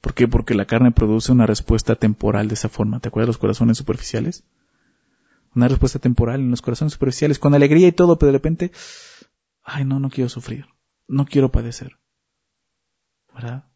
¿Por 0.03 0.13
qué? 0.13 0.29
Porque 0.29 0.55
la 0.55 0.67
carne 0.67 0.93
produce 0.93 1.33
una 1.33 1.47
respuesta 1.47 1.95
temporal 1.95 2.49
de 2.49 2.55
esa 2.55 2.69
forma. 2.69 3.01
¿Te 3.01 3.09
acuerdas 3.09 3.29
de 3.29 3.31
los 3.31 3.39
corazones 3.39 3.79
superficiales? 3.79 4.45
Una 5.55 5.69
respuesta 5.69 6.01
temporal 6.01 6.41
en 6.41 6.51
los 6.51 6.61
corazones 6.61 6.93
superficiales, 6.93 7.39
con 7.39 7.55
alegría 7.55 7.89
y 7.89 7.93
todo, 7.93 8.19
pero 8.19 8.31
de 8.31 8.37
repente, 8.37 8.73
ay, 9.63 9.87
no, 9.87 9.99
no 10.01 10.11
quiero 10.11 10.29
sufrir, 10.29 10.67
no 11.09 11.25
quiero 11.25 11.51
padecer. 11.51 11.97
¿Verdad? 13.33 13.72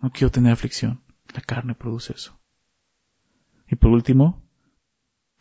No 0.00 0.10
quiero 0.10 0.30
tener 0.30 0.52
aflicción. 0.52 1.02
La 1.34 1.40
carne 1.40 1.74
produce 1.74 2.12
eso. 2.14 2.38
Y 3.68 3.76
por 3.76 3.90
último, 3.90 4.42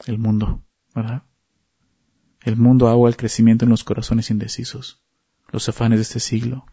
el 0.05 0.17
mundo, 0.17 0.63
¿verdad? 0.93 1.23
El 2.41 2.57
mundo 2.57 2.87
ahoga 2.87 3.09
el 3.09 3.17
crecimiento 3.17 3.65
en 3.65 3.71
los 3.71 3.83
corazones 3.83 4.29
indecisos, 4.29 5.01
los 5.51 5.67
afanes 5.69 5.99
de 5.99 6.03
este 6.03 6.19
siglo, 6.19 6.65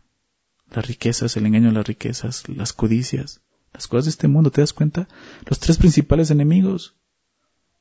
las 0.70 0.86
riquezas, 0.86 1.36
el 1.36 1.46
engaño 1.46 1.68
de 1.68 1.74
las 1.74 1.86
riquezas, 1.86 2.48
las 2.48 2.72
codicias, 2.72 3.42
las 3.72 3.88
cosas 3.88 4.06
de 4.06 4.10
este 4.10 4.28
mundo, 4.28 4.50
¿te 4.50 4.60
das 4.60 4.72
cuenta? 4.72 5.08
Los 5.46 5.58
tres 5.60 5.78
principales 5.78 6.30
enemigos, 6.30 6.96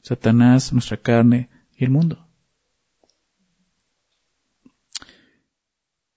Satanás, 0.01 0.73
nuestra 0.73 0.97
carne 0.97 1.49
y 1.75 1.83
el 1.83 1.91
mundo. 1.91 2.27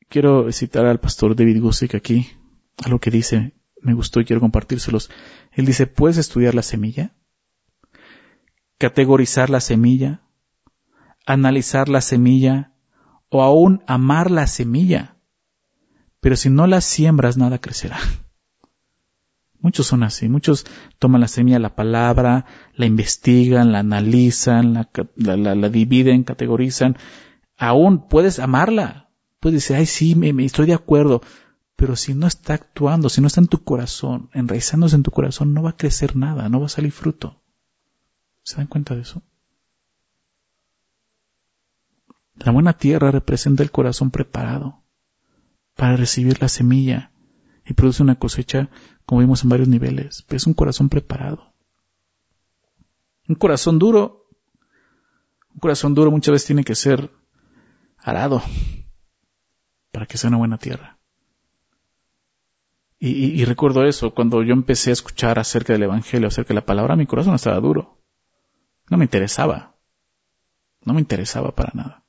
Quiero 0.08 0.50
citar 0.52 0.86
al 0.86 1.00
pastor 1.00 1.34
David 1.34 1.60
Gusick 1.60 1.94
aquí, 1.94 2.28
a 2.84 2.88
lo 2.88 2.98
que 3.00 3.10
dice, 3.10 3.54
me 3.80 3.94
gustó 3.94 4.20
y 4.20 4.24
quiero 4.24 4.40
compartírselos. 4.40 5.10
Él 5.52 5.66
dice, 5.66 5.86
¿puedes 5.86 6.16
estudiar 6.16 6.54
la 6.54 6.62
semilla? 6.62 7.14
¿Categorizar 8.78 9.50
la 9.50 9.60
semilla? 9.60 10.22
¿Analizar 11.24 11.88
la 11.88 12.00
semilla? 12.00 12.72
¿O 13.28 13.42
aún 13.42 13.82
amar 13.86 14.30
la 14.30 14.46
semilla? 14.46 15.16
Pero 16.20 16.36
si 16.36 16.50
no 16.50 16.66
la 16.66 16.80
siembras, 16.80 17.36
nada 17.36 17.58
crecerá. 17.60 17.98
Muchos 19.60 19.86
son 19.86 20.02
así, 20.02 20.28
muchos 20.28 20.64
toman 20.98 21.20
la 21.20 21.28
semilla, 21.28 21.58
la 21.58 21.74
palabra, 21.74 22.44
la 22.74 22.86
investigan, 22.86 23.72
la 23.72 23.80
analizan, 23.80 24.74
la, 25.16 25.68
dividen, 25.70 26.22
categorizan. 26.22 26.96
Aún 27.56 28.06
puedes 28.06 28.38
amarla. 28.38 29.10
Puedes 29.40 29.62
decir, 29.62 29.76
ay, 29.76 29.86
sí, 29.86 30.14
me, 30.14 30.44
estoy 30.44 30.66
de 30.66 30.74
acuerdo. 30.74 31.22
Pero 31.76 31.94
si 31.94 32.14
no 32.14 32.26
está 32.26 32.54
actuando, 32.54 33.10
si 33.10 33.20
no 33.20 33.26
está 33.26 33.40
en 33.40 33.48
tu 33.48 33.62
corazón, 33.62 34.30
enraizándose 34.32 34.96
en 34.96 35.02
tu 35.02 35.10
corazón, 35.10 35.52
no 35.52 35.62
va 35.62 35.70
a 35.70 35.76
crecer 35.76 36.16
nada, 36.16 36.48
no 36.48 36.58
va 36.58 36.66
a 36.66 36.70
salir 36.70 36.90
fruto. 36.90 37.42
¿Se 38.42 38.56
dan 38.56 38.66
cuenta 38.66 38.94
de 38.94 39.02
eso? 39.02 39.22
La 42.36 42.52
buena 42.52 42.74
tierra 42.74 43.10
representa 43.10 43.62
el 43.62 43.70
corazón 43.70 44.10
preparado 44.10 44.82
para 45.74 45.96
recibir 45.96 46.40
la 46.40 46.48
semilla 46.48 47.12
y 47.66 47.74
produce 47.74 48.02
una 48.02 48.18
cosecha, 48.18 48.70
como 49.04 49.20
vimos 49.20 49.42
en 49.42 49.50
varios 49.50 49.68
niveles, 49.68 50.22
pero 50.26 50.36
es 50.36 50.46
un 50.46 50.54
corazón 50.54 50.88
preparado. 50.88 51.52
Un 53.28 53.34
corazón 53.34 53.78
duro, 53.78 54.28
un 55.52 55.60
corazón 55.60 55.94
duro 55.94 56.10
muchas 56.10 56.32
veces 56.32 56.46
tiene 56.46 56.64
que 56.64 56.74
ser 56.74 57.10
arado 57.98 58.42
para 59.90 60.06
que 60.06 60.16
sea 60.16 60.28
una 60.28 60.38
buena 60.38 60.58
tierra. 60.58 60.98
Y, 62.98 63.44
recuerdo 63.44 63.84
eso, 63.84 64.14
cuando 64.14 64.42
yo 64.42 64.54
empecé 64.54 64.90
a 64.90 64.94
escuchar 64.94 65.38
acerca 65.38 65.74
del 65.74 65.82
Evangelio, 65.82 66.28
acerca 66.28 66.48
de 66.48 66.60
la 66.60 66.64
palabra, 66.64 66.96
mi 66.96 67.06
corazón 67.06 67.34
estaba 67.34 67.60
duro. 67.60 68.02
No 68.88 68.96
me 68.96 69.04
interesaba. 69.04 69.76
No 70.82 70.94
me 70.94 71.00
interesaba 71.00 71.54
para 71.54 71.72
nada. 71.74 72.04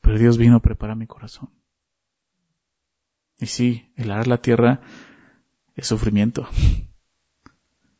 Pero 0.00 0.18
Dios 0.18 0.36
vino 0.36 0.56
a 0.56 0.60
preparar 0.60 0.96
mi 0.96 1.06
corazón. 1.06 1.50
Y 3.38 3.46
sí, 3.46 3.92
el 3.96 4.10
arar 4.10 4.26
la 4.26 4.42
tierra 4.42 4.80
es 5.76 5.86
sufrimiento. 5.86 6.48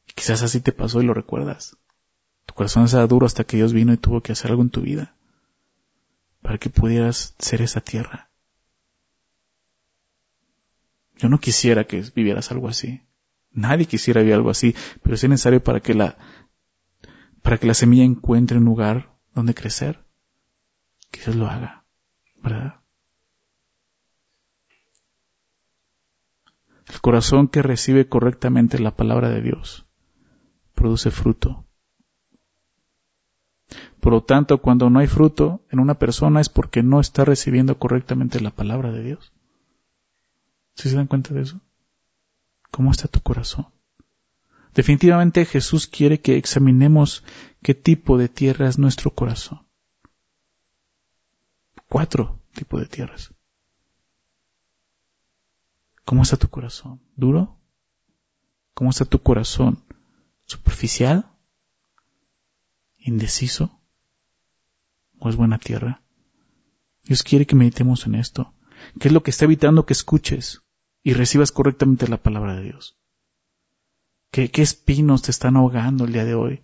Y 0.09 0.13
quizás 0.13 0.43
así 0.43 0.61
te 0.61 0.73
pasó 0.73 1.01
y 1.01 1.05
lo 1.05 1.15
recuerdas. 1.15 1.77
Tu 2.47 2.55
corazón 2.55 2.85
estaba 2.85 3.07
duro 3.07 3.27
hasta 3.27 3.45
que 3.45 3.57
Dios 3.57 3.73
vino 3.73 3.93
y 3.93 3.97
tuvo 3.97 4.21
que 4.21 4.33
hacer 4.33 4.51
algo 4.51 4.63
en 4.63 4.71
tu 4.71 4.81
vida 4.81 5.15
para 6.43 6.59
que 6.59 6.71
pudieras 6.71 7.35
ser 7.39 7.63
esa 7.63 7.81
tierra. 7.81 8.30
Yo 11.21 11.29
no 11.29 11.39
quisiera 11.39 11.85
que 11.85 12.03
vivieras 12.15 12.51
algo 12.51 12.67
así. 12.67 13.03
Nadie 13.51 13.85
quisiera 13.85 14.23
vivir 14.23 14.35
algo 14.35 14.49
así, 14.49 14.75
pero 15.03 15.17
es 15.17 15.29
necesario 15.29 15.63
para 15.63 15.81
que 15.81 15.93
la 15.93 16.17
para 17.43 17.59
que 17.59 17.67
la 17.67 17.75
semilla 17.75 18.05
encuentre 18.05 18.57
un 18.57 18.65
lugar 18.65 19.19
donde 19.35 19.53
crecer. 19.53 20.03
Que 21.11 21.21
Dios 21.21 21.37
lo 21.37 21.47
haga, 21.47 21.85
¿verdad? 22.43 22.81
El 26.89 27.01
corazón 27.03 27.49
que 27.49 27.61
recibe 27.61 28.09
correctamente 28.09 28.79
la 28.79 28.97
palabra 28.97 29.29
de 29.29 29.43
Dios 29.43 29.87
produce 30.75 31.11
fruto. 31.11 31.67
Por 34.01 34.15
lo 34.15 34.23
tanto, 34.23 34.63
cuando 34.63 34.89
no 34.89 35.01
hay 35.01 35.07
fruto 35.07 35.67
en 35.71 35.81
una 35.81 35.99
persona 35.99 36.41
es 36.41 36.49
porque 36.49 36.83
no 36.83 36.99
está 36.99 37.27
recibiendo 37.27 37.79
correctamente 37.79 38.41
la 38.41 38.53
palabra 38.53 38.91
de 38.91 39.03
Dios. 39.03 39.35
¿Sí 40.81 40.89
se 40.89 40.97
dan 40.97 41.09
cuenta 41.09 41.35
de 41.35 41.43
eso? 41.43 41.61
¿Cómo 42.71 42.91
está 42.91 43.07
tu 43.07 43.21
corazón? 43.21 43.67
Definitivamente 44.73 45.45
Jesús 45.45 45.87
quiere 45.87 46.23
que 46.23 46.39
examinemos 46.39 47.23
qué 47.63 47.75
tipo 47.75 48.17
de 48.17 48.31
tierra 48.31 48.67
es 48.67 48.79
nuestro 48.79 49.11
corazón. 49.11 49.67
Cuatro 51.87 52.41
tipos 52.55 52.81
de 52.81 52.87
tierras. 52.87 53.35
¿Cómo 56.07 56.23
está 56.23 56.39
tu 56.39 56.49
corazón? 56.49 57.03
¿Duro? 57.15 57.59
¿Cómo 58.73 58.89
está 58.89 59.05
tu 59.05 59.19
corazón? 59.23 59.85
¿Superficial? 60.47 61.31
¿Indeciso? 62.97 63.83
¿O 65.19 65.29
es 65.29 65.37
buena 65.37 65.59
tierra? 65.59 66.03
Dios 67.05 67.23
quiere 67.23 67.45
que 67.45 67.55
meditemos 67.55 68.07
en 68.07 68.15
esto. 68.15 68.55
¿Qué 68.99 69.09
es 69.09 69.13
lo 69.13 69.23
que 69.23 69.31
está 69.31 69.45
evitando 69.45 69.85
que 69.85 69.93
escuches 69.93 70.63
y 71.03 71.15
recibas 71.15 71.53
correctamente 71.53 72.09
la 72.09 72.23
palabra 72.23 72.57
de 72.57 72.63
Dios? 72.63 72.99
¿Qué, 74.31 74.51
qué 74.51 74.63
espinos 74.63 75.23
te 75.23 75.31
están 75.31 75.57
ahogando 75.57 76.05
el 76.05 76.13
día 76.13 76.25
de 76.25 76.35
hoy 76.35 76.63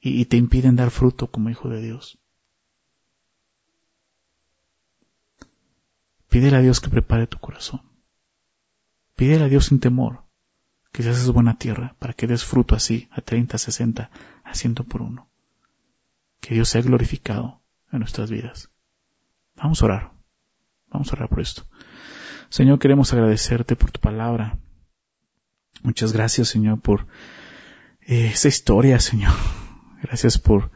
y, 0.00 0.24
te 0.26 0.36
impiden 0.36 0.76
dar 0.76 0.90
fruto 0.90 1.30
como 1.30 1.50
hijo 1.50 1.68
de 1.68 1.80
Dios? 1.80 2.18
Pídele 6.28 6.56
a 6.56 6.60
Dios 6.60 6.80
que 6.80 6.90
prepare 6.90 7.26
tu 7.26 7.38
corazón. 7.38 7.82
Pídele 9.14 9.44
a 9.44 9.48
Dios 9.48 9.66
sin 9.66 9.78
temor 9.78 10.24
que 10.90 11.02
seas 11.02 11.18
esa 11.18 11.32
buena 11.32 11.58
tierra 11.58 11.96
para 11.98 12.12
que 12.12 12.26
des 12.26 12.44
fruto 12.44 12.74
así 12.74 13.08
a 13.10 13.20
30, 13.20 13.58
60, 13.58 14.10
a 14.44 14.54
ciento 14.54 14.84
por 14.84 15.02
uno. 15.02 15.28
Que 16.40 16.54
Dios 16.54 16.68
sea 16.68 16.82
glorificado 16.82 17.62
en 17.90 18.00
nuestras 18.00 18.30
vidas. 18.30 18.70
Vamos 19.56 19.82
a 19.82 19.86
orar. 19.86 20.12
Vamos 20.88 21.10
a 21.10 21.16
orar 21.16 21.28
por 21.28 21.40
esto. 21.40 21.66
Señor, 22.48 22.78
queremos 22.78 23.12
agradecerte 23.12 23.76
por 23.76 23.90
tu 23.90 24.00
palabra. 24.00 24.58
Muchas 25.82 26.12
gracias, 26.12 26.48
Señor, 26.48 26.80
por 26.80 27.06
eh, 28.00 28.30
esa 28.32 28.48
historia, 28.48 28.98
Señor. 29.00 29.32
Gracias 30.02 30.38
por 30.38 30.70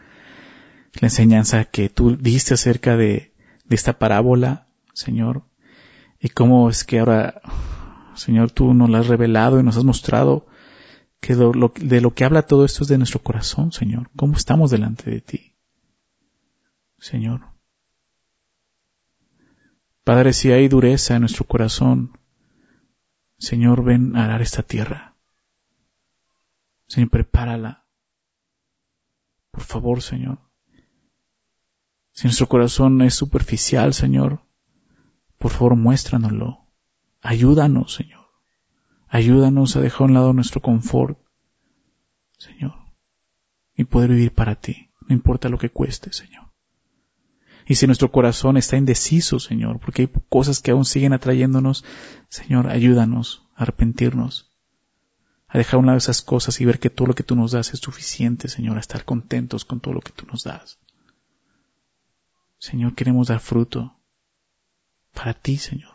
la 0.94 1.08
enseñanza 1.08 1.64
que 1.64 1.90
tú 1.90 2.16
diste 2.16 2.54
acerca 2.54 2.96
de, 2.96 3.34
esta 3.68 3.98
parábola, 3.98 4.68
Señor. 4.94 5.44
Y 6.18 6.30
cómo 6.30 6.70
es 6.70 6.84
que 6.84 6.98
ahora 6.98 7.42
Señor, 8.18 8.50
tú 8.50 8.74
nos 8.74 8.90
lo 8.90 8.98
has 8.98 9.06
revelado 9.06 9.60
y 9.60 9.62
nos 9.62 9.76
has 9.76 9.84
mostrado 9.84 10.46
que 11.20 11.36
de 11.36 12.00
lo 12.00 12.14
que 12.14 12.24
habla 12.24 12.42
todo 12.42 12.64
esto 12.64 12.82
es 12.82 12.88
de 12.88 12.98
nuestro 12.98 13.22
corazón, 13.22 13.70
Señor. 13.70 14.10
¿Cómo 14.16 14.36
estamos 14.36 14.70
delante 14.70 15.10
de 15.10 15.20
ti? 15.20 15.54
Señor. 16.98 17.57
Padre, 20.08 20.32
si 20.32 20.50
hay 20.50 20.68
dureza 20.68 21.16
en 21.16 21.20
nuestro 21.20 21.44
corazón, 21.44 22.18
Señor, 23.36 23.84
ven 23.84 24.16
a 24.16 24.24
arar 24.24 24.40
esta 24.40 24.62
tierra. 24.62 25.14
Señor, 26.86 27.10
prepárala. 27.10 27.84
Por 29.50 29.64
favor, 29.64 30.00
Señor. 30.00 30.38
Si 32.12 32.26
nuestro 32.26 32.48
corazón 32.48 33.02
es 33.02 33.12
superficial, 33.12 33.92
Señor, 33.92 34.40
por 35.36 35.50
favor, 35.50 35.76
muéstranoslo. 35.76 36.60
Ayúdanos, 37.20 37.92
Señor. 37.92 38.28
Ayúdanos 39.08 39.76
a 39.76 39.82
dejar 39.82 40.00
a 40.00 40.04
un 40.04 40.14
lado 40.14 40.32
nuestro 40.32 40.62
confort, 40.62 41.18
Señor, 42.38 42.72
y 43.76 43.84
poder 43.84 44.08
vivir 44.08 44.32
para 44.32 44.54
ti, 44.54 44.88
no 45.06 45.14
importa 45.14 45.50
lo 45.50 45.58
que 45.58 45.68
cueste, 45.68 46.14
Señor. 46.14 46.47
Y 47.68 47.74
si 47.74 47.86
nuestro 47.86 48.10
corazón 48.10 48.56
está 48.56 48.78
indeciso, 48.78 49.38
Señor, 49.38 49.78
porque 49.78 50.02
hay 50.02 50.10
cosas 50.30 50.60
que 50.60 50.70
aún 50.70 50.86
siguen 50.86 51.12
atrayéndonos, 51.12 51.84
Señor, 52.30 52.70
ayúdanos 52.70 53.46
a 53.54 53.64
arrepentirnos, 53.64 54.50
a 55.48 55.58
dejar 55.58 55.74
a 55.74 55.78
un 55.80 55.86
lado 55.86 55.98
esas 55.98 56.22
cosas 56.22 56.58
y 56.62 56.64
ver 56.64 56.78
que 56.78 56.88
todo 56.88 57.08
lo 57.08 57.14
que 57.14 57.24
tú 57.24 57.36
nos 57.36 57.52
das 57.52 57.74
es 57.74 57.80
suficiente, 57.80 58.48
Señor, 58.48 58.78
a 58.78 58.80
estar 58.80 59.04
contentos 59.04 59.66
con 59.66 59.80
todo 59.80 59.92
lo 59.92 60.00
que 60.00 60.12
tú 60.12 60.24
nos 60.26 60.44
das. 60.44 60.78
Señor, 62.58 62.94
queremos 62.94 63.28
dar 63.28 63.40
fruto 63.40 64.00
para 65.12 65.34
ti, 65.34 65.58
Señor. 65.58 65.94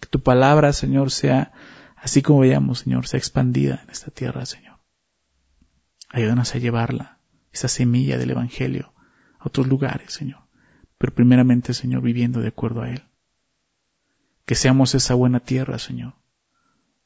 Que 0.00 0.08
tu 0.08 0.22
palabra, 0.22 0.74
Señor, 0.74 1.10
sea, 1.10 1.50
así 1.96 2.20
como 2.20 2.40
veíamos, 2.40 2.80
Señor, 2.80 3.06
sea 3.06 3.16
expandida 3.16 3.80
en 3.82 3.88
esta 3.88 4.10
tierra, 4.10 4.44
Señor. 4.44 4.80
Ayúdanos 6.10 6.54
a 6.54 6.58
llevarla, 6.58 7.20
esa 7.52 7.68
semilla 7.68 8.18
del 8.18 8.32
Evangelio, 8.32 8.92
a 9.38 9.48
otros 9.48 9.66
lugares, 9.66 10.12
Señor. 10.12 10.45
Pero 10.98 11.14
primeramente, 11.14 11.74
Señor, 11.74 12.02
viviendo 12.02 12.40
de 12.40 12.48
acuerdo 12.48 12.82
a 12.82 12.90
Él. 12.90 13.02
Que 14.44 14.54
seamos 14.54 14.94
esa 14.94 15.14
buena 15.14 15.40
tierra, 15.40 15.78
Señor, 15.78 16.14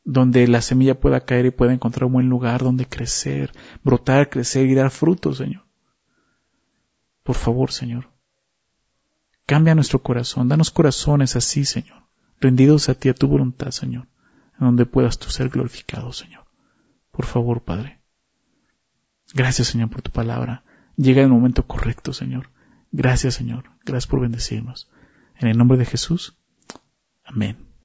donde 0.05 0.47
la 0.47 0.61
semilla 0.61 1.01
pueda 1.01 1.25
caer 1.25 1.47
y 1.47 1.51
pueda 1.51 1.73
encontrar 1.73 2.05
un 2.05 2.13
buen 2.13 2.29
lugar 2.29 2.63
donde 2.63 2.87
crecer, 2.87 3.53
brotar, 3.83 4.29
crecer 4.29 4.67
y 4.69 4.75
dar 4.75 4.91
frutos, 4.91 5.39
Señor. 5.39 5.65
Por 7.23 7.37
favor, 7.37 7.73
Señor, 7.73 8.11
cambia 9.47 9.75
nuestro 9.75 10.03
corazón, 10.03 10.49
danos 10.49 10.71
corazones 10.71 11.37
así, 11.37 11.65
Señor, 11.65 12.05
rendidos 12.41 12.89
a 12.89 12.95
ti, 12.95 13.09
a 13.09 13.15
tu 13.15 13.27
voluntad, 13.27 13.71
Señor, 13.71 14.09
en 14.59 14.67
donde 14.67 14.87
puedas 14.87 15.19
tú 15.19 15.31
ser 15.31 15.49
glorificado, 15.49 16.13
Señor. 16.13 16.45
Por 17.11 17.27
favor, 17.27 17.63
Padre. 17.63 18.01
Gracias, 19.35 19.69
Señor, 19.69 19.91
por 19.91 20.03
tu 20.03 20.11
palabra. 20.11 20.65
Llega 20.97 21.23
el 21.23 21.29
momento 21.29 21.67
correcto, 21.67 22.13
Señor. 22.13 22.51
Gracias, 22.93 23.35
Señor. 23.35 23.71
Gracias 23.85 24.07
por 24.07 24.21
bendecirnos. 24.21 24.91
En 25.39 25.49
el 25.49 25.57
nombre 25.57 25.79
de 25.79 25.87
Jesús. 25.87 26.37
Amén. 27.25 27.70